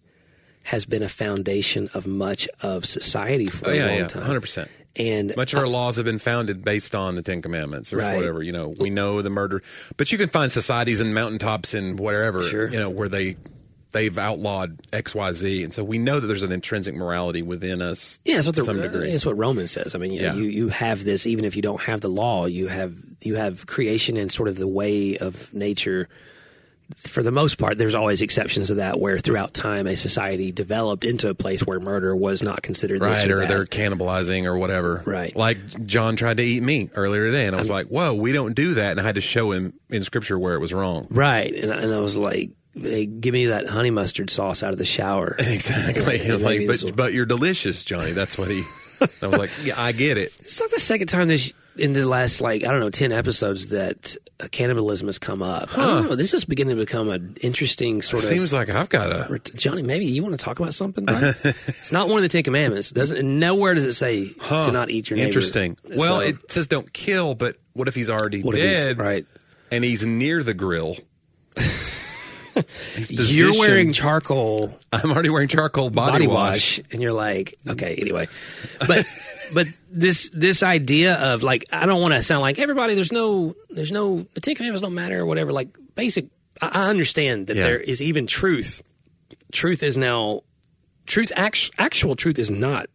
has 0.63 0.85
been 0.85 1.03
a 1.03 1.09
foundation 1.09 1.89
of 1.93 2.07
much 2.07 2.47
of 2.61 2.85
society 2.85 3.47
for 3.47 3.69
Oh, 3.69 3.73
a 3.73 3.75
yeah, 3.75 3.85
long 3.87 3.97
yeah, 3.97 4.07
time. 4.07 4.23
100%. 4.23 4.67
And 4.97 5.35
Much 5.35 5.51
of 5.51 5.59
our 5.59 5.67
laws 5.67 5.97
have 5.97 6.05
been 6.05 6.19
founded 6.19 6.63
based 6.63 6.95
on 6.95 7.15
the 7.15 7.21
Ten 7.21 7.41
Commandments 7.41 7.91
or 7.91 7.97
Right. 7.97 8.15
whatever. 8.15 8.41
You 8.41 8.53
know, 8.53 8.73
we 8.79 8.89
know 8.89 9.21
the 9.21 9.29
murder, 9.29 9.61
but 9.97 10.09
you 10.11 10.17
can 10.17 10.29
find 10.29 10.49
societies 10.49 11.01
and 11.01 11.13
mountaintops 11.13 11.73
and 11.73 11.99
wherever 11.99 12.41
Sure. 12.43 12.69
You 12.69 12.79
know, 12.79 12.89
where 12.89 13.09
they 13.09 13.35
they've 13.91 14.17
outlawed 14.17 14.79
X, 14.93 15.13
Y, 15.13 15.31
Z, 15.33 15.63
and 15.63 15.73
so 15.73 15.83
we 15.83 15.97
know 15.97 16.19
that 16.19 16.27
there's 16.27 16.43
an 16.43 16.51
intrinsic 16.51 16.95
morality 16.95 17.41
within 17.41 17.81
us. 17.81 18.19
Yeah, 18.25 18.35
that's 18.35 18.47
what 18.47 18.55
to 18.55 18.61
the, 18.61 18.65
some 18.65 18.81
degree. 18.81 19.09
It's 19.11 19.25
what 19.25 19.37
Romans 19.37 19.71
says. 19.71 19.95
I 19.95 19.99
mean, 19.99 20.11
you, 20.11 20.21
know, 20.21 20.27
Yeah. 20.27 20.35
you 20.35 20.43
you 20.45 20.69
have 20.69 21.03
this 21.03 21.27
even 21.27 21.43
if 21.45 21.55
you 21.57 21.61
don't 21.61 21.81
have 21.81 21.99
the 22.01 22.09
law. 22.09 22.45
You 22.45 22.67
have 22.67 22.93
you 23.21 23.35
have 23.35 23.67
creation 23.67 24.15
and 24.17 24.31
sort 24.31 24.47
of 24.49 24.55
the 24.57 24.67
way 24.67 25.17
of 25.17 25.53
nature. 25.53 26.07
For 26.95 27.23
the 27.23 27.31
most 27.31 27.57
part, 27.57 27.77
there's 27.77 27.95
always 27.95 28.21
exceptions 28.21 28.67
to 28.67 28.75
that, 28.75 28.99
where 28.99 29.17
throughout 29.17 29.53
time 29.53 29.87
a 29.87 29.95
society 29.95 30.51
developed 30.51 31.03
into 31.05 31.29
a 31.29 31.33
place 31.35 31.61
where 31.61 31.79
murder 31.79 32.15
was 32.15 32.43
not 32.43 32.61
considered 32.61 33.01
Right, 33.01 33.31
or, 33.31 33.41
or 33.41 33.45
they're 33.47 33.65
cannibalizing 33.65 34.45
or 34.45 34.57
whatever. 34.57 35.01
Right. 35.05 35.35
Like 35.35 35.57
John 35.85 36.15
tried 36.15 36.37
to 36.37 36.43
eat 36.43 36.61
meat 36.61 36.91
earlier 36.95 37.25
today, 37.25 37.47
and 37.47 37.55
I 37.55 37.59
was 37.59 37.69
like, 37.69 37.87
"Whoa, 37.87 38.13
we 38.13 38.31
don't 38.31 38.53
do 38.53 38.75
that." 38.75 38.91
And 38.91 38.99
I 38.99 39.03
had 39.03 39.15
to 39.15 39.21
show 39.21 39.51
him 39.51 39.73
in 39.89 40.03
Scripture 40.03 40.37
where 40.37 40.53
it 40.55 40.59
was 40.59 40.73
wrong. 40.73 41.07
right, 41.09 41.53
and, 41.53 41.71
I- 41.71 41.77
and 41.77 41.93
I 41.93 41.99
was 41.99 42.15
like, 42.15 42.51
hey, 42.79 43.05
"Give 43.07 43.33
me 43.33 43.47
that 43.47 43.67
honey 43.67 43.89
mustard 43.89 44.29
sauce 44.29 44.61
out 44.61 44.71
of 44.71 44.77
the 44.77 44.85
shower." 44.85 45.35
Exactly. 45.39 46.19
Was 46.31 46.43
Maybe 46.43 46.67
like, 46.67 46.81
will- 46.81 46.89
but, 46.89 46.95
but 46.95 47.13
you're 47.13 47.25
delicious, 47.25 47.83
Johnny. 47.83 48.11
That's 48.11 48.37
what 48.37 48.49
he. 48.51 48.63
I 49.21 49.27
was 49.27 49.37
like, 49.39 49.49
yeah, 49.63 49.73
I 49.77 49.91
get 49.91 50.17
it. 50.17 50.33
It's 50.39 50.59
like 50.61 50.69
the 50.71 50.79
second 50.79 51.07
time 51.07 51.27
this 51.27 51.51
in 51.77 51.93
the 51.93 52.05
last 52.05 52.41
like 52.41 52.63
I 52.63 52.71
don't 52.71 52.79
know 52.79 52.89
ten 52.89 53.11
episodes 53.11 53.67
that 53.67 54.15
uh, 54.39 54.47
cannibalism 54.51 55.07
has 55.07 55.17
come 55.19 55.41
up. 55.41 55.77
I 55.77 55.81
don't 55.85 56.09
know. 56.09 56.15
This 56.15 56.33
is 56.33 56.45
beginning 56.45 56.75
to 56.77 56.81
become 56.81 57.09
an 57.09 57.37
interesting 57.41 58.01
sort 58.01 58.23
of 58.23 58.29
Seems 58.29 58.51
like 58.53 58.69
I've 58.69 58.89
got 58.89 59.11
a. 59.11 59.39
Johnny, 59.55 59.81
maybe 59.81 60.05
you 60.05 60.23
want 60.23 60.37
to 60.37 60.43
talk 60.43 60.59
about 60.59 60.73
something? 60.73 61.05
bud? 61.05 61.35
it's 61.43 61.91
not 61.91 62.07
one 62.07 62.17
of 62.17 62.23
the 62.23 62.29
Ten 62.29 62.43
Commandments. 62.43 62.91
Doesn't 62.91 63.23
nowhere 63.39 63.73
does 63.73 63.85
it 63.85 63.93
say 63.93 64.29
to 64.29 64.71
not 64.71 64.89
eat 64.89 65.09
your 65.09 65.17
neighbor. 65.17 65.27
Interesting. 65.27 65.77
Well, 65.95 66.19
So, 66.19 66.27
it 66.27 66.51
says 66.51 66.67
don't 66.67 66.91
kill, 66.93 67.35
but 67.35 67.57
what 67.73 67.87
if 67.87 67.95
he's 67.95 68.09
already 68.09 68.41
what 68.41 68.55
if 68.55 68.61
he's- 68.61 68.73
dead? 68.73 68.97
right? 68.97 69.25
And 69.71 69.83
he's 69.83 70.05
near 70.05 70.43
the 70.43 70.53
grill. 70.53 70.95
You're 73.09 73.57
wearing 73.57 73.91
charcoal 73.93 74.77
I'm 74.93 75.11
already 75.11 75.29
wearing 75.29 75.47
charcoal 75.47 75.89
body, 75.89 76.11
body, 76.13 76.27
wash. 76.27 76.79
wash. 76.79 76.81
and 76.91 77.01
you're 77.01 77.13
like, 77.13 77.55
okay, 77.67 77.95
anyway. 77.95 78.27
But 78.87 79.05
but 79.53 79.67
this 79.91 80.29
this 80.33 80.63
idea 80.63 81.15
of 81.15 81.43
like 81.43 81.65
I 81.71 81.85
don't 81.85 82.01
want 82.01 82.13
to 82.13 82.23
sound 82.23 82.41
like 82.41 82.59
everybody. 82.59 82.93
There's 82.95 83.11
no 83.11 83.55
there's 83.69 83.91
no 83.91 84.25
the 84.33 84.41
Ten 84.41 84.55
Commandments 84.55 84.81
don't 84.81 84.93
matter 84.93 85.19
or 85.19 85.25
whatever. 85.25 85.51
Like 85.51 85.75
basic, 85.95 86.27
I, 86.61 86.69
I 86.73 86.89
understand 86.89 87.47
that 87.47 87.57
Yeah. 87.57 87.63
there 87.63 87.79
is 87.79 88.01
even 88.01 88.27
truth. 88.27 88.81
Truth 89.51 89.83
is 89.83 89.97
now 89.97 90.41
truth. 91.05 91.31
Actual, 91.35 91.73
actual 91.77 92.15
truth 92.15 92.39
is 92.39 92.49
not 92.51 92.87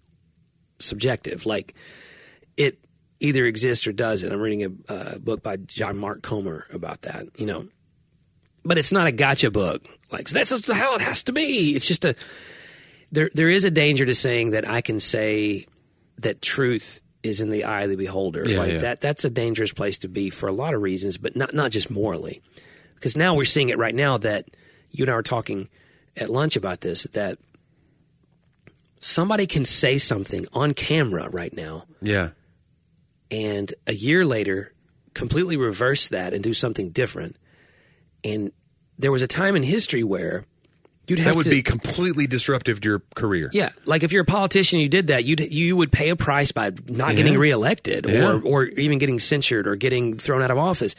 subjective. 0.78 1.46
Like 1.46 1.74
it 2.56 2.78
either 3.20 3.44
exists 3.44 3.86
or 3.86 3.92
doesn't. 3.92 4.30
I'm 4.32 4.40
reading 4.40 4.64
a 4.88 4.92
uh, 4.92 5.18
book 5.18 5.42
by 5.42 5.56
John 5.56 5.98
Mark 5.98 6.22
Comer 6.22 6.66
about 6.72 7.02
that. 7.02 7.26
You 7.38 7.46
know, 7.46 7.68
but 8.64 8.78
it's 8.78 8.92
not 8.92 9.06
a 9.06 9.12
gotcha 9.12 9.50
book. 9.50 9.84
Like 10.12 10.28
that's 10.28 10.50
just 10.50 10.70
how 10.70 10.94
it 10.94 11.00
has 11.00 11.22
to 11.24 11.32
be. 11.32 11.74
It's 11.74 11.86
just 11.86 12.04
a 12.04 12.14
there. 13.12 13.30
There 13.32 13.48
is 13.48 13.64
a 13.64 13.70
danger 13.70 14.04
to 14.06 14.14
saying 14.14 14.50
that 14.50 14.68
I 14.68 14.80
can 14.80 15.00
say 15.00 15.66
that 16.18 16.42
truth 16.42 17.02
is 17.22 17.40
in 17.40 17.50
the 17.50 17.64
eye 17.64 17.82
of 17.82 17.90
the 17.90 17.96
beholder. 17.96 18.48
Yeah, 18.48 18.58
like 18.58 18.72
yeah. 18.72 18.78
that. 18.78 19.00
That's 19.00 19.24
a 19.24 19.30
dangerous 19.30 19.72
place 19.72 19.98
to 19.98 20.08
be 20.08 20.30
for 20.30 20.48
a 20.48 20.52
lot 20.52 20.74
of 20.74 20.82
reasons, 20.82 21.18
but 21.18 21.36
not 21.36 21.54
not 21.54 21.70
just 21.70 21.90
morally. 21.90 22.42
Because 22.94 23.16
now 23.16 23.34
we're 23.34 23.44
seeing 23.44 23.68
it 23.70 23.78
right 23.78 23.94
now 23.94 24.18
that 24.18 24.46
you 24.90 25.04
and 25.04 25.10
I 25.10 25.14
were 25.14 25.22
talking 25.22 25.68
at 26.16 26.28
lunch 26.28 26.56
about 26.56 26.80
this 26.80 27.04
that 27.12 27.38
somebody 29.00 29.46
can 29.46 29.64
say 29.64 29.98
something 29.98 30.46
on 30.52 30.74
camera 30.74 31.28
right 31.30 31.54
now 31.54 31.84
Yeah. 32.02 32.30
and 33.30 33.72
a 33.86 33.94
year 33.94 34.26
later 34.26 34.74
completely 35.14 35.56
reverse 35.56 36.08
that 36.08 36.34
and 36.34 36.42
do 36.42 36.52
something 36.52 36.90
different. 36.90 37.36
And 38.24 38.52
there 38.98 39.10
was 39.12 39.22
a 39.22 39.26
time 39.26 39.56
in 39.56 39.62
history 39.62 40.04
where 40.04 40.44
you'd 41.06 41.18
have 41.18 41.28
That 41.32 41.36
would 41.36 41.44
to, 41.44 41.50
be 41.50 41.62
completely 41.62 42.26
disruptive 42.26 42.80
to 42.82 42.88
your 42.88 43.02
career. 43.14 43.50
yeah, 43.52 43.70
like 43.86 44.02
if 44.02 44.12
you're 44.12 44.22
a 44.22 44.26
politician, 44.26 44.78
you 44.78 44.88
did 44.88 45.06
that, 45.08 45.24
you'd 45.24 45.40
you 45.40 45.76
would 45.76 45.90
pay 45.90 46.10
a 46.10 46.16
price 46.16 46.52
by 46.52 46.70
not 46.88 47.16
getting 47.16 47.36
reelected 47.38 48.06
Yeah. 48.08 48.32
or 48.32 48.42
or 48.42 48.64
even 48.66 48.98
getting 48.98 49.18
censured 49.18 49.66
or 49.66 49.76
getting 49.76 50.16
thrown 50.16 50.42
out 50.42 50.50
of 50.50 50.58
office. 50.58 50.94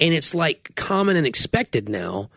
And 0.00 0.14
it's 0.14 0.34
like 0.34 0.74
common 0.76 1.16
and 1.16 1.26
expected 1.26 1.88
now. 1.88 2.30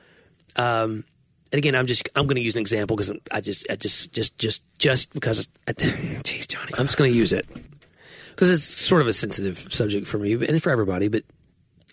Um, 0.56 1.04
and 1.52 1.58
again, 1.60 1.76
I'm 1.76 1.86
just 1.86 2.10
I'm 2.16 2.26
going 2.26 2.38
to 2.38 2.42
use 2.42 2.56
an 2.56 2.62
example 2.62 2.96
because 2.96 3.12
I 3.30 3.42
just 3.42 3.68
I 3.70 3.76
just 3.76 4.14
just 4.14 4.38
just 4.38 4.64
just 4.80 5.14
because 5.14 5.48
jeez 5.68 6.48
Johnny, 6.48 6.72
I'm 6.78 6.86
just 6.86 6.98
going 6.98 7.12
to 7.12 7.18
use 7.18 7.34
it 7.34 7.46
because 8.30 8.50
it's 8.50 8.64
sort 8.64 9.02
of 9.02 9.08
a 9.08 9.14
sensitive 9.14 9.68
subject 9.72 10.08
for 10.08 10.18
me 10.18 10.34
and 10.34 10.64
for 10.64 10.72
everybody. 10.72 11.08
But 11.10 11.24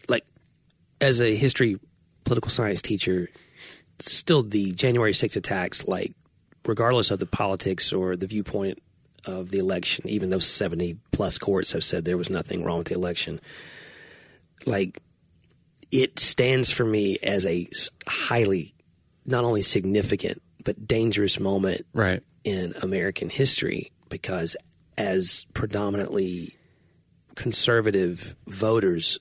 like 0.08 0.24
as 1.00 1.20
a 1.20 1.34
history 1.36 1.78
political 2.24 2.50
science 2.50 2.82
teacher, 2.82 3.28
still 4.00 4.42
the 4.42 4.72
January 4.72 5.12
6th 5.12 5.36
attacks, 5.36 5.86
like 5.88 6.12
regardless 6.66 7.10
of 7.10 7.18
the 7.18 7.26
politics 7.26 7.92
or 7.92 8.16
the 8.16 8.26
viewpoint 8.26 8.78
of 9.24 9.50
the 9.50 9.58
election, 9.58 10.08
even 10.08 10.30
though 10.30 10.38
70 10.38 10.96
plus 11.12 11.38
courts 11.38 11.72
have 11.72 11.82
said 11.84 12.04
there 12.04 12.16
was 12.16 12.30
nothing 12.30 12.64
wrong 12.64 12.78
with 12.78 12.88
the 12.88 12.94
election, 12.94 13.40
like 14.66 15.00
it 15.90 16.18
stands 16.18 16.70
for 16.70 16.84
me 16.84 17.18
as 17.22 17.46
a 17.46 17.68
highly, 18.06 18.74
not 19.24 19.44
only 19.44 19.62
significant, 19.62 20.40
but 20.64 20.86
dangerous 20.86 21.40
moment 21.40 21.86
Right. 21.94 22.22
in 22.44 22.74
American 22.82 23.30
history 23.30 23.90
because 24.08 24.56
as 24.98 25.46
predominantly 25.54 26.56
conservative 27.36 28.34
voters 28.46 29.18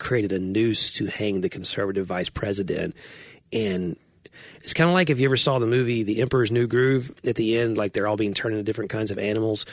created 0.00 0.32
a 0.32 0.38
noose 0.40 0.92
to 0.94 1.06
hang 1.06 1.40
the 1.42 1.48
conservative 1.48 2.06
vice 2.06 2.28
president 2.28 2.96
and 3.52 3.96
it's 4.62 4.74
kind 4.74 4.88
of 4.88 4.94
like 4.94 5.10
if 5.10 5.18
you 5.20 5.26
ever 5.26 5.36
saw 5.36 5.58
the 5.58 5.66
movie 5.66 6.02
The 6.02 6.20
Emperor's 6.22 6.50
New 6.50 6.66
Groove 6.66 7.12
at 7.24 7.36
the 7.36 7.58
end 7.58 7.76
like 7.76 7.92
they're 7.92 8.08
all 8.08 8.16
being 8.16 8.34
turned 8.34 8.54
into 8.54 8.64
different 8.64 8.90
kinds 8.90 9.10
of 9.10 9.18
animals 9.18 9.66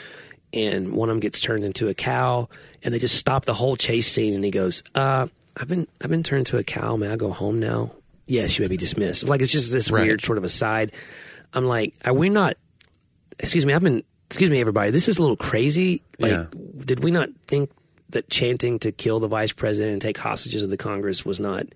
and 0.52 0.92
one 0.92 1.08
of 1.08 1.14
them 1.14 1.20
gets 1.20 1.40
turned 1.40 1.64
into 1.64 1.88
a 1.88 1.94
cow 1.94 2.48
and 2.82 2.92
they 2.94 2.98
just 2.98 3.16
stop 3.16 3.44
the 3.44 3.54
whole 3.54 3.76
chase 3.76 4.06
scene 4.10 4.34
and 4.34 4.44
he 4.44 4.50
goes 4.50 4.82
uh 4.94 5.26
I've 5.56 5.68
been 5.68 5.86
I've 6.02 6.10
been 6.10 6.22
turned 6.22 6.40
into 6.40 6.58
a 6.58 6.64
cow 6.64 6.96
may 6.96 7.08
I 7.10 7.16
go 7.16 7.30
home 7.30 7.58
now 7.60 7.92
yes 8.26 8.58
you 8.58 8.62
may 8.64 8.68
be 8.68 8.76
dismissed 8.76 9.24
like 9.24 9.40
it's 9.40 9.50
just 9.52 9.72
this 9.72 9.90
Right. 9.90 10.04
weird 10.04 10.20
sort 10.20 10.38
of 10.38 10.44
aside 10.44 10.92
I'm 11.54 11.64
like 11.64 11.94
are 12.04 12.12
we 12.12 12.28
not 12.28 12.54
excuse 13.38 13.64
me, 13.64 13.72
I've 13.72 13.82
been 13.82 14.02
excuse 14.26 14.50
me 14.50 14.60
everybody, 14.60 14.90
this 14.90 15.08
is 15.08 15.16
a 15.16 15.22
little 15.22 15.36
crazy. 15.36 16.02
Like 16.18 16.32
Yeah. 16.32 16.46
did 16.84 17.02
we 17.02 17.10
not 17.10 17.28
think 17.46 17.70
that 18.10 18.30
chanting 18.30 18.78
to 18.80 18.92
kill 18.92 19.20
the 19.20 19.28
vice 19.28 19.52
president 19.52 19.92
and 19.92 20.02
take 20.02 20.18
hostages 20.18 20.62
of 20.62 20.70
the 20.70 20.76
Congress 20.76 21.24
was 21.24 21.38
not 21.38 21.66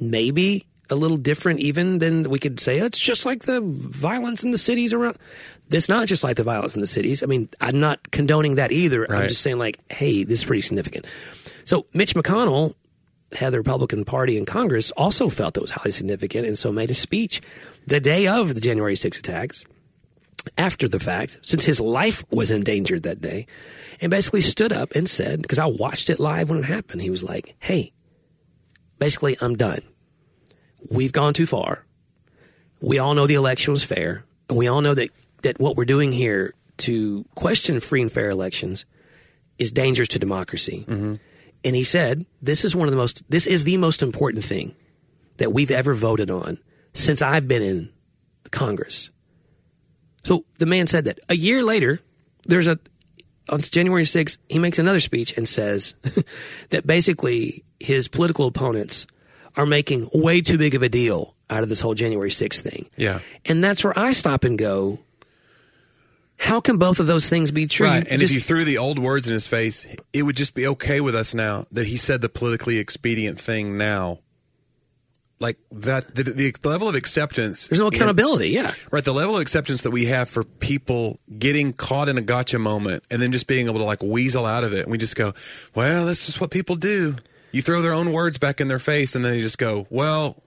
maybe 0.00 0.66
a 0.88 0.94
little 0.94 1.16
different 1.16 1.58
even 1.60 1.98
than 1.98 2.30
we 2.30 2.38
could 2.38 2.60
say 2.60 2.80
oh, 2.80 2.84
it's 2.84 2.98
just 2.98 3.26
like 3.26 3.42
the 3.42 3.60
violence 3.60 4.44
in 4.44 4.52
the 4.52 4.58
cities 4.58 4.92
around 4.92 5.16
it's 5.70 5.88
not 5.88 6.06
just 6.06 6.22
like 6.22 6.36
the 6.36 6.44
violence 6.44 6.74
in 6.74 6.80
the 6.80 6.86
cities. 6.86 7.22
I 7.22 7.26
mean, 7.26 7.48
I'm 7.60 7.80
not 7.80 8.10
condoning 8.10 8.56
that 8.56 8.72
either. 8.72 9.10
I'm 9.10 9.28
just 9.28 9.42
saying 9.42 9.58
like, 9.58 9.78
hey, 9.90 10.24
this 10.24 10.40
is 10.40 10.44
pretty 10.44 10.60
significant. 10.60 11.06
So 11.64 11.86
Mitch 11.92 12.14
McConnell 12.14 12.74
had 13.32 13.52
the 13.52 13.58
Republican 13.58 14.04
Party 14.04 14.36
in 14.36 14.44
Congress 14.44 14.92
also 14.92 15.28
felt 15.28 15.54
that 15.54 15.60
was 15.60 15.72
highly 15.72 15.90
significant 15.90 16.46
and 16.46 16.56
so 16.56 16.70
made 16.70 16.90
a 16.90 16.94
speech 16.94 17.42
the 17.86 17.98
day 17.98 18.28
of 18.28 18.54
the 18.54 18.60
January 18.60 18.94
6 18.94 19.18
attacks 19.18 19.64
after 20.56 20.88
the 20.88 21.00
fact, 21.00 21.38
since 21.42 21.64
his 21.64 21.80
life 21.80 22.24
was 22.30 22.50
endangered 22.50 23.02
that 23.04 23.20
day, 23.20 23.46
and 24.00 24.10
basically 24.10 24.40
stood 24.40 24.72
up 24.72 24.94
and 24.94 25.08
said, 25.08 25.42
because 25.42 25.58
I 25.58 25.66
watched 25.66 26.10
it 26.10 26.20
live 26.20 26.50
when 26.50 26.58
it 26.58 26.64
happened, 26.64 27.02
he 27.02 27.10
was 27.10 27.22
like, 27.22 27.54
hey, 27.58 27.92
basically, 28.98 29.36
I'm 29.40 29.56
done. 29.56 29.82
We've 30.90 31.12
gone 31.12 31.34
too 31.34 31.46
far. 31.46 31.84
We 32.80 32.98
all 32.98 33.14
know 33.14 33.26
the 33.26 33.34
election 33.34 33.72
was 33.72 33.82
fair, 33.82 34.24
and 34.48 34.58
we 34.58 34.68
all 34.68 34.80
know 34.80 34.94
that, 34.94 35.10
that 35.42 35.58
what 35.58 35.76
we're 35.76 35.84
doing 35.84 36.12
here 36.12 36.54
to 36.78 37.24
question 37.34 37.80
free 37.80 38.02
and 38.02 38.12
fair 38.12 38.28
elections 38.28 38.84
is 39.58 39.72
dangerous 39.72 40.08
to 40.08 40.18
democracy. 40.18 40.84
Mm-hmm. 40.86 41.14
And 41.64 41.76
he 41.76 41.82
said, 41.82 42.26
this 42.42 42.64
is 42.64 42.76
one 42.76 42.86
of 42.86 42.92
the 42.92 42.98
most, 42.98 43.28
this 43.30 43.46
is 43.46 43.64
the 43.64 43.78
most 43.78 44.02
important 44.02 44.44
thing 44.44 44.76
that 45.38 45.52
we've 45.52 45.70
ever 45.70 45.94
voted 45.94 46.30
on 46.30 46.58
since 46.92 47.22
I've 47.22 47.48
been 47.48 47.62
in 47.62 47.92
Congress. 48.50 49.10
So 50.26 50.44
the 50.58 50.66
man 50.66 50.88
said 50.88 51.04
that. 51.04 51.20
A 51.28 51.36
year 51.36 51.62
later, 51.62 52.00
there's 52.48 52.66
a 52.66 52.80
on 53.48 53.60
January 53.60 54.02
6th, 54.02 54.38
he 54.48 54.58
makes 54.58 54.80
another 54.80 54.98
speech 54.98 55.36
and 55.36 55.46
says 55.46 55.94
that 56.70 56.84
basically 56.84 57.62
his 57.78 58.08
political 58.08 58.48
opponents 58.48 59.06
are 59.54 59.66
making 59.66 60.10
way 60.12 60.40
too 60.40 60.58
big 60.58 60.74
of 60.74 60.82
a 60.82 60.88
deal 60.88 61.32
out 61.48 61.62
of 61.62 61.68
this 61.68 61.80
whole 61.80 61.94
January 61.94 62.30
6th 62.30 62.60
thing. 62.60 62.90
Yeah. 62.96 63.20
And 63.44 63.62
that's 63.62 63.84
where 63.84 63.96
I 63.96 64.10
stop 64.10 64.42
and 64.42 64.58
go, 64.58 64.98
how 66.38 66.60
can 66.60 66.76
both 66.76 66.98
of 66.98 67.06
those 67.06 67.28
things 67.28 67.52
be 67.52 67.68
true? 67.68 67.86
Right. 67.86 68.04
And 68.10 68.20
Just- 68.20 68.32
if 68.32 68.34
you 68.34 68.40
threw 68.40 68.64
the 68.64 68.78
old 68.78 68.98
words 68.98 69.28
in 69.28 69.32
his 69.32 69.46
face, 69.46 69.86
it 70.12 70.24
would 70.24 70.36
just 70.36 70.54
be 70.54 70.66
okay 70.66 71.00
with 71.00 71.14
us 71.14 71.32
now 71.32 71.66
that 71.70 71.86
he 71.86 71.96
said 71.96 72.20
the 72.22 72.28
politically 72.28 72.78
expedient 72.78 73.40
thing 73.40 73.78
now. 73.78 74.18
Like 75.38 75.58
that, 75.70 76.14
the, 76.14 76.22
the 76.22 76.54
level 76.64 76.88
of 76.88 76.94
acceptance. 76.94 77.68
there's 77.68 77.78
no 77.78 77.88
accountability. 77.88 78.48
yeah. 78.48 78.72
Right, 78.90 79.04
the 79.04 79.12
level 79.12 79.34
of 79.34 79.42
acceptance 79.42 79.82
that 79.82 79.90
we 79.90 80.06
have 80.06 80.30
for 80.30 80.44
people 80.44 81.20
getting 81.38 81.74
caught 81.74 82.08
in 82.08 82.16
a 82.16 82.22
gotcha 82.22 82.58
moment 82.58 83.04
and 83.10 83.20
then 83.20 83.32
just 83.32 83.46
being 83.46 83.66
able 83.66 83.78
to 83.80 83.84
like 83.84 84.02
weasel 84.02 84.46
out 84.46 84.64
of 84.64 84.72
it. 84.72 84.84
And 84.84 84.90
we 84.90 84.96
just 84.96 85.14
go, 85.14 85.34
well, 85.74 86.06
that's 86.06 86.24
just 86.24 86.40
what 86.40 86.50
people 86.50 86.76
do. 86.76 87.16
You 87.52 87.60
throw 87.60 87.82
their 87.82 87.92
own 87.92 88.12
words 88.12 88.38
back 88.38 88.60
in 88.62 88.68
their 88.68 88.78
face 88.78 89.14
and 89.14 89.24
then 89.24 89.32
they 89.32 89.40
just 89.40 89.58
go, 89.58 89.86
well, 89.90 90.42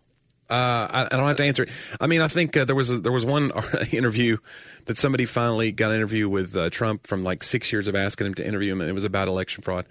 uh, 0.49 0.88
I, 0.89 1.06
I 1.06 1.17
don't 1.17 1.28
have 1.28 1.38
to 1.38 1.43
answer 1.43 1.63
it. 1.63 1.69
I 2.02 2.08
mean, 2.08 2.21
I 2.21 2.28
think 2.28 2.58
uh, 2.58 2.65
there 2.65 2.75
was 2.75 2.89
a, 2.89 2.99
there 2.99 3.12
was 3.12 3.25
one 3.25 3.52
interview 3.91 4.38
that 4.86 4.97
somebody 4.97 5.25
finally 5.25 5.71
got 5.71 5.91
an 5.91 5.97
interview 5.97 6.28
with 6.28 6.56
uh, 6.56 6.71
Trump 6.71 7.06
from 7.06 7.23
like 7.23 7.43
six 7.43 7.71
years 7.71 7.88
of 7.88 7.95
asking 7.95 8.28
him 8.28 8.34
to 8.36 8.47
interview 8.47 8.71
him, 8.71 8.82
and 8.82 8.89
it 8.89 8.93
was 8.93 9.04
about 9.04 9.28
election 9.28 9.62
fraud. 9.62 9.86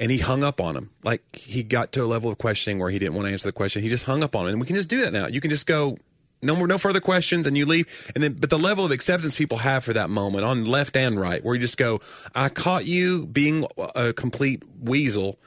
And 0.00 0.10
he 0.10 0.18
hung 0.18 0.42
up 0.42 0.60
on 0.60 0.76
him. 0.76 0.90
Like 1.04 1.36
he 1.36 1.62
got 1.62 1.92
to 1.92 2.02
a 2.02 2.06
level 2.06 2.32
of 2.32 2.38
questioning 2.38 2.78
where 2.78 2.90
he 2.90 2.98
didn't 2.98 3.14
want 3.14 3.26
to 3.26 3.32
answer 3.32 3.46
the 3.46 3.52
question. 3.52 3.82
He 3.82 3.90
just 3.90 4.04
hung 4.04 4.22
up 4.22 4.34
on 4.34 4.46
him, 4.46 4.54
and 4.54 4.60
we 4.60 4.66
can 4.66 4.74
just 4.74 4.88
do 4.88 5.02
that 5.02 5.12
now. 5.12 5.26
You 5.28 5.42
can 5.42 5.50
just 5.50 5.66
go, 5.66 5.98
no 6.42 6.56
more, 6.56 6.66
no 6.66 6.78
further 6.78 7.00
questions, 7.00 7.46
and 7.46 7.56
you 7.56 7.66
leave. 7.66 8.10
And 8.14 8.24
then, 8.24 8.32
but 8.32 8.48
the 8.48 8.58
level 8.58 8.84
of 8.86 8.92
acceptance 8.92 9.36
people 9.36 9.58
have 9.58 9.84
for 9.84 9.92
that 9.92 10.08
moment 10.08 10.44
on 10.44 10.64
left 10.64 10.96
and 10.96 11.20
right, 11.20 11.44
where 11.44 11.54
you 11.54 11.60
just 11.60 11.76
go, 11.76 12.00
I 12.34 12.48
caught 12.48 12.86
you 12.86 13.26
being 13.26 13.66
a 13.94 14.14
complete 14.14 14.62
weasel, 14.80 15.38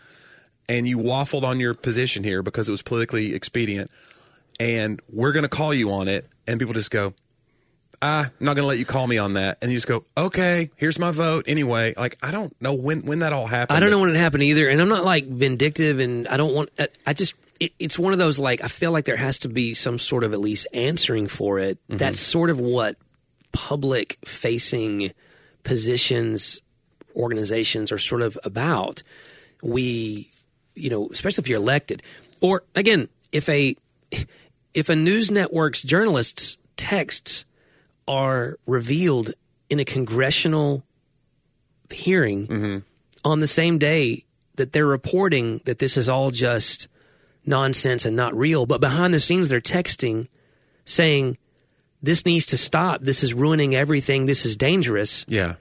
and 0.70 0.88
you 0.88 1.00
waffled 1.00 1.44
on 1.44 1.60
your 1.60 1.74
position 1.74 2.24
here 2.24 2.44
because 2.44 2.68
it 2.68 2.72
was 2.72 2.84
politically 2.84 3.34
expedient, 3.34 3.90
and 4.60 5.02
we're 5.12 5.32
going 5.32 5.44
to 5.44 5.50
call 5.50 5.74
you 5.74 5.92
on 5.92 6.08
it, 6.08 6.30
and 6.48 6.60
people 6.60 6.76
just 6.76 6.92
go, 6.92 7.16
ah, 8.04 8.26
I'm 8.26 8.46
not 8.46 8.56
going 8.56 8.64
to 8.64 8.68
let 8.68 8.78
you 8.78 8.86
call 8.86 9.08
me 9.08 9.18
on 9.18 9.34
that, 9.34 9.58
and 9.62 9.72
you 9.72 9.78
just 9.78 9.88
go, 9.88 10.04
okay, 10.18 10.70
here's 10.76 11.00
my 11.00 11.12
vote 11.12 11.46
anyway. 11.48 11.94
Like 11.96 12.18
I 12.22 12.32
don't 12.32 12.54
know 12.62 12.74
when 12.74 13.04
when 13.04 13.20
that 13.20 13.34
all 13.34 13.48
happened. 13.48 13.78
I 13.78 13.80
don't 13.80 13.90
know 13.90 14.02
when 14.02 14.10
it 14.10 14.18
happened 14.18 14.44
either, 14.44 14.68
and 14.70 14.82
I'm 14.82 14.90
not 14.90 15.06
like 15.06 15.26
vindictive, 15.26 16.00
and 16.00 16.28
I 16.28 16.38
don't 16.38 16.54
want. 16.54 16.70
I, 16.78 16.90
I 17.08 17.14
just 17.14 17.34
it, 17.60 17.72
it's 17.80 17.98
one 17.98 18.14
of 18.14 18.20
those 18.20 18.38
like 18.38 18.64
I 18.64 18.68
feel 18.68 18.92
like 18.92 19.06
there 19.06 19.16
has 19.16 19.40
to 19.40 19.50
be 19.50 19.74
some 19.74 19.98
sort 19.98 20.24
of 20.24 20.34
at 20.34 20.40
least 20.40 20.68
answering 20.74 21.28
for 21.28 21.60
it. 21.60 21.80
That's 21.88 22.20
sort 22.20 22.50
of 22.50 22.60
what 22.60 22.98
public 23.54 24.18
facing 24.26 25.14
positions, 25.64 26.62
organizations 27.16 27.92
are 27.92 27.98
sort 27.98 28.22
of 28.22 28.38
about. 28.44 29.02
We, 29.62 30.30
you 30.76 30.90
know, 30.90 31.08
especially 31.10 31.44
if 31.44 31.48
you're 31.48 31.60
elected, 31.60 32.04
or 32.42 32.64
again, 32.76 33.08
if 33.32 33.48
a 33.48 33.78
if 34.74 34.90
a 34.90 34.96
news 34.96 35.32
network's 35.32 35.84
journalists' 35.84 36.58
texts 36.76 37.46
are 38.08 38.58
revealed 38.66 39.34
in 39.70 39.80
a 39.80 39.86
congressional 39.86 40.84
hearing 41.92 42.48
mm-hmm. 42.48 42.78
on 43.24 43.40
the 43.40 43.48
same 43.48 43.78
day 43.78 44.26
that 44.56 44.72
they're 44.72 44.86
reporting 44.86 45.62
that 45.66 45.80
this 45.80 45.98
is 45.98 46.10
all 46.10 46.32
just 46.32 46.88
nonsense 47.46 48.06
and 48.06 48.16
not 48.16 48.36
real, 48.36 48.66
but 48.66 48.82
behind 48.82 49.14
the 49.14 49.20
scenes 49.20 49.50
they're 49.50 49.62
texting 49.62 50.28
saying 50.86 51.38
this 52.02 52.26
needs 52.26 52.46
to 52.48 52.58
stop. 52.58 53.02
This 53.02 53.24
is 53.24 53.34
ruining 53.34 53.76
everything. 53.76 54.26
This 54.26 54.46
is 54.46 54.58
dangerous. 54.58 55.26
Yeah. 55.28 55.56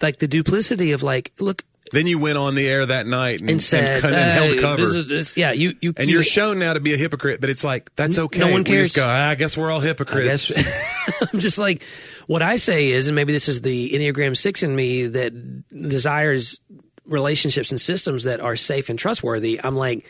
Like 0.00 0.18
the 0.18 0.28
duplicity 0.28 0.92
of 0.92 1.02
like, 1.02 1.32
look, 1.38 1.64
Then 1.92 2.06
you 2.06 2.18
went 2.18 2.38
on 2.38 2.54
the 2.54 2.66
air 2.68 2.86
that 2.86 3.06
night 3.06 3.40
and, 3.40 3.50
and 3.50 3.62
said, 3.62 4.02
and, 4.04 4.14
and 4.14 4.30
held 4.30 4.50
"Hey, 4.52 4.58
cover. 4.60 4.82
this 4.86 4.94
is- 4.94 5.06
this- 5.08 5.36
yeah, 5.36 5.52
you, 5.52 5.74
you, 5.80 5.92
and 5.96 6.08
you, 6.08 6.14
you're 6.14 6.22
shown 6.24 6.58
now 6.58 6.72
to 6.72 6.80
be 6.80 6.94
a 6.94 6.96
hypocrite, 6.96 7.40
but 7.40 7.50
it's 7.50 7.62
like 7.64 7.94
that's 7.96 8.16
okay. 8.18 8.38
no 8.40 8.50
one 8.50 8.64
cares. 8.64 8.92
go, 8.94 9.04
"Ah, 9.06 9.28
I 9.28 9.34
guess 9.34 9.56
we're 9.56 9.70
all 9.70 9.80
hypocrites. 9.80 10.50
I'm 11.32 11.40
just 11.40 11.58
like 11.58 11.82
what 12.26 12.40
I 12.42 12.56
say 12.56 12.90
is, 12.90 13.08
and 13.08 13.14
maybe 13.14 13.32
this 13.32 13.48
is 13.48 13.60
the 13.60 13.90
Enneagram 13.90 14.36
Six 14.36 14.62
in 14.62 14.74
me 14.74 15.06
that 15.08 15.32
desires 15.70 16.58
relationships 17.04 17.70
and 17.70 17.80
systems 17.80 18.24
that 18.24 18.40
are 18.40 18.56
safe 18.56 18.88
and 18.88 18.98
trustworthy. 18.98 19.60
I'm 19.62 19.74
like, 19.76 20.06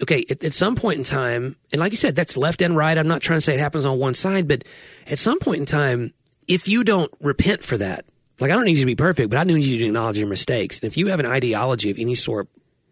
okay, 0.00 0.24
at, 0.30 0.42
at 0.44 0.54
some 0.54 0.76
point 0.76 0.98
in 0.98 1.04
time, 1.04 1.56
and 1.72 1.80
like 1.80 1.92
you 1.92 1.96
said, 1.98 2.14
that's 2.16 2.36
left 2.36 2.62
and 2.62 2.76
right. 2.76 2.96
I'm 2.96 3.08
not 3.08 3.20
trying 3.20 3.38
to 3.38 3.40
say 3.42 3.54
it 3.54 3.60
happens 3.60 3.84
on 3.84 3.98
one 3.98 4.14
side, 4.14 4.48
but 4.48 4.64
at 5.06 5.18
some 5.18 5.38
point 5.38 5.58
in 5.60 5.66
time, 5.66 6.14
if 6.48 6.66
you 6.68 6.84
don't 6.84 7.12
repent 7.20 7.62
for 7.62 7.76
that, 7.78 8.04
like 8.40 8.50
I 8.50 8.54
don't 8.54 8.64
need 8.64 8.72
you 8.76 8.80
to 8.80 8.86
be 8.86 8.96
perfect, 8.96 9.30
but 9.30 9.38
I 9.38 9.44
do 9.44 9.54
need 9.54 9.64
you 9.64 9.78
to 9.78 9.86
acknowledge 9.86 10.18
your 10.18 10.28
mistakes. 10.28 10.78
And 10.80 10.86
if 10.90 10.96
you 10.96 11.08
have 11.08 11.20
an 11.20 11.26
ideology 11.26 11.90
of 11.90 11.98
any 11.98 12.14
sort, 12.14 12.48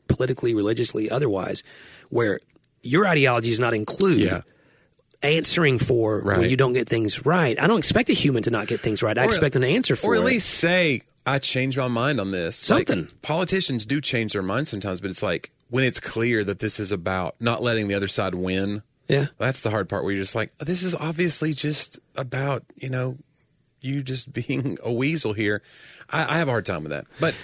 politically, 0.06 0.54
religiously, 0.54 1.10
otherwise, 1.10 1.62
where 2.10 2.40
your 2.82 3.06
ideology 3.06 3.50
does 3.50 3.58
not 3.60 3.74
include 3.74 4.20
Yeah. 4.20 4.40
answering 5.22 5.78
for 5.78 6.20
when 6.22 6.48
you 6.48 6.56
don't 6.56 6.72
get 6.74 6.88
things 6.88 7.26
right. 7.26 7.60
I 7.60 7.66
don't 7.66 7.78
expect 7.78 8.08
a 8.08 8.12
human 8.12 8.42
to 8.44 8.50
not 8.50 8.68
get 8.68 8.80
things 8.80 9.02
right. 9.02 9.16
I 9.18 9.22
Or- 9.24 9.26
expect 9.28 9.56
an 9.56 9.64
answer 9.64 9.96
for 9.96 10.12
or 10.12 10.16
at 10.16 10.22
it. 10.22 10.24
least 10.26 10.48
say 10.48 11.02
I 11.26 11.38
changed 11.38 11.76
my 11.76 11.88
mind 11.88 12.20
on 12.20 12.30
this. 12.30 12.56
Something. 12.56 13.00
Like, 13.00 13.22
politicians 13.22 13.84
do 13.84 14.00
change 14.00 14.32
their 14.32 14.42
minds 14.42 14.70
sometimes, 14.70 15.00
but 15.00 15.10
it's 15.10 15.22
like 15.22 15.50
when 15.70 15.84
it's 15.84 16.00
clear 16.00 16.44
that 16.44 16.60
this 16.60 16.78
is 16.80 16.92
about 16.92 17.34
not 17.40 17.62
letting 17.62 17.88
the 17.88 17.94
other 17.94 18.08
side 18.08 18.34
win. 18.34 18.82
yeah. 19.08 19.26
That's 19.38 19.60
the 19.60 19.70
hard 19.70 19.88
part 19.88 20.04
where 20.04 20.12
you're 20.12 20.22
just 20.22 20.34
like, 20.34 20.52
this 20.58 20.82
is 20.82 20.94
obviously 20.94 21.52
just 21.52 21.98
about, 22.14 22.62
you 22.76 22.88
know, 22.88 23.16
you 23.80 24.02
just 24.02 24.32
being 24.48 24.78
a 24.82 24.92
weasel 24.92 25.32
here. 25.32 25.62
I, 26.10 26.34
I 26.34 26.38
have 26.38 26.48
a 26.48 26.50
hard 26.50 26.66
time 26.66 26.82
with 26.84 26.90
that. 26.90 27.06
But 27.20 27.34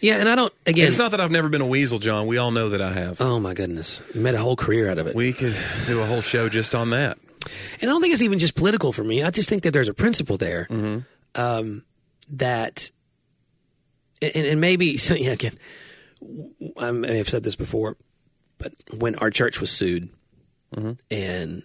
Yeah, 0.00 0.16
and 0.18 0.28
I 0.28 0.34
don't 0.36 0.52
again 0.66 0.88
it's 0.88 0.98
not 0.98 1.10
that 1.12 1.20
I've 1.20 1.30
never 1.30 1.48
been 1.48 1.60
a 1.60 1.66
weasel, 1.66 1.98
John. 1.98 2.26
We 2.26 2.38
all 2.38 2.50
know 2.50 2.70
that 2.70 2.80
I 2.80 2.92
have. 2.92 3.20
Oh 3.20 3.38
my 3.40 3.54
goodness. 3.54 4.00
You 4.14 4.20
made 4.20 4.34
a 4.34 4.38
whole 4.38 4.56
career 4.56 4.90
out 4.90 4.98
of 4.98 5.06
it. 5.06 5.14
we 5.14 5.32
could 5.32 5.56
do 5.86 6.00
a 6.00 6.06
whole 6.06 6.20
show 6.22 6.48
just 6.48 6.74
on 6.74 6.90
that. 6.90 7.18
and 7.80 7.90
I 7.90 7.92
don't 7.92 8.00
think 8.00 8.12
it's 8.12 8.22
even 8.22 8.38
just 8.38 8.54
political 8.54 8.92
for 8.92 9.04
me. 9.04 9.22
I 9.22 9.30
just 9.30 9.48
think 9.48 9.62
that 9.64 9.72
there's 9.72 9.88
a 9.88 9.94
principle 9.94 10.36
there 10.36 10.68
um, 11.34 11.84
that, 12.30 12.90
and, 14.20 14.46
and 14.46 14.60
maybe 14.60 14.96
so. 14.98 15.14
Yeah, 15.14 15.32
again, 15.32 15.58
I 16.78 16.90
may 16.92 17.18
have 17.18 17.28
said 17.28 17.42
this 17.42 17.56
before, 17.56 17.96
but 18.58 18.72
when 18.96 19.16
our 19.16 19.30
church 19.30 19.60
was 19.60 19.70
sued, 19.70 20.08
and 21.10 21.62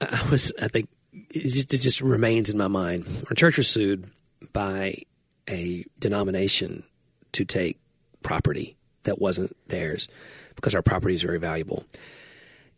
I 0.00 0.28
was, 0.30 0.52
I 0.60 0.68
think 0.68 0.88
it 1.34 1.48
just 1.48 1.74
it 1.74 1.78
just 1.78 2.00
remains 2.00 2.48
in 2.48 2.56
my 2.56 2.68
mind. 2.68 3.06
Our 3.28 3.34
church 3.34 3.56
was 3.56 3.68
sued 3.68 4.06
by 4.52 5.02
a 5.48 5.84
denomination 5.98 6.84
to 7.32 7.44
take 7.44 7.78
property 8.22 8.76
that 9.02 9.20
wasn't 9.20 9.56
theirs 9.68 10.08
because 10.54 10.74
our 10.74 10.82
property 10.82 11.14
is 11.14 11.22
very 11.22 11.38
valuable. 11.38 11.84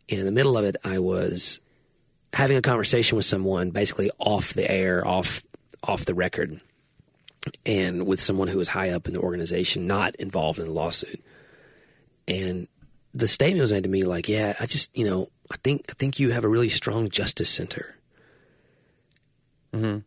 And 0.09 0.19
in 0.19 0.25
the 0.25 0.31
middle 0.31 0.57
of 0.57 0.65
it, 0.65 0.75
I 0.83 0.99
was 0.99 1.59
having 2.33 2.57
a 2.57 2.61
conversation 2.61 3.15
with 3.15 3.25
someone, 3.25 3.69
basically 3.71 4.09
off 4.17 4.53
the 4.53 4.69
air, 4.69 5.05
off 5.05 5.43
off 5.83 6.05
the 6.05 6.15
record, 6.15 6.59
and 7.65 8.07
with 8.07 8.19
someone 8.19 8.47
who 8.47 8.57
was 8.57 8.69
high 8.69 8.89
up 8.89 9.07
in 9.07 9.13
the 9.13 9.19
organization, 9.19 9.85
not 9.85 10.15
involved 10.15 10.59
in 10.59 10.65
the 10.65 10.71
lawsuit. 10.71 11.23
And 12.27 12.67
the 13.13 13.27
statement 13.27 13.61
was 13.61 13.71
made 13.71 13.83
to 13.83 13.89
me 13.89 14.03
like, 14.03 14.27
"Yeah, 14.27 14.55
I 14.59 14.65
just, 14.65 14.95
you 14.97 15.07
know, 15.07 15.29
I 15.51 15.55
think 15.63 15.85
I 15.89 15.93
think 15.93 16.19
you 16.19 16.31
have 16.31 16.43
a 16.43 16.49
really 16.49 16.69
strong 16.69 17.09
justice 17.09 17.49
center." 17.49 17.96
Mm-hmm. 19.73 19.99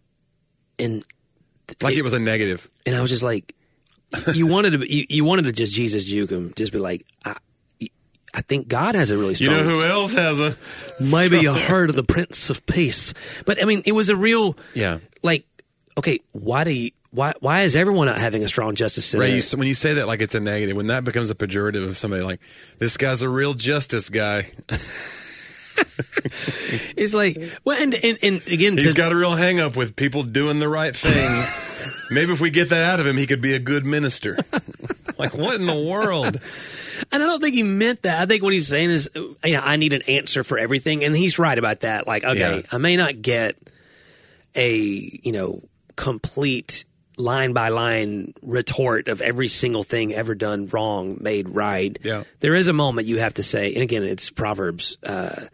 And 0.78 1.04
Like 1.82 1.94
it 1.96 2.02
was 2.02 2.12
a 2.12 2.18
negative. 2.18 2.68
and 2.86 2.94
I 2.96 3.00
was 3.02 3.10
just 3.10 3.22
like, 3.22 3.54
you 4.34 4.46
wanted 4.46 4.80
to, 4.80 4.92
you, 4.92 5.04
you 5.08 5.24
wanted 5.24 5.44
to 5.44 5.52
just 5.52 5.72
Jesus 5.72 6.04
juke 6.04 6.30
him, 6.30 6.52
just 6.56 6.72
be 6.72 6.78
like, 6.78 7.06
I, 7.24 7.36
I 8.34 8.42
think 8.42 8.68
God 8.68 8.94
has 8.94 9.10
a 9.10 9.16
really 9.16 9.30
You 9.30 9.36
strong. 9.46 9.58
know 9.58 9.64
who 9.64 9.82
else 9.84 10.12
has 10.14 10.40
a 10.40 10.56
Maybe 11.00 11.38
you 11.38 11.52
heard 11.52 11.90
of 11.90 11.96
the 11.96 12.04
Prince 12.04 12.48
of 12.50 12.64
Peace, 12.66 13.12
but 13.44 13.60
I 13.62 13.66
mean, 13.66 13.82
it 13.86 13.92
was 13.92 14.08
a 14.08 14.16
real, 14.16 14.56
Yeah. 14.74 14.98
like, 15.22 15.44
okay, 15.98 16.20
why 16.32 16.64
do 16.64 16.70
you, 16.72 16.90
why, 17.12 17.32
why 17.40 17.62
is 17.62 17.74
everyone 17.76 18.06
not 18.06 18.18
having 18.18 18.44
a 18.44 18.48
strong 18.48 18.76
justice 18.76 19.04
center? 19.04 19.22
Ray, 19.22 19.36
you, 19.36 19.42
when 19.58 19.66
you 19.68 19.74
say 19.74 19.94
that 19.94 20.06
like 20.06 20.20
it's 20.22 20.34
a 20.36 20.40
negative, 20.40 20.76
when 20.76 20.86
that 20.88 21.02
becomes 21.04 21.28
a 21.30 21.34
pejorative 21.34 21.86
of 21.88 21.98
somebody 21.98 22.22
like 22.22 22.40
this 22.78 22.96
guy's 22.96 23.20
a 23.22 23.28
real 23.28 23.52
justice 23.54 24.08
guy, 24.08 24.46
it's 26.96 27.14
like, 27.14 27.36
well, 27.64 27.80
and 27.80 27.94
and, 27.94 28.18
and 28.22 28.36
again, 28.46 28.74
he's 28.76 28.88
to- 28.92 28.94
got 28.94 29.12
a 29.12 29.16
real 29.16 29.34
hang 29.34 29.60
up 29.60 29.76
with 29.76 29.96
people 29.96 30.22
doing 30.22 30.58
the 30.58 30.68
right 30.68 30.94
thing. 30.94 31.44
Maybe 32.12 32.32
if 32.32 32.40
we 32.40 32.50
get 32.50 32.70
that 32.70 32.90
out 32.92 33.00
of 33.00 33.06
him, 33.06 33.16
he 33.16 33.26
could 33.26 33.40
be 33.40 33.54
a 33.54 33.58
good 33.60 33.86
minister. 33.86 34.36
like 35.18 35.32
what 35.34 35.54
in 35.54 35.66
the 35.66 35.80
world? 35.80 36.40
And 37.12 37.22
I 37.22 37.26
don't 37.26 37.40
think 37.40 37.54
he 37.54 37.62
meant 37.62 38.02
that. 38.02 38.20
I 38.20 38.26
think 38.26 38.42
what 38.42 38.52
he's 38.52 38.66
saying 38.68 38.90
is, 38.90 39.08
you 39.14 39.52
know, 39.52 39.60
I 39.62 39.76
need 39.76 39.92
an 39.92 40.02
answer 40.08 40.42
for 40.44 40.58
everything, 40.58 41.04
and 41.04 41.16
he's 41.16 41.38
right 41.38 41.56
about 41.56 41.80
that. 41.80 42.06
Like, 42.06 42.24
okay, 42.24 42.56
Yeah. 42.56 42.62
I 42.72 42.78
may 42.78 42.96
not 42.96 43.22
get 43.22 43.56
a 44.56 44.76
you 44.76 45.32
know 45.32 45.62
complete 45.96 46.84
line 47.20 47.52
by 47.52 47.68
line 47.68 48.34
retort 48.42 49.08
of 49.08 49.20
every 49.20 49.48
single 49.48 49.84
thing 49.84 50.12
ever 50.12 50.34
done 50.34 50.66
wrong 50.68 51.18
made 51.20 51.48
right. 51.48 51.98
Yeah. 52.02 52.24
there 52.40 52.54
is 52.54 52.68
a 52.68 52.72
moment 52.72 53.06
you 53.06 53.18
have 53.18 53.34
to 53.34 53.42
say, 53.42 53.72
and 53.74 53.82
again, 53.82 54.02
it's 54.02 54.30
Proverbs. 54.30 54.96
Uh, 55.04 55.46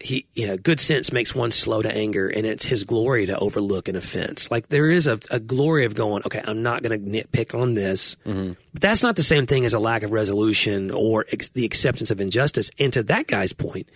he, 0.00 0.26
you 0.34 0.46
know, 0.46 0.58
good 0.58 0.80
sense 0.80 1.12
makes 1.12 1.34
one 1.34 1.50
slow 1.50 1.80
to 1.80 1.90
anger, 1.90 2.28
and 2.28 2.44
it's 2.44 2.66
his 2.66 2.84
glory 2.84 3.24
to 3.26 3.38
overlook 3.38 3.88
an 3.88 3.96
offense. 3.96 4.50
Like 4.50 4.68
there 4.68 4.90
is 4.90 5.06
a, 5.06 5.18
a 5.30 5.40
glory 5.40 5.86
of 5.86 5.94
going, 5.94 6.22
okay, 6.26 6.42
I'm 6.46 6.62
not 6.62 6.82
going 6.82 7.02
to 7.02 7.10
nitpick 7.10 7.58
on 7.58 7.72
this, 7.72 8.14
but 8.24 8.82
that's 8.82 9.02
not 9.02 9.16
the 9.16 9.22
same 9.22 9.46
thing 9.46 9.64
as 9.64 9.72
a 9.72 9.78
lack 9.78 10.02
of 10.02 10.12
resolution 10.12 10.90
or 10.90 11.24
ex- 11.32 11.48
the 11.50 11.64
acceptance 11.64 12.10
of 12.10 12.20
injustice. 12.20 12.70
And 12.78 12.92
to 12.92 13.02
that 13.04 13.26
guy's 13.28 13.54
point, 13.54 13.88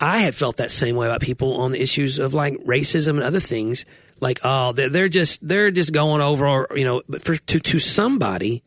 I 0.00 0.18
had 0.18 0.34
felt 0.36 0.58
that 0.58 0.70
same 0.70 0.94
way 0.94 1.06
about 1.06 1.20
people 1.20 1.54
on 1.62 1.72
the 1.72 1.80
issues 1.80 2.18
of 2.20 2.32
like 2.32 2.54
racism 2.64 3.10
and 3.10 3.22
other 3.22 3.40
things. 3.40 3.84
Like, 4.20 4.40
oh, 4.44 4.72
they're, 4.72 4.88
they're 4.88 5.08
just 5.08 5.46
they're 5.46 5.70
just 5.70 5.92
going 5.92 6.20
over, 6.20 6.46
or, 6.46 6.68
you 6.74 6.84
know. 6.84 7.02
But 7.08 7.22
for 7.22 7.36
to 7.36 7.58
to 7.60 7.78
somebody 7.78 8.62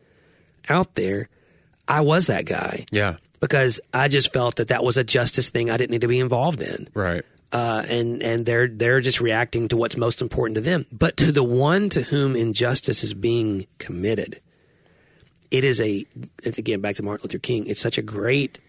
out 0.69 0.95
there, 0.95 1.29
I 1.87 2.01
was 2.01 2.27
that 2.27 2.45
guy 2.45 2.85
Yeah, 2.91 3.15
because 3.39 3.79
I 3.93 4.07
just 4.07 4.33
felt 4.33 4.57
that 4.57 4.67
that 4.67 4.83
was 4.83 4.97
a 4.97 5.03
justice 5.03 5.49
thing 5.49 5.69
I 5.69 5.77
didn't 5.77 5.91
need 5.91 6.01
to 6.01 6.07
be 6.07 6.19
involved 6.19 6.61
in. 6.61 6.89
right. 6.93 7.23
Uh, 7.49 7.81
and 7.87 8.21
and 8.21 8.45
they're 8.45 8.67
they're 8.67 8.99
just 8.99 9.21
reacting 9.21 9.69
to 9.69 9.77
what's 9.77 9.95
most 9.95 10.21
important 10.21 10.55
to 10.55 10.61
them. 10.61 10.85
But 10.91 11.15
to 11.17 11.31
the 11.31 11.45
one 11.45 11.87
to 11.89 12.01
whom 12.01 12.35
injustice 12.35 13.05
is 13.05 13.13
being 13.13 13.67
committed, 13.77 14.41
it 15.49 15.63
is 15.63 15.79
a 15.79 16.05
it's 16.43 16.57
again 16.57 16.81
back 16.81 16.97
to 16.97 17.03
Martin 17.03 17.23
Luther 17.23 17.39
King. 17.39 17.65
It's 17.67 17.79
such 17.79 17.97
a 17.97 18.01
great 18.01 18.59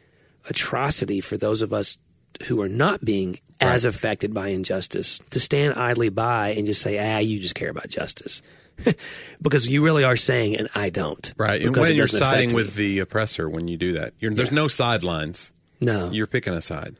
atrocity 0.48 1.20
for 1.20 1.36
those 1.36 1.60
of 1.60 1.72
us 1.72 1.98
who 2.46 2.60
are 2.60 2.68
not 2.68 3.04
being 3.04 3.40
as 3.60 3.84
affected 3.84 4.32
by 4.32 4.48
injustice 4.48 5.18
to 5.30 5.40
stand 5.40 5.74
idly 5.74 6.08
by 6.10 6.50
and 6.50 6.66
just 6.66 6.80
say, 6.80 6.98
"Ah, 6.98 7.18
you 7.18 7.40
just 7.40 7.54
care 7.54 7.70
about 7.70 7.88
justice," 7.88 8.42
because 9.42 9.68
you 9.68 9.84
really 9.84 10.04
are 10.04 10.16
saying, 10.16 10.56
"And 10.56 10.68
I 10.74 10.90
don't." 10.90 11.32
Right. 11.36 11.60
And 11.62 11.76
when 11.76 11.94
you're 11.94 12.06
siding 12.06 12.54
with 12.54 12.74
the 12.74 13.00
oppressor 13.00 13.48
when 13.48 13.68
you 13.68 13.76
do 13.76 13.94
that, 13.94 14.14
there's 14.20 14.52
no 14.52 14.68
sidelines. 14.68 15.52
no, 15.80 16.10
You're 16.10 16.26
picking 16.26 16.54
a 16.54 16.60
side 16.60 16.96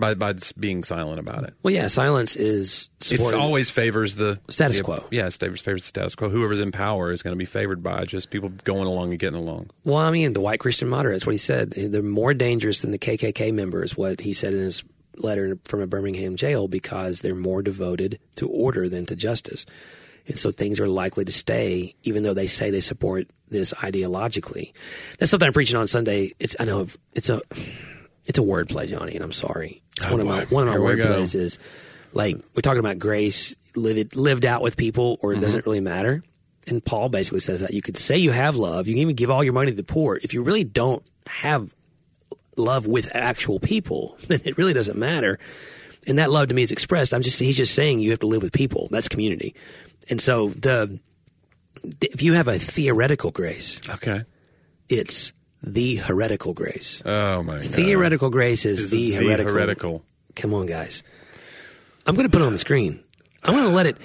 by 0.00 0.14
by 0.14 0.34
being 0.58 0.82
silent 0.82 1.20
about 1.20 1.44
it. 1.44 1.54
well, 1.62 1.72
yeah, 1.72 1.86
silence 1.86 2.34
is 2.36 2.88
It 3.10 3.20
always 3.34 3.70
favors 3.70 4.14
the 4.16 4.40
Status 4.48 4.78
the- 4.78 4.82
quo. 4.84 5.04
Yeah, 5.10 5.26
it 5.26 5.34
favors, 5.34 5.60
favors 5.60 5.82
the 5.82 5.88
status 5.88 6.14
quo. 6.14 6.28
Whoever's 6.28 6.60
in 6.60 6.72
power 6.72 7.12
is 7.12 7.22
going 7.22 7.32
to 7.32 7.38
be 7.38 7.44
favored 7.44 7.82
by 7.82 8.04
just 8.06 8.30
people 8.30 8.48
going 8.64 8.86
along 8.88 9.10
and 9.10 9.18
getting 9.18 9.38
along. 9.38 9.70
Well, 9.84 9.98
I 9.98 10.10
mean, 10.10 10.32
the 10.32 10.40
white 10.40 10.60
Christian 10.60 10.88
moderates, 10.88 11.26
what 11.26 11.32
he 11.32 11.38
said. 11.38 11.70
They're 11.72 12.02
more 12.02 12.34
dangerous 12.34 12.80
than 12.82 12.90
the 12.90 12.98
KKK 12.98 13.52
members, 13.52 13.96
what 13.96 14.20
he 14.20 14.32
said 14.32 14.54
in 14.54 14.60
his 14.60 14.82
letter 15.16 15.58
from 15.64 15.80
a 15.82 15.86
Birmingham 15.86 16.36
jail, 16.36 16.66
because 16.66 17.20
they're 17.20 17.34
more 17.34 17.62
devoted 17.62 18.18
to 18.36 18.48
order 18.48 18.88
than 18.88 19.04
to 19.06 19.14
justice. 19.16 19.66
And 20.26 20.38
so 20.38 20.50
things 20.50 20.78
are 20.80 20.88
likely 20.88 21.24
to 21.24 21.32
stay, 21.32 21.94
even 22.04 22.22
though 22.22 22.34
they 22.34 22.46
say 22.46 22.70
they 22.70 22.80
support 22.80 23.28
this 23.48 23.72
ideologically. 23.74 24.72
That's 25.18 25.30
something 25.30 25.46
I'm 25.46 25.52
preaching 25.52 25.76
on 25.76 25.86
Sunday. 25.88 26.34
It's 26.38 26.54
I 26.60 26.64
know 26.64 26.86
it's 27.14 27.28
a 27.28 27.40
it's 28.26 28.38
a 28.38 28.42
wordplay, 28.42 28.86
Johnny, 28.88 29.14
and 29.14 29.24
I'm 29.24 29.32
sorry. 29.32 29.82
It's 30.00 30.10
one 30.10 30.20
of 30.20 30.26
my 30.26 30.44
one 30.46 30.68
of 30.68 30.74
my 30.82 30.94
go. 30.96 31.20
is 31.22 31.58
like 32.12 32.36
we're 32.54 32.62
talking 32.62 32.80
about 32.80 32.98
grace 32.98 33.54
lived 33.76 34.16
lived 34.16 34.44
out 34.44 34.62
with 34.62 34.76
people, 34.76 35.18
or 35.22 35.32
it 35.32 35.36
Mm-hmm. 35.36 35.44
doesn't 35.44 35.66
really 35.66 35.80
matter. 35.80 36.22
And 36.66 36.84
Paul 36.84 37.08
basically 37.08 37.40
says 37.40 37.60
that 37.60 37.72
you 37.72 37.82
could 37.82 37.96
say 37.96 38.18
you 38.18 38.30
have 38.32 38.54
love, 38.56 38.86
you 38.86 38.94
can 38.94 39.00
even 39.02 39.16
give 39.16 39.30
all 39.30 39.42
your 39.42 39.52
money 39.54 39.70
to 39.70 39.76
the 39.76 39.82
poor. 39.82 40.18
If 40.22 40.34
you 40.34 40.42
really 40.42 40.62
don't 40.64 41.02
have 41.26 41.74
love 42.56 42.86
with 42.86 43.14
actual 43.14 43.58
people, 43.60 44.16
then 44.28 44.40
it 44.44 44.56
really 44.58 44.72
doesn't 44.74 44.98
matter. 44.98 45.38
And 46.06 46.18
that 46.18 46.30
love 46.30 46.48
to 46.48 46.54
me 46.54 46.62
is 46.62 46.72
expressed. 46.72 47.12
I'm 47.14 47.22
just 47.22 47.38
he's 47.38 47.56
just 47.56 47.74
saying 47.74 48.00
you 48.00 48.10
have 48.10 48.20
to 48.20 48.26
live 48.26 48.42
with 48.42 48.52
people. 48.52 48.88
That's 48.90 49.08
community. 49.08 49.54
And 50.08 50.20
so 50.20 50.48
the 50.50 50.98
if 52.02 52.22
you 52.22 52.34
have 52.34 52.48
a 52.48 52.58
theoretical 52.58 53.30
grace, 53.30 53.80
Okay. 53.88 54.22
it's 54.88 55.32
the 55.62 55.96
heretical 55.96 56.52
grace. 56.54 57.02
Oh 57.04 57.42
my 57.42 57.58
god. 57.58 57.66
Theoretical 57.66 58.30
grace 58.30 58.64
is, 58.66 58.80
Is 58.80 58.90
the, 58.90 59.10
the 59.16 59.24
heretical. 59.24 59.52
heretical. 59.52 60.04
Come 60.36 60.54
on, 60.54 60.66
guys. 60.66 61.02
I'm 62.06 62.14
going 62.14 62.26
to 62.26 62.30
put 62.30 62.42
it 62.42 62.46
on 62.46 62.52
the 62.52 62.58
screen. 62.58 63.00
I'm 63.42 63.54
going 63.54 63.66
to 63.66 63.72
let 63.74 63.86
it. 63.86 63.96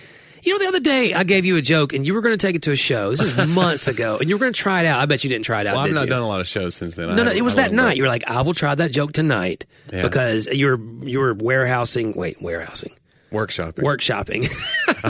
You 0.43 0.53
know, 0.53 0.59
the 0.59 0.67
other 0.67 0.79
day 0.79 1.13
I 1.13 1.23
gave 1.23 1.43
you 1.45 1.57
a 1.57 1.61
joke 1.61 1.93
and 1.93 2.05
you 2.05 2.13
were 2.13 2.21
going 2.21 2.37
to 2.37 2.45
take 2.45 2.55
it 2.55 2.61
to 2.63 2.71
a 2.71 2.75
show. 2.75 3.09
This 3.09 3.21
is 3.21 3.47
months 3.47 3.87
ago, 3.87 4.17
and 4.19 4.29
you 4.29 4.35
were 4.35 4.39
going 4.39 4.53
to 4.53 4.59
try 4.59 4.81
it 4.81 4.85
out. 4.85 4.99
I 4.99 5.05
bet 5.07 5.23
you 5.23 5.29
didn't 5.29 5.45
try 5.45 5.61
it 5.61 5.67
out. 5.67 5.75
Well, 5.75 5.85
I've 5.85 5.91
not 5.93 6.01
you? 6.03 6.09
done 6.09 6.21
a 6.21 6.27
lot 6.27 6.39
of 6.39 6.47
shows 6.47 6.75
since 6.75 6.95
then. 6.95 7.15
No, 7.15 7.23
no, 7.23 7.31
it 7.31 7.41
was 7.41 7.55
I 7.55 7.63
that 7.63 7.71
night. 7.73 7.97
You 7.97 8.03
were 8.03 8.09
like, 8.09 8.29
I 8.29 8.41
will 8.43 8.53
try 8.53 8.75
that 8.75 8.91
joke 8.91 9.11
tonight 9.13 9.65
Yeah. 9.91 10.03
because 10.03 10.45
you're 10.47 10.79
you 11.03 11.19
were 11.19 11.33
warehousing. 11.33 12.13
Wait, 12.13 12.39
warehousing, 12.41 12.93
workshopping. 13.31 13.83
workshopping. 13.83 14.47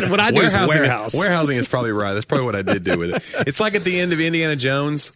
what 0.09 0.20
I 0.20 0.32
do 0.32 0.41
is 0.41 0.53
warehousing, 0.53 0.68
warehouse. 0.68 1.13
warehousing 1.16 1.57
is 1.57 1.68
probably 1.68 1.91
right. 1.91 2.13
That's 2.13 2.26
probably 2.26 2.45
what 2.45 2.55
I 2.55 2.61
did 2.61 2.84
do 2.84 2.97
with 2.97 3.16
it. 3.16 3.47
It's 3.47 3.59
like 3.59 3.76
at 3.76 3.84
the 3.84 3.99
end 3.99 4.13
of 4.13 4.20
Indiana 4.20 4.55
Jones, 4.55 5.11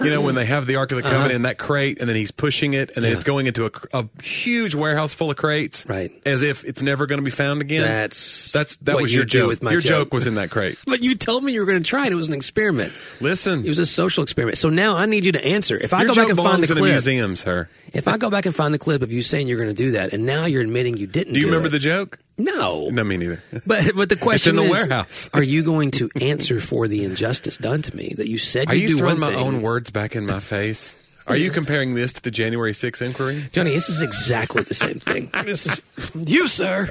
you 0.00 0.10
know, 0.10 0.20
when 0.20 0.34
they 0.34 0.44
have 0.44 0.66
the 0.66 0.76
Ark 0.76 0.92
of 0.92 0.96
the 0.96 1.02
Covenant 1.02 1.32
in 1.32 1.42
that 1.42 1.58
crate, 1.58 1.98
and 2.00 2.08
then 2.08 2.16
he's 2.16 2.30
pushing 2.30 2.74
it, 2.74 2.90
and 2.94 2.96
then 2.96 3.04
Uh-huh. 3.04 3.08
Yeah. 3.10 3.14
it's 3.16 3.24
going 3.24 3.46
into 3.46 3.66
a, 3.66 3.70
a 3.92 4.08
huge 4.22 4.74
warehouse 4.74 5.12
full 5.12 5.30
of 5.30 5.36
crates, 5.36 5.84
Right. 5.86 6.10
As 6.24 6.42
if 6.42 6.64
it's 6.64 6.80
never 6.80 7.06
going 7.06 7.18
to 7.18 7.24
be 7.24 7.30
found 7.30 7.60
again. 7.60 7.82
That's 7.82 8.52
that's 8.52 8.76
that 8.76 8.96
was 8.96 9.12
your 9.12 9.24
joke. 9.24 9.48
with 9.48 9.62
my 9.62 9.72
your 9.72 9.80
joke. 9.80 10.06
joke 10.06 10.14
was 10.14 10.26
in 10.26 10.36
that 10.36 10.50
crate. 10.50 10.78
But 10.86 11.02
you 11.02 11.16
told 11.16 11.42
me 11.44 11.52
you 11.52 11.60
were 11.60 11.66
going 11.66 11.82
to 11.82 11.88
try 11.88 12.06
it. 12.06 12.12
It 12.12 12.16
was 12.16 12.28
an 12.28 12.34
experiment. 12.34 12.92
Listen, 13.20 13.64
It 13.64 13.68
was 13.68 13.78
a 13.80 13.86
social 13.86 14.22
experiment. 14.22 14.58
So 14.58 14.68
now 14.70 14.96
I 14.96 15.06
need 15.06 15.24
you 15.24 15.32
to 15.32 15.44
answer. 15.44 15.76
If 15.76 15.92
I 15.92 16.02
your 16.02 16.08
go 16.08 16.14
back 16.14 16.28
and 16.28 16.38
find 16.38 16.62
the 16.62 16.66
clip, 16.68 16.84
museum, 16.84 17.36
sir. 17.36 17.68
if 17.92 18.06
I 18.08 18.16
go 18.16 18.30
back 18.30 18.46
and 18.46 18.54
find 18.54 18.72
the 18.72 18.78
clip 18.78 19.02
of 19.02 19.10
you 19.12 19.22
saying 19.22 19.48
you're 19.48 19.58
going 19.58 19.74
to 19.74 19.82
do 19.82 19.92
that, 19.92 20.12
and 20.12 20.24
now 20.24 20.46
you're 20.46 20.62
admitting 20.62 20.96
you 20.96 21.06
didn't. 21.06 21.34
Do 21.34 21.40
you 21.40 21.46
remember 21.46 21.68
it, 21.68 21.70
the 21.72 21.78
joke? 21.78 22.18
No. 22.36 22.88
No, 22.90 23.04
me 23.04 23.16
neither. 23.16 23.42
But 23.66 23.94
but 23.94 24.08
the 24.08 24.16
question 24.16 24.56
the 24.56 24.62
is, 24.62 24.70
warehouse. 24.70 25.30
are 25.34 25.42
you 25.42 25.62
going 25.62 25.90
to 25.92 26.10
answer 26.20 26.58
for 26.58 26.88
the 26.88 27.04
injustice 27.04 27.56
done 27.56 27.82
to 27.82 27.96
me 27.96 28.14
that 28.16 28.28
you 28.28 28.38
said 28.38 28.68
Are 28.68 28.74
you 28.74 28.82
you 28.82 28.88
do 28.88 28.98
throwing 28.98 29.20
my 29.20 29.30
thing? 29.30 29.38
own 29.38 29.62
words 29.62 29.90
back 29.90 30.16
in 30.16 30.26
my 30.26 30.40
face? 30.40 30.96
Are 31.26 31.36
you 31.36 31.50
comparing 31.50 31.94
this 31.94 32.12
to 32.14 32.20
the 32.22 32.30
January 32.30 32.72
6th 32.72 33.00
inquiry? 33.00 33.46
Johnny, 33.50 33.70
this 33.70 33.88
is 33.88 34.02
exactly 34.02 34.62
the 34.62 34.74
same 34.74 34.98
thing. 34.98 35.30
This 35.44 35.66
is 35.66 35.82
you, 36.26 36.48
sir. 36.48 36.90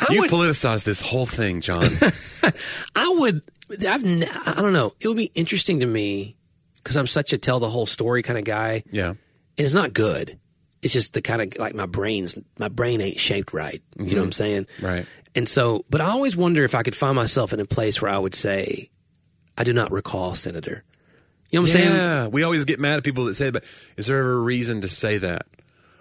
I 0.00 0.12
You 0.12 0.22
would, 0.22 0.30
politicized 0.30 0.82
this 0.82 1.00
whole 1.00 1.26
thing, 1.26 1.60
John. 1.60 1.84
I 2.96 3.16
would, 3.20 3.42
I've, 3.86 4.04
I 4.04 4.54
don't 4.56 4.72
know. 4.72 4.92
It 4.98 5.06
would 5.06 5.16
be 5.16 5.30
interesting 5.36 5.80
to 5.80 5.86
me 5.86 6.36
because 6.76 6.96
I'm 6.96 7.06
such 7.06 7.32
a 7.32 7.38
tell 7.38 7.60
the 7.60 7.68
whole 7.70 7.86
story 7.86 8.22
kind 8.24 8.38
of 8.38 8.44
guy, 8.44 8.82
yeah. 8.90 9.10
and 9.10 9.18
it's 9.56 9.74
not 9.74 9.92
good. 9.92 10.40
It's 10.82 10.92
just 10.92 11.14
the 11.14 11.22
kind 11.22 11.40
of 11.42 11.58
like 11.58 11.74
my 11.74 11.86
brain's 11.86 12.38
my 12.58 12.68
brain 12.68 13.00
ain't 13.00 13.20
shaped 13.20 13.52
right. 13.52 13.82
You 13.98 14.04
know 14.04 14.10
what 14.10 14.16
I'm 14.16 14.22
mm-hmm. 14.24 14.32
saying? 14.32 14.66
Right. 14.80 15.06
And 15.34 15.48
so, 15.48 15.84
but 15.88 16.00
I 16.00 16.10
always 16.10 16.36
wonder 16.36 16.64
if 16.64 16.74
I 16.74 16.82
could 16.82 16.96
find 16.96 17.16
myself 17.16 17.52
in 17.52 17.60
a 17.60 17.64
place 17.64 18.02
where 18.02 18.10
I 18.10 18.18
would 18.18 18.34
say, 18.34 18.90
I 19.56 19.64
do 19.64 19.72
not 19.72 19.90
recall, 19.92 20.34
Senator. 20.34 20.84
You 21.50 21.58
know 21.58 21.62
what 21.62 21.70
I'm 21.70 21.76
saying? 21.76 21.92
Yeah, 21.92 22.26
we 22.28 22.42
always 22.42 22.64
get 22.64 22.80
mad 22.80 22.96
at 22.96 23.04
people 23.04 23.26
that 23.26 23.34
say, 23.34 23.50
"But 23.50 23.64
is 23.96 24.06
there 24.06 24.18
ever 24.18 24.32
a 24.32 24.40
reason 24.40 24.80
to 24.80 24.88
say 24.88 25.18
that 25.18 25.46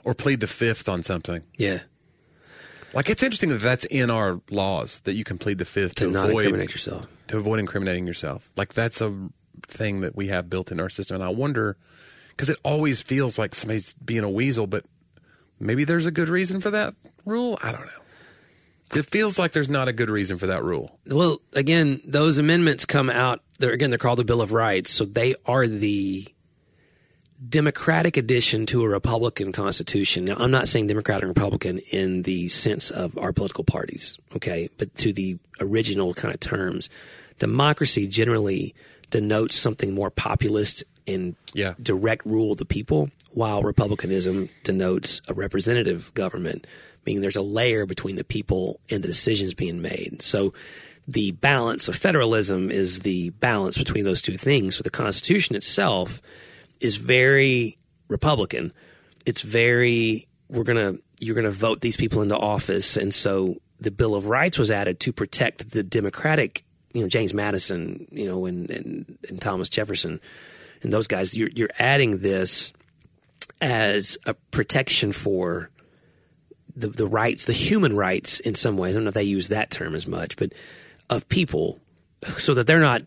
or 0.03 0.13
plead 0.13 0.39
the 0.39 0.47
fifth 0.47 0.89
on 0.89 1.03
something?" 1.03 1.43
Yeah. 1.57 1.82
Like 2.93 3.09
it's 3.09 3.21
interesting 3.23 3.49
that 3.49 3.61
that's 3.61 3.86
in 3.86 4.09
our 4.09 4.41
laws 4.49 4.99
that 5.01 5.13
you 5.13 5.23
can 5.23 5.38
plead 5.38 5.57
the 5.57 5.65
fifth 5.65 5.95
to, 5.95 6.05
To 6.05 6.11
not 6.11 6.29
avoid 6.29 6.45
incriminate 6.45 6.71
yourself. 6.71 7.07
to 7.27 7.38
avoid 7.38 7.59
incriminating 7.59 8.07
yourself. 8.07 8.49
Like 8.57 8.73
that's 8.73 9.01
a 9.01 9.29
thing 9.67 10.01
that 10.01 10.15
we 10.15 10.27
have 10.27 10.49
built 10.49 10.71
in 10.71 10.79
our 10.79 10.89
system, 10.89 11.15
and 11.15 11.23
I 11.23 11.29
wonder 11.29 11.77
because 12.42 12.50
it 12.50 12.60
always 12.64 13.02
feels 13.02 13.38
like 13.38 13.54
somebody's 13.54 13.94
being 13.94 14.24
a 14.24 14.30
weasel, 14.30 14.66
but 14.66 14.84
maybe 15.60 15.84
there's 15.84 16.08
a 16.08 16.12
good 16.12 16.28
reason 16.28 16.60
for 16.60 16.72
that 16.72 16.96
rule. 17.24 17.60
I 17.62 17.72
don't 17.72 17.86
know. 17.86 18.96
It 18.96 19.06
feels 19.12 19.38
like 19.38 19.52
there's 19.52 19.70
not 19.70 19.88
a 19.88 19.94
good 19.94 20.10
reason 20.10 20.39
for 20.39 20.48
that 20.48 20.64
rule. 20.64 20.98
Well, 21.06 21.39
again, 21.54 22.02
those 22.04 22.39
amendments 22.39 22.84
come 22.84 23.12
out. 23.12 23.44
They're 23.60 23.74
again, 23.74 23.92
they're 23.92 24.00
called 24.00 24.18
the 24.18 24.26
Bill 24.26 24.42
of 24.42 24.54
Rights, 24.54 24.89
so 24.89 25.06
they 25.06 25.36
are 25.46 25.68
the 25.68 26.28
democratic 27.48 28.18
addition 28.18 28.66
to 28.66 28.82
a 28.82 28.89
Republican 28.89 29.52
Constitution. 29.52 30.26
Now, 30.26 30.38
I'm 30.39 30.50
not 30.50 30.68
saying 30.68 30.88
Democrat 30.88 31.22
and 31.22 31.30
Republican 31.30 31.78
in 31.92 32.24
the 32.24 32.48
sense 32.48 32.89
of 32.89 33.20
our 33.20 33.34
political 33.34 33.66
parties, 33.66 34.18
okay, 34.36 34.68
but 34.80 34.96
to 34.96 35.14
the 35.14 35.38
original 35.60 36.16
kind 36.16 36.34
of 36.34 36.39
terms. 36.39 36.89
Democracy 37.38 38.08
generally 38.08 38.74
denotes 39.12 39.54
something 39.54 39.94
more 39.94 40.10
populist 40.10 40.84
and 41.14 41.36
Yeah. 41.53 41.74
direct 41.82 42.26
rule 42.26 42.51
of 42.53 42.57
the 42.57 42.66
people, 42.66 43.09
while 43.32 43.62
republicanism 43.64 44.49
denotes 44.64 45.22
a 45.28 45.34
representative 45.34 46.14
government, 46.14 46.68
meaning 47.05 47.22
there's 47.22 47.36
a 47.36 47.41
layer 47.41 47.86
between 47.86 48.16
the 48.16 48.24
people 48.24 48.80
and 48.89 49.03
the 49.03 49.07
decisions 49.07 49.53
being 49.53 49.82
made. 49.82 50.22
So 50.22 50.53
the 51.07 51.32
balance 51.32 51.88
of 51.88 51.95
federalism 51.95 52.70
is 52.72 52.99
the 52.99 53.30
balance 53.32 53.78
between 53.78 54.05
those 54.05 54.22
two 54.22 54.38
things. 54.38 54.76
So 54.76 54.84
the 54.84 54.89
Constitution 54.91 55.55
itself 55.55 56.22
is 56.80 56.95
very 56.97 57.78
Republican. 58.07 58.72
It's 59.26 59.41
very 59.41 60.28
we're 60.49 60.64
gonna 60.64 60.95
you're 61.20 61.36
gonna 61.36 61.51
vote 61.51 61.82
these 61.82 61.95
people 61.97 62.22
into 62.22 62.38
office, 62.38 62.97
and 62.97 63.14
so 63.14 63.55
the 63.80 63.91
Bill 63.91 64.16
of 64.16 64.28
Rights 64.28 64.59
was 64.59 64.70
added 64.70 64.99
to 65.01 65.12
protect 65.14 65.72
the 65.72 65.82
Democratic, 65.84 66.64
you 66.93 67.01
know, 67.01 67.07
James 67.07 67.34
Madison, 67.34 68.07
you 68.12 68.26
know, 68.28 68.45
and 68.45 68.70
and, 68.70 69.18
and 69.30 69.41
Thomas 69.41 69.70
Jefferson, 69.70 70.20
and 70.82 70.91
those 70.93 71.07
guys. 71.07 71.34
You're 71.36 71.49
you're 71.53 71.69
adding 71.79 72.19
this 72.19 72.73
as 73.59 74.17
a 74.25 74.34
protection 74.34 75.11
for 75.11 75.69
the 76.75 76.88
the 76.88 77.07
rights, 77.07 77.45
the 77.45 77.53
human 77.53 77.95
rights 77.95 78.39
in 78.39 78.55
some 78.55 78.77
ways. 78.77 78.95
I 78.95 78.97
don't 78.97 79.03
know 79.05 79.09
if 79.09 79.13
they 79.13 79.23
use 79.23 79.49
that 79.49 79.69
term 79.71 79.95
as 79.95 80.07
much, 80.07 80.36
but 80.38 80.53
of 81.09 81.27
people, 81.27 81.79
so 82.38 82.53
that 82.53 82.65
they're 82.67 82.79
not, 82.79 83.01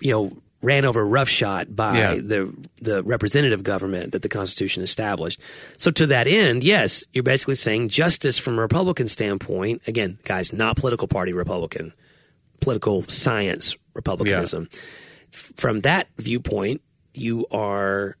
you 0.00 0.12
know, 0.12 0.36
ran 0.60 0.84
over 0.84 1.04
roughshod 1.04 1.74
by 1.74 1.98
Yeah. 1.98 2.14
the 2.16 2.54
the 2.80 3.02
representative 3.02 3.62
government 3.64 4.12
that 4.12 4.22
the 4.22 4.28
Constitution 4.28 4.82
established. 4.82 5.40
So 5.78 5.90
to 5.92 6.06
that 6.08 6.26
end, 6.28 6.62
yes, 6.62 7.04
you're 7.12 7.24
basically 7.24 7.54
saying 7.56 7.88
justice 7.88 8.38
from 8.38 8.58
a 8.58 8.62
Republican 8.62 9.08
standpoint. 9.08 9.82
Again, 9.88 10.18
guys, 10.24 10.52
not 10.52 10.76
political 10.76 11.08
party 11.08 11.32
Republican, 11.32 11.92
political 12.60 13.02
science 13.04 13.76
Republicanism. 13.94 14.68
F- 15.34 15.52
From 15.56 15.80
that 15.80 16.08
viewpoint, 16.18 16.82
you 17.14 17.46
are 17.50 18.16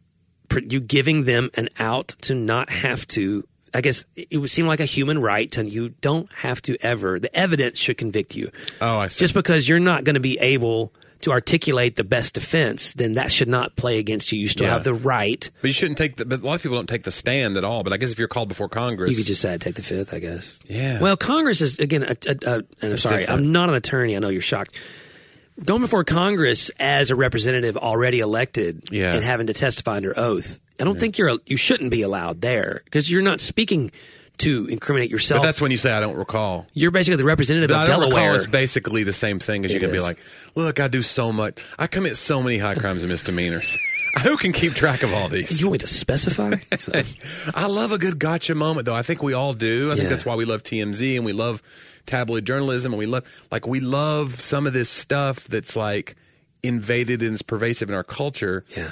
you 0.68 0.80
giving 0.80 1.24
them 1.24 1.50
an 1.54 1.68
out 1.78 2.08
to 2.22 2.34
not 2.34 2.68
have 2.70 3.06
to. 3.08 3.46
I 3.74 3.80
guess 3.80 4.04
it 4.14 4.36
would 4.36 4.50
seem 4.50 4.66
like 4.66 4.80
a 4.80 4.84
human 4.84 5.18
right 5.18 5.56
and 5.56 5.72
you 5.72 5.90
don't 6.02 6.30
have 6.34 6.60
to 6.62 6.76
ever. 6.84 7.18
The 7.18 7.34
evidence 7.34 7.78
should 7.78 7.96
convict 7.96 8.36
you. 8.36 8.50
Oh, 8.82 8.98
I 8.98 9.06
see. 9.06 9.20
Just 9.20 9.32
because 9.32 9.66
you're 9.66 9.78
not 9.80 10.04
going 10.04 10.14
to 10.14 10.20
be 10.20 10.38
able 10.40 10.92
to 11.20 11.30
articulate 11.30 11.96
the 11.96 12.04
best 12.04 12.34
defense, 12.34 12.92
then 12.92 13.14
that 13.14 13.32
should 13.32 13.48
not 13.48 13.74
play 13.76 13.98
against 13.98 14.30
you. 14.30 14.38
You 14.40 14.46
still 14.48 14.66
Yeah. 14.66 14.74
have 14.74 14.84
the 14.84 14.92
right. 14.92 15.48
But 15.62 15.68
you 15.68 15.72
shouldn't 15.72 15.96
take 15.96 16.16
the. 16.16 16.26
But 16.26 16.42
a 16.42 16.44
lot 16.46 16.56
of 16.56 16.62
people 16.62 16.76
don't 16.76 16.88
take 16.88 17.04
the 17.04 17.10
stand 17.10 17.56
at 17.56 17.64
all. 17.64 17.82
But 17.82 17.94
I 17.94 17.96
guess 17.96 18.10
if 18.10 18.18
you're 18.18 18.28
called 18.28 18.48
before 18.48 18.68
Congress, 18.68 19.10
You 19.10 19.16
could 19.16 19.26
just 19.26 19.40
say, 19.40 19.56
take 19.56 19.76
the 19.76 19.82
fifth, 19.82 20.12
I 20.12 20.18
guess. 20.18 20.60
Yeah. 20.66 21.00
Well, 21.00 21.16
Congress 21.16 21.62
is, 21.62 21.78
again, 21.78 22.02
a, 22.02 22.08
a, 22.28 22.36
a, 22.44 22.54
and 22.82 22.92
I'm 22.92 22.96
sorry, 22.98 23.20
different. 23.20 23.40
I'm 23.40 23.52
not 23.52 23.70
an 23.70 23.74
attorney. 23.76 24.16
I 24.16 24.18
know 24.18 24.28
you're 24.28 24.42
shocked. 24.42 24.78
Going 25.64 25.80
before 25.80 26.04
Congress 26.04 26.70
as 26.80 27.10
a 27.10 27.16
representative 27.16 27.76
already 27.76 28.20
elected 28.20 28.88
Yeah. 28.90 29.14
and 29.14 29.24
having 29.24 29.46
to 29.46 29.54
testify 29.54 29.96
under 29.96 30.12
oath, 30.18 30.58
I 30.80 30.84
don't 30.84 30.98
think 30.98 31.18
you're, 31.18 31.38
you 31.46 31.56
shouldn't 31.56 31.90
be 31.90 32.02
allowed 32.02 32.40
there 32.40 32.82
because 32.84 33.10
you're 33.10 33.22
not 33.22 33.40
speaking 33.40 33.92
to 34.38 34.66
incriminate 34.66 35.10
yourself. 35.10 35.40
But 35.40 35.46
that's 35.46 35.60
when 35.60 35.70
you 35.70 35.76
say 35.76 35.92
I 35.92 36.00
don't 36.00 36.16
recall. 36.16 36.66
you're 36.72 36.90
basically 36.90 37.16
the 37.18 37.24
representative 37.24 37.68
But 37.70 37.76
I 37.76 37.84
don't 37.86 38.00
Delaware. 38.00 38.22
recall 38.32 38.34
is 38.40 38.46
basically 38.48 39.04
the 39.04 39.12
same 39.12 39.38
thing 39.38 39.64
as 39.64 39.70
you 39.70 39.76
It 39.76 39.80
can 39.80 39.92
be 39.92 40.00
like, 40.00 40.18
look, 40.56 40.80
I 40.80 40.88
do 40.88 41.02
so 41.02 41.32
much. 41.32 41.64
I 41.78 41.86
commit 41.86 42.16
so 42.16 42.42
many 42.42 42.58
high 42.58 42.74
crimes 42.74 43.02
and 43.02 43.10
misdemeanors. 43.10 43.76
Who 44.24 44.36
can 44.36 44.52
keep 44.52 44.72
track 44.74 45.02
of 45.04 45.12
all 45.14 45.28
these? 45.28 45.60
you 45.60 45.68
want 45.68 45.74
me 45.74 45.78
to 45.78 45.86
specify? 45.86 46.54
So- 46.76 46.92
I 47.54 47.66
love 47.66 47.92
a 47.92 47.98
good 47.98 48.18
gotcha 48.18 48.54
moment, 48.54 48.86
though. 48.86 48.94
I 48.94 49.02
think 49.02 49.22
we 49.22 49.32
all 49.32 49.52
do. 49.54 49.92
I 49.92 49.94
think 49.94 50.08
that's 50.08 50.24
why 50.26 50.34
we 50.34 50.44
love 50.44 50.62
TMZ 50.62 51.16
and 51.16 51.24
we 51.24 51.32
love 51.32 51.62
tabloid 52.06 52.44
journalism 52.44 52.92
and 52.92 52.98
we 52.98 53.06
love, 53.06 53.46
like, 53.50 53.66
we 53.66 53.80
love 53.80 54.40
some 54.40 54.66
of 54.66 54.72
this 54.72 54.90
stuff 54.90 55.44
that's 55.44 55.76
like 55.76 56.16
invaded 56.62 57.22
and 57.22 57.34
is 57.34 57.42
pervasive 57.42 57.88
in 57.88 57.94
our 57.94 58.04
culture. 58.04 58.64
yeah. 58.76 58.90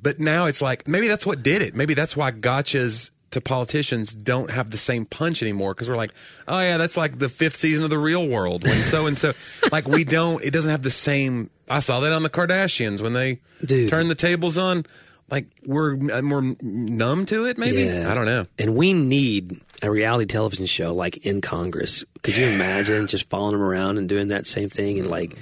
But 0.00 0.20
now 0.20 0.46
it's 0.46 0.60
like 0.60 0.86
maybe 0.86 1.08
that's 1.08 1.24
what 1.24 1.42
did 1.42 1.62
it. 1.62 1.74
Maybe 1.74 1.94
that's 1.94 2.14
why 2.14 2.30
gotchas 2.30 3.10
to 3.30 3.40
politicians 3.40 4.14
don't 4.14 4.50
have 4.50 4.70
the 4.70 4.76
same 4.76 5.06
punch 5.06 5.42
anymore 5.42 5.72
because 5.74 5.88
we're 5.88 5.96
like, 5.96 6.12
oh 6.46 6.60
yeah, 6.60 6.76
that's 6.76 6.96
like 6.96 7.18
the 7.18 7.28
fifth 7.30 7.56
season 7.56 7.84
of 7.84 7.90
the 7.90 7.98
Real 7.98 8.28
World 8.28 8.64
when 8.64 8.82
so 8.82 9.06
and 9.06 9.16
so. 9.16 9.32
Like 9.72 9.88
we 9.88 10.04
don't. 10.04 10.44
It 10.44 10.50
doesn't 10.50 10.70
have 10.70 10.82
the 10.82 10.90
same. 10.90 11.48
I 11.70 11.80
saw 11.80 12.00
that 12.00 12.12
on 12.12 12.22
the 12.22 12.28
Kardashians 12.28 13.00
when 13.00 13.14
they 13.14 13.40
Dude. 13.64 13.88
turned 13.88 14.10
the 14.10 14.14
tables 14.14 14.58
on. 14.58 14.84
Like 15.30 15.46
we're 15.64 15.94
uh, 16.12 16.22
more 16.22 16.42
numb 16.60 17.26
to 17.26 17.46
it. 17.46 17.58
Maybe 17.58 17.84
Yeah. 17.84 18.10
I 18.10 18.14
don't 18.14 18.26
know. 18.26 18.46
And 18.58 18.74
we 18.76 18.92
need 18.92 19.60
a 19.82 19.90
reality 19.90 20.26
television 20.26 20.66
show 20.66 20.94
like 20.94 21.18
in 21.26 21.40
Congress. 21.40 22.04
Could 22.22 22.36
you 22.36 22.46
imagine 22.46 23.06
just 23.06 23.28
following 23.30 23.52
them 23.52 23.62
around 23.62 23.98
and 23.98 24.08
doing 24.08 24.28
that 24.28 24.46
same 24.46 24.68
thing 24.68 24.98
and 24.98 25.08
like 25.10 25.36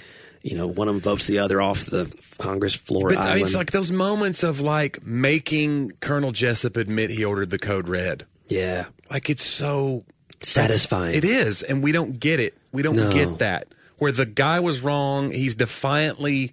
you 0.44 0.56
know, 0.56 0.66
one 0.66 0.88
of 0.88 0.94
them 0.94 1.00
votes 1.00 1.28
the 1.28 1.38
other 1.38 1.60
off 1.62 1.86
the 1.86 2.12
Congress 2.38 2.74
floor 2.74 3.10
But 3.10 3.18
I 3.18 3.20
island. 3.22 3.36
mean, 3.36 3.46
it's 3.46 3.54
like 3.54 3.70
those 3.70 3.92
moments 3.92 4.42
of 4.42 4.60
like 4.60 5.04
making 5.06 5.90
Colonel 6.00 6.32
Jessup 6.32 6.76
admit 6.76 7.10
he 7.10 7.24
ordered 7.24 7.50
the 7.50 7.60
code 7.60 7.88
red. 7.88 8.26
yeah, 8.48 8.86
Like 9.08 9.30
it's 9.30 9.44
so 9.44 10.04
satisfying. 10.40 11.14
It 11.14 11.24
is, 11.24 11.62
and 11.62 11.80
we 11.80 11.92
don't 11.92 12.18
get 12.18 12.40
it. 12.40 12.58
We 12.72 12.82
don't 12.82 12.96
No. 12.96 13.12
get 13.12 13.38
that. 13.38 13.68
Where 13.98 14.10
the 14.10 14.26
guy 14.26 14.58
was 14.58 14.80
wrong, 14.80 15.30
he's 15.30 15.54
defiantly 15.54 16.50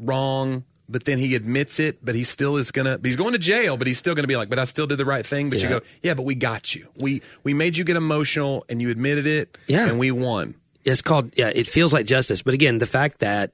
wrong, 0.00 0.64
but 0.90 1.04
then 1.04 1.18
he 1.18 1.34
admits 1.34 1.78
it, 1.78 2.04
but 2.04 2.14
he 2.14 2.24
still 2.24 2.56
is 2.56 2.70
gonna 2.72 2.98
he's 3.02 3.16
going 3.16 3.32
to 3.32 3.38
jail, 3.38 3.76
but 3.76 3.86
he's 3.86 3.98
still 3.98 4.14
gonna 4.14 4.26
be 4.28 4.36
like, 4.36 4.48
But 4.50 4.58
I 4.58 4.64
still 4.64 4.86
did 4.86 4.98
the 4.98 5.04
right 5.04 5.24
thing. 5.24 5.48
But 5.50 5.60
you 5.62 5.68
go, 5.68 5.80
Yeah, 6.02 6.14
but 6.14 6.24
we 6.24 6.34
got 6.34 6.74
you. 6.74 6.88
We 6.98 7.22
we 7.44 7.54
made 7.54 7.76
you 7.76 7.84
get 7.84 7.96
emotional 7.96 8.64
and 8.68 8.82
you 8.82 8.90
admitted 8.90 9.26
it. 9.26 9.56
Yeah. 9.68 9.88
And 9.88 9.98
we 9.98 10.10
won. 10.10 10.54
It's 10.84 11.02
called 11.02 11.32
yeah. 11.38 11.52
It 11.54 11.66
feels 11.66 11.92
like 11.92 12.06
justice, 12.06 12.42
but 12.42 12.54
again, 12.54 12.78
the 12.78 12.86
fact 12.86 13.20
that 13.20 13.52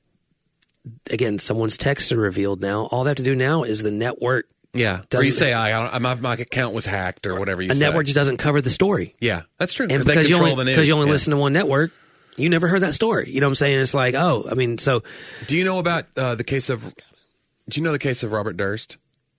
again 1.11 1.39
someone's 1.39 1.77
texts 1.77 2.13
are 2.13 2.17
revealed 2.17 2.61
now. 2.61 2.87
All 2.87 3.05
they 3.05 3.11
have 3.11 3.17
to 3.17 3.23
do 3.23 3.35
now 3.35 3.63
is 3.65 3.83
the 3.83 3.91
network. 3.91 4.47
Yeah. 4.73 5.03
Or 5.15 5.23
you 5.25 5.33
say 5.33 5.53
I, 5.53 5.97
I 5.97 5.99
my, 5.99 6.15
my 6.17 6.35
account 6.35 6.75
was 6.75 6.85
hacked 6.85 7.27
or 7.27 7.39
whatever 7.39 7.63
you 7.63 7.71
A 7.71 7.75
say. 7.75 7.81
network 7.81 8.05
just 8.07 8.15
doesn't 8.17 8.37
cover 8.37 8.61
the 8.61 8.71
story, 8.71 9.15
Yeah, 9.21 9.43
that's 9.59 9.73
true. 9.73 9.87
and 9.89 10.05
because 10.05 10.29
you 10.29 10.37
only 10.37 10.65
because 10.67 10.87
you 10.87 10.95
only 10.95 11.07
Yeah. 11.07 11.13
listen 11.13 11.31
to 11.33 11.37
one 11.39 11.53
network, 11.55 11.93
you 12.37 12.51
never 12.51 12.69
heard 12.69 12.83
that 12.83 12.93
story. 12.93 13.31
You 13.31 13.41
know 13.41 13.47
what 13.47 13.53
I'm 13.53 13.55
saying? 13.57 13.81
It's 13.81 13.95
like 13.95 14.15
oh, 14.15 14.47
I 14.51 14.55
mean, 14.55 14.77
so 14.79 15.03
Do 15.47 15.57
you 15.57 15.65
know 15.65 15.79
about 15.79 16.05
uh, 16.17 16.35
the 16.35 16.45
case 16.45 16.69
of? 16.69 16.93
Do 17.69 17.81
you 17.81 17.85
know 17.85 17.93
the 17.93 17.99
case 17.99 18.23
of 18.23 18.33
Robert 18.33 18.57
Durst? 18.57 18.97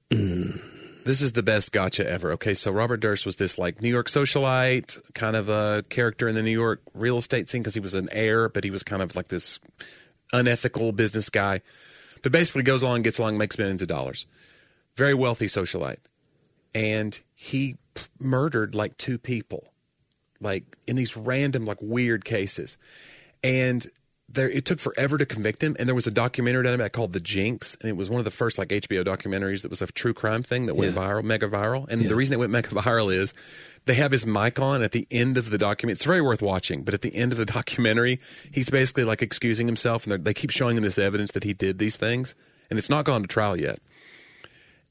This 0.09 1.21
is 1.21 1.31
the 1.31 1.43
best 1.43 1.71
gotcha 1.71 2.05
ever. 2.09 2.33
Okay, 2.33 2.53
so 2.53 2.69
Robert 2.71 2.97
Durst 2.99 3.25
was 3.25 3.37
this 3.37 3.57
like 3.57 3.81
New 3.81 3.89
York 3.89 4.07
socialite, 4.07 4.99
kind 5.13 5.37
of 5.37 5.47
a 5.47 5.85
character 5.89 6.27
in 6.27 6.35
the 6.35 6.41
New 6.41 6.51
York 6.51 6.81
real 6.93 7.15
estate 7.17 7.47
scene 7.47 7.61
because 7.61 7.73
he 7.73 7.79
was 7.79 7.93
an 7.93 8.09
heir, 8.11 8.49
but 8.49 8.65
he 8.65 8.71
was 8.71 8.83
kind 8.83 9.01
of 9.01 9.15
like 9.15 9.29
this 9.29 9.59
unethical 10.33 10.91
business 10.91 11.29
guy. 11.29 11.61
But 12.21 12.33
basically, 12.33 12.63
goes 12.63 12.83
along, 12.83 13.03
gets 13.03 13.19
along, 13.19 13.37
makes 13.37 13.57
millions 13.57 13.81
of 13.81 13.87
dollars. 13.87 14.25
Very 14.97 15.13
wealthy 15.13 15.45
socialite, 15.45 15.99
and 16.75 17.17
he 17.33 17.77
p- 17.93 18.03
murdered 18.19 18.75
like 18.75 18.97
two 18.97 19.17
people 19.17 19.71
like 20.41 20.77
in 20.87 20.95
these 20.95 21.15
random 21.15 21.65
like 21.65 21.77
weird 21.81 22.25
cases 22.25 22.77
and 23.43 23.87
there 24.29 24.49
it 24.49 24.65
took 24.65 24.79
forever 24.79 25.17
to 25.17 25.25
convict 25.25 25.63
him 25.63 25.75
and 25.79 25.87
there 25.87 25.95
was 25.95 26.05
a 26.05 26.11
documentary 26.11 26.63
done 26.63 26.73
about 26.73 26.91
called 26.91 27.13
the 27.13 27.19
jinx 27.19 27.77
and 27.79 27.89
it 27.89 27.95
was 27.95 28.09
one 28.09 28.19
of 28.19 28.25
the 28.25 28.31
first 28.31 28.57
like 28.57 28.67
hbo 28.69 29.03
documentaries 29.05 29.61
that 29.61 29.69
was 29.69 29.81
a 29.81 29.87
true 29.87 30.13
crime 30.13 30.43
thing 30.43 30.65
that 30.65 30.75
went 30.75 30.93
Yeah. 30.93 31.01
viral 31.01 31.23
mega 31.23 31.47
viral. 31.47 31.87
And 31.87 32.01
the 32.01 32.15
reason 32.15 32.33
it 32.33 32.37
went 32.39 32.51
mega 32.51 32.67
viral 32.71 33.13
is 33.13 33.33
they 33.85 33.93
have 33.93 34.11
his 34.11 34.25
mic 34.25 34.59
on 34.59 34.83
at 34.83 34.91
the 34.91 35.07
end 35.09 35.37
of 35.37 35.49
the 35.49 35.57
document. 35.57 35.97
It's 35.97 36.03
very 36.03 36.21
worth 36.21 36.41
watching 36.41 36.83
but 36.83 36.93
at 36.93 37.01
the 37.03 37.15
end 37.15 37.31
of 37.31 37.37
the 37.37 37.45
documentary 37.59 38.19
he's 38.51 38.69
basically 38.69 39.05
like 39.05 39.21
excusing 39.21 39.65
himself 39.65 40.05
and 40.05 40.23
they 40.25 40.33
keep 40.33 40.49
showing 40.49 40.75
him 40.75 40.83
this 40.83 40.97
evidence 40.99 41.31
that 41.31 41.43
he 41.45 41.53
did 41.53 41.79
these 41.79 41.95
things 41.95 42.35
and 42.69 42.77
it's 42.77 42.89
not 42.89 43.05
gone 43.05 43.21
to 43.21 43.27
trial 43.27 43.57
yet. 43.59 43.79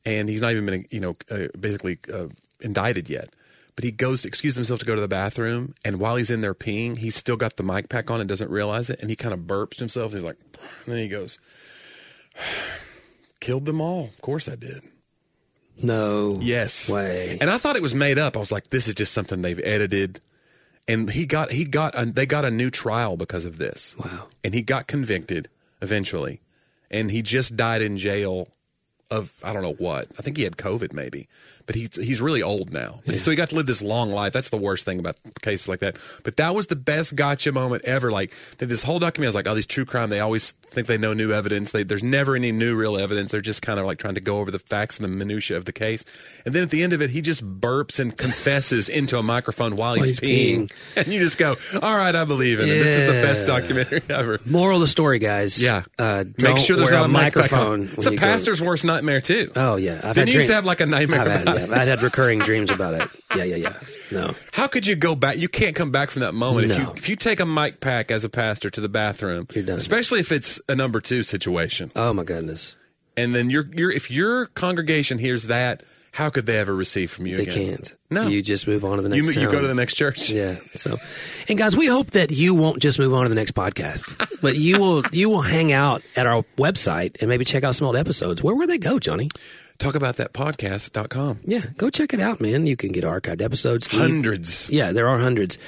And 0.06 0.28
he's 0.30 0.40
not 0.40 0.52
even 0.52 0.64
been 0.66 0.86
you 0.90 1.00
know 1.00 1.16
uh, 1.30 1.48
basically 1.60 1.98
uh, 2.12 2.28
indicted 2.62 3.10
yet 3.10 3.28
but 3.76 3.84
he 3.84 3.92
goes 3.92 4.22
to 4.22 4.28
excuse 4.28 4.56
himself 4.56 4.80
to 4.80 4.86
go 4.86 4.94
to 4.94 5.00
the 5.00 5.06
bathroom 5.08 5.74
and 5.84 6.00
while 6.00 6.16
he's 6.16 6.30
in 6.30 6.40
there 6.40 6.54
peeing 6.54 6.96
he's 6.98 7.14
still 7.14 7.36
got 7.36 7.56
the 7.56 7.62
mic 7.62 7.88
pack 7.88 8.10
on 8.10 8.20
and 8.20 8.28
doesn't 8.28 8.50
realize 8.50 8.90
it 8.90 8.98
and 9.00 9.10
he 9.10 9.16
kind 9.16 9.32
of 9.34 9.40
burps 9.40 9.78
himself. 9.78 10.12
He's 10.12 10.22
like 10.22 10.38
and 10.84 10.92
then 10.94 10.98
he 10.98 11.08
goes 11.08 11.38
killed 13.40 13.66
them 13.66 13.80
all. 13.80 14.06
Of 14.06 14.20
course 14.20 14.48
i 14.48 14.56
did. 14.56 14.82
No 15.80 16.38
yes. 16.40 16.88
way. 16.88 17.38
and 17.40 17.50
i 17.50 17.58
thought 17.58 17.76
it 17.76 17.82
was 17.82 17.94
made 17.94 18.18
up. 18.18 18.36
I 18.36 18.40
was 18.40 18.50
like 18.50 18.68
this 18.68 18.88
is 18.88 18.94
just 18.94 19.12
something 19.12 19.42
they've 19.42 19.60
edited. 19.62 20.20
And 20.88 21.10
he 21.10 21.26
got 21.26 21.50
he 21.50 21.64
got 21.64 21.98
a, 21.98 22.06
they 22.06 22.26
got 22.26 22.44
a 22.44 22.50
new 22.50 22.70
trial 22.70 23.16
because 23.16 23.44
of 23.44 23.58
this. 23.58 23.96
Wow. 23.98 24.28
and 24.42 24.54
he 24.54 24.62
got 24.62 24.86
convicted 24.86 25.48
eventually. 25.82 26.40
And 26.90 27.10
he 27.10 27.20
just 27.20 27.56
died 27.56 27.82
in 27.82 27.96
jail 27.96 28.48
of 29.10 29.32
I 29.44 29.52
don't 29.52 29.62
know 29.62 29.74
what. 29.74 30.08
I 30.18 30.22
think 30.22 30.36
he 30.36 30.44
had 30.44 30.56
COVID 30.56 30.92
maybe, 30.92 31.28
but 31.66 31.74
he's 31.74 31.94
he's 31.96 32.20
really 32.20 32.42
old 32.42 32.72
now. 32.72 33.00
So 33.14 33.30
he 33.30 33.36
got 33.36 33.48
to 33.50 33.56
live 33.56 33.66
this 33.66 33.82
long 33.82 34.10
life. 34.10 34.32
That's 34.32 34.50
the 34.50 34.56
worst 34.56 34.84
thing 34.84 34.98
about 34.98 35.16
cases 35.42 35.68
like 35.68 35.80
that. 35.80 35.96
But 36.24 36.36
that 36.36 36.54
was 36.54 36.68
the 36.68 36.76
best 36.76 37.14
gotcha 37.16 37.52
moment 37.52 37.84
ever. 37.84 38.10
Like 38.10 38.32
this 38.58 38.82
whole 38.82 38.98
document 38.98 39.26
I 39.26 39.28
was 39.30 39.34
like, 39.34 39.46
oh, 39.46 39.54
these 39.54 39.66
true 39.66 39.84
crime. 39.84 40.10
They 40.10 40.20
always 40.20 40.52
think 40.52 40.86
they 40.86 40.98
know 40.98 41.12
new 41.12 41.32
evidence. 41.32 41.70
They, 41.70 41.82
there's 41.82 42.02
never 42.02 42.36
any 42.36 42.52
new 42.52 42.76
real 42.76 42.96
evidence. 42.96 43.30
They're 43.30 43.40
just 43.40 43.62
kind 43.62 43.78
of 43.80 43.86
like 43.86 43.98
trying 43.98 44.14
to 44.14 44.20
go 44.20 44.38
over 44.38 44.50
the 44.50 44.58
facts 44.58 44.98
and 44.98 45.04
the 45.04 45.08
minutia 45.16 45.56
of 45.56 45.64
the 45.64 45.72
case. 45.72 46.04
And 46.44 46.54
then 46.54 46.62
at 46.62 46.70
the 46.70 46.82
end 46.82 46.92
of 46.92 47.02
it, 47.02 47.10
he 47.10 47.20
just 47.20 47.44
burps 47.60 47.98
and 47.98 48.16
confesses 48.16 48.88
into 48.96 49.18
a 49.18 49.22
microphone 49.22 49.76
while 49.76 49.94
he's, 49.94 50.18
he's 50.18 50.20
peeing. 50.20 50.72
and 50.96 51.06
you 51.08 51.20
just 51.20 51.38
go, 51.38 51.56
all 51.82 51.96
right, 51.96 52.14
I 52.14 52.24
believe 52.24 52.60
it. 52.60 52.66
This 52.66 52.86
is 52.86 53.06
the 53.06 53.22
best 53.22 53.46
documentary 53.46 54.02
ever. 54.08 54.40
Moral 54.44 54.76
of 54.76 54.80
the 54.82 54.86
story, 54.88 55.18
guys. 55.18 55.60
Yeah. 55.60 55.82
uh, 55.98 56.24
Make 56.40 56.58
sure 56.58 56.76
there's 56.76 56.90
not 56.92 57.06
a 57.06 57.08
microphone. 57.08 57.82
It's 57.84 58.06
a 58.06 58.10
you 58.12 58.16
go- 58.18 58.26
pastor's 58.26 58.60
worst 58.60 58.84
nightmare 58.84 59.20
too. 59.20 59.50
Oh 59.56 59.76
yeah, 59.76 60.00
I've 60.02 60.14
Didn't 60.14 60.16
had 60.16 60.28
you 60.28 60.34
used 60.34 60.48
to 60.48 60.54
have 60.54 60.64
like 60.64 60.80
a 60.80 60.86
nightmare 60.86 61.20
I've 61.22 61.46
had, 61.46 61.48
yeah? 61.58 61.64
I've 61.80 61.88
had 61.88 62.02
recurring 62.02 62.38
dreams 62.40 62.70
about 62.70 62.94
it. 62.94 63.08
Yeah, 63.36 63.44
yeah, 63.44 63.56
yeah. 63.56 63.72
No, 64.12 64.34
How 64.52 64.66
could 64.66 64.86
you 64.86 64.96
go 64.96 65.14
back? 65.14 65.36
You 65.36 65.48
can't 65.48 65.74
come 65.76 65.90
back 65.90 66.10
from 66.10 66.20
that 66.22 66.32
moment. 66.34 66.70
If 66.70 66.78
you 66.78 66.90
if 66.96 67.08
you 67.08 67.16
take 67.16 67.40
a 67.40 67.46
mic 67.46 67.80
pack 67.80 68.10
as 68.10 68.24
a 68.24 68.28
pastor 68.28 68.70
to 68.70 68.80
the 68.80 68.88
bathroom, 68.88 69.46
You're 69.52 69.64
done. 69.64 69.76
especially 69.76 70.20
if 70.20 70.32
it's 70.32 70.60
a 70.68 70.74
number 70.74 71.00
two 71.00 71.22
situation, 71.22 71.90
oh 71.96 72.12
my 72.12 72.24
goodness, 72.24 72.76
and 73.16 73.34
then 73.34 73.50
your 73.50 73.66
your 73.74 73.90
if 73.90 74.10
your 74.10 74.46
congregation 74.46 75.18
hears 75.18 75.44
that, 75.44 75.82
how 76.12 76.30
could 76.30 76.46
they 76.46 76.56
ever 76.58 76.74
receive 76.74 77.10
from 77.10 77.26
you 77.26 77.36
they 77.36 77.42
again? 77.44 77.68
can't. 77.76 77.96
No. 78.08 78.28
you 78.28 78.40
just 78.40 78.66
move 78.68 78.84
on 78.84 78.96
to 78.98 79.02
the 79.02 79.14
You 79.16 79.22
next. 79.24 79.36
you 79.36 79.50
go 79.50 79.60
to 79.60 79.66
the 79.66 79.74
next 79.74 79.94
church. 79.96 80.30
Yeah. 80.36 80.54
So, 80.54 80.96
and 81.48 81.58
guys, 81.58 81.76
we 81.76 81.86
hope 81.88 82.12
that 82.12 82.30
you 82.30 82.54
won't 82.54 82.80
just 82.80 82.98
move 83.00 83.12
on 83.12 83.24
to 83.24 83.28
the 83.28 83.34
next 83.34 83.52
podcast, 83.54 84.14
but 84.40 84.54
you 84.56 84.78
will 84.78 85.02
you 85.12 85.28
will 85.28 85.42
hang 85.42 85.72
out 85.72 86.02
at 86.16 86.26
our 86.26 86.42
website 86.56 87.20
and 87.20 87.28
maybe 87.28 87.44
check 87.44 87.64
out 87.64 87.74
some 87.74 87.86
old 87.86 87.96
episodes. 87.96 88.42
Where 88.42 88.54
would 88.54 88.68
they 88.70 88.78
go, 88.78 88.98
Johnny? 88.98 89.28
Talk 89.78 89.94
about 89.94 90.16
that 90.16 90.32
podcast.com. 90.32 91.40
Yeah, 91.44 91.60
go 91.76 91.90
check 91.90 92.14
it 92.14 92.20
out, 92.20 92.40
man. 92.40 92.66
You 92.66 92.76
can 92.76 92.92
get 92.92 93.04
archived 93.04 93.42
episodes. 93.42 93.86
Hundreds. 93.86 94.70
Yeah, 94.70 94.92
there 94.92 95.08
are 95.08 95.18
hundreds. 95.18 95.58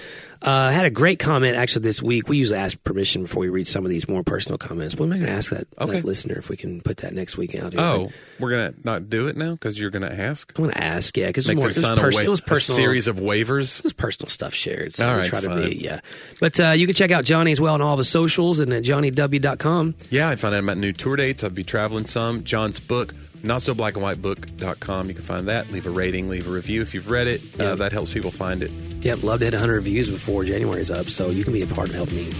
Uh, 0.40 0.50
I 0.50 0.70
had 0.72 0.86
a 0.86 0.90
great 0.90 1.18
comment 1.18 1.56
actually 1.56 1.82
this 1.82 2.00
week. 2.00 2.28
We 2.28 2.36
usually 2.38 2.60
ask 2.60 2.80
permission 2.84 3.22
before 3.22 3.40
we 3.40 3.48
read 3.48 3.66
some 3.66 3.84
of 3.84 3.90
these 3.90 4.08
more 4.08 4.22
personal 4.22 4.56
comments, 4.56 4.94
but 4.94 5.02
I'm 5.04 5.10
not 5.10 5.16
going 5.16 5.26
to 5.26 5.32
ask 5.32 5.50
that, 5.50 5.68
that 5.72 6.04
listener 6.04 6.36
if 6.38 6.48
we 6.48 6.56
can 6.56 6.80
put 6.80 6.98
that 6.98 7.12
next 7.12 7.36
week 7.36 7.56
out. 7.56 7.72
here. 7.72 7.82
Oh, 7.82 8.10
we're 8.38 8.50
gonna 8.50 8.72
not 8.84 9.10
do 9.10 9.26
it 9.26 9.36
now 9.36 9.52
because 9.52 9.80
you're 9.80 9.90
gonna 9.90 10.06
ask. 10.06 10.52
I'm 10.56 10.62
going 10.62 10.74
to 10.74 10.82
ask, 10.82 11.16
yeah, 11.16 11.26
because 11.26 11.50
it, 11.50 11.56
was 11.56 11.56
more- 11.56 11.64
it 11.70 11.76
was, 11.76 12.00
pers- 12.00 12.14
wa- 12.14 12.20
it 12.20 12.28
was 12.28 12.38
a 12.38 12.42
personal. 12.44 12.76
series 12.78 13.08
of 13.08 13.16
waivers. 13.16 13.78
it 13.80 13.82
was 13.82 13.92
personal 13.92 14.30
stuff 14.30 14.54
shared. 14.54 14.94
So 14.94 15.06
All 15.08 15.14
we 15.16 15.20
right, 15.22 15.28
try 15.28 15.40
to 15.40 15.56
be, 15.56 15.74
yeah. 15.74 16.00
But 16.40 16.60
uh, 16.60 16.68
you 16.70 16.86
can 16.86 16.94
check 16.94 17.10
out 17.10 17.24
Johnny 17.24 17.50
as 17.50 17.60
well 17.60 17.74
on 17.74 17.82
all 17.82 17.94
of 17.94 17.98
his 17.98 18.08
socials 18.08 18.60
and 18.60 18.72
at 18.72 18.84
johnnyw.com. 18.84 19.96
Yeah, 20.08 20.28
I 20.28 20.36
found 20.36 20.54
out 20.54 20.62
about 20.62 20.78
new 20.78 20.92
tour 20.92 21.16
dates. 21.16 21.42
I'll 21.42 21.50
be 21.50 21.64
traveling 21.64 22.06
some. 22.06 22.44
John's 22.44 22.78
book, 22.78 23.12
not 23.42 23.62
so 23.62 23.74
black 23.74 23.94
and 23.94 24.02
white 24.02 24.20
book.com. 24.20 25.08
You 25.08 25.14
can 25.14 25.24
find 25.24 25.48
that. 25.48 25.70
Leave 25.70 25.86
a 25.86 25.90
rating, 25.90 26.28
leave 26.28 26.46
a 26.48 26.50
review 26.50 26.82
if 26.82 26.94
you've 26.94 27.10
read 27.10 27.26
it. 27.26 27.42
Yeah. 27.56 27.66
Uh, 27.66 27.74
that 27.76 27.92
helps 27.92 28.12
people 28.12 28.30
find 28.30 28.62
it. 28.62 28.70
Yep, 29.00 29.22
love 29.22 29.38
to 29.40 29.44
hit 29.44 29.54
100 29.54 29.74
reviews 29.74 30.10
before 30.10 30.44
January's 30.44 30.90
up, 30.90 31.08
so 31.08 31.28
you 31.28 31.44
can 31.44 31.52
be 31.52 31.62
a 31.62 31.66
part 31.66 31.88
of 31.88 31.94
helping 31.94 32.16
me 32.16 32.32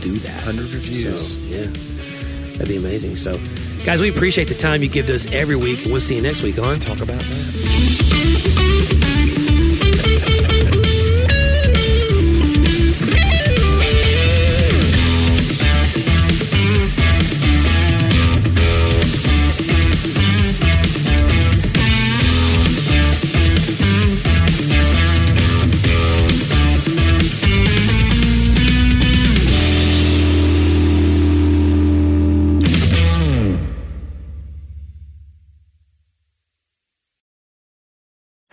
do 0.00 0.14
that. 0.18 0.44
100 0.46 0.72
reviews. 0.72 1.32
So, 1.32 1.38
yeah, 1.48 1.66
that'd 2.52 2.68
be 2.68 2.76
amazing. 2.76 3.16
So, 3.16 3.36
guys, 3.84 4.00
we 4.00 4.10
appreciate 4.10 4.48
the 4.48 4.54
time 4.54 4.82
you 4.82 4.88
give 4.88 5.06
to 5.06 5.14
us 5.14 5.30
every 5.32 5.56
week, 5.56 5.82
and 5.82 5.90
we'll 5.92 6.00
see 6.00 6.14
you 6.14 6.22
next 6.22 6.42
week 6.42 6.58
on 6.58 6.78
Talk 6.78 7.00
about 7.00 7.18
that. 7.18 9.00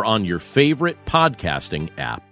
or 0.00 0.04
on 0.04 0.24
your 0.24 0.38
favorite 0.38 0.96
podcasting 1.04 1.90
app. 1.98 2.29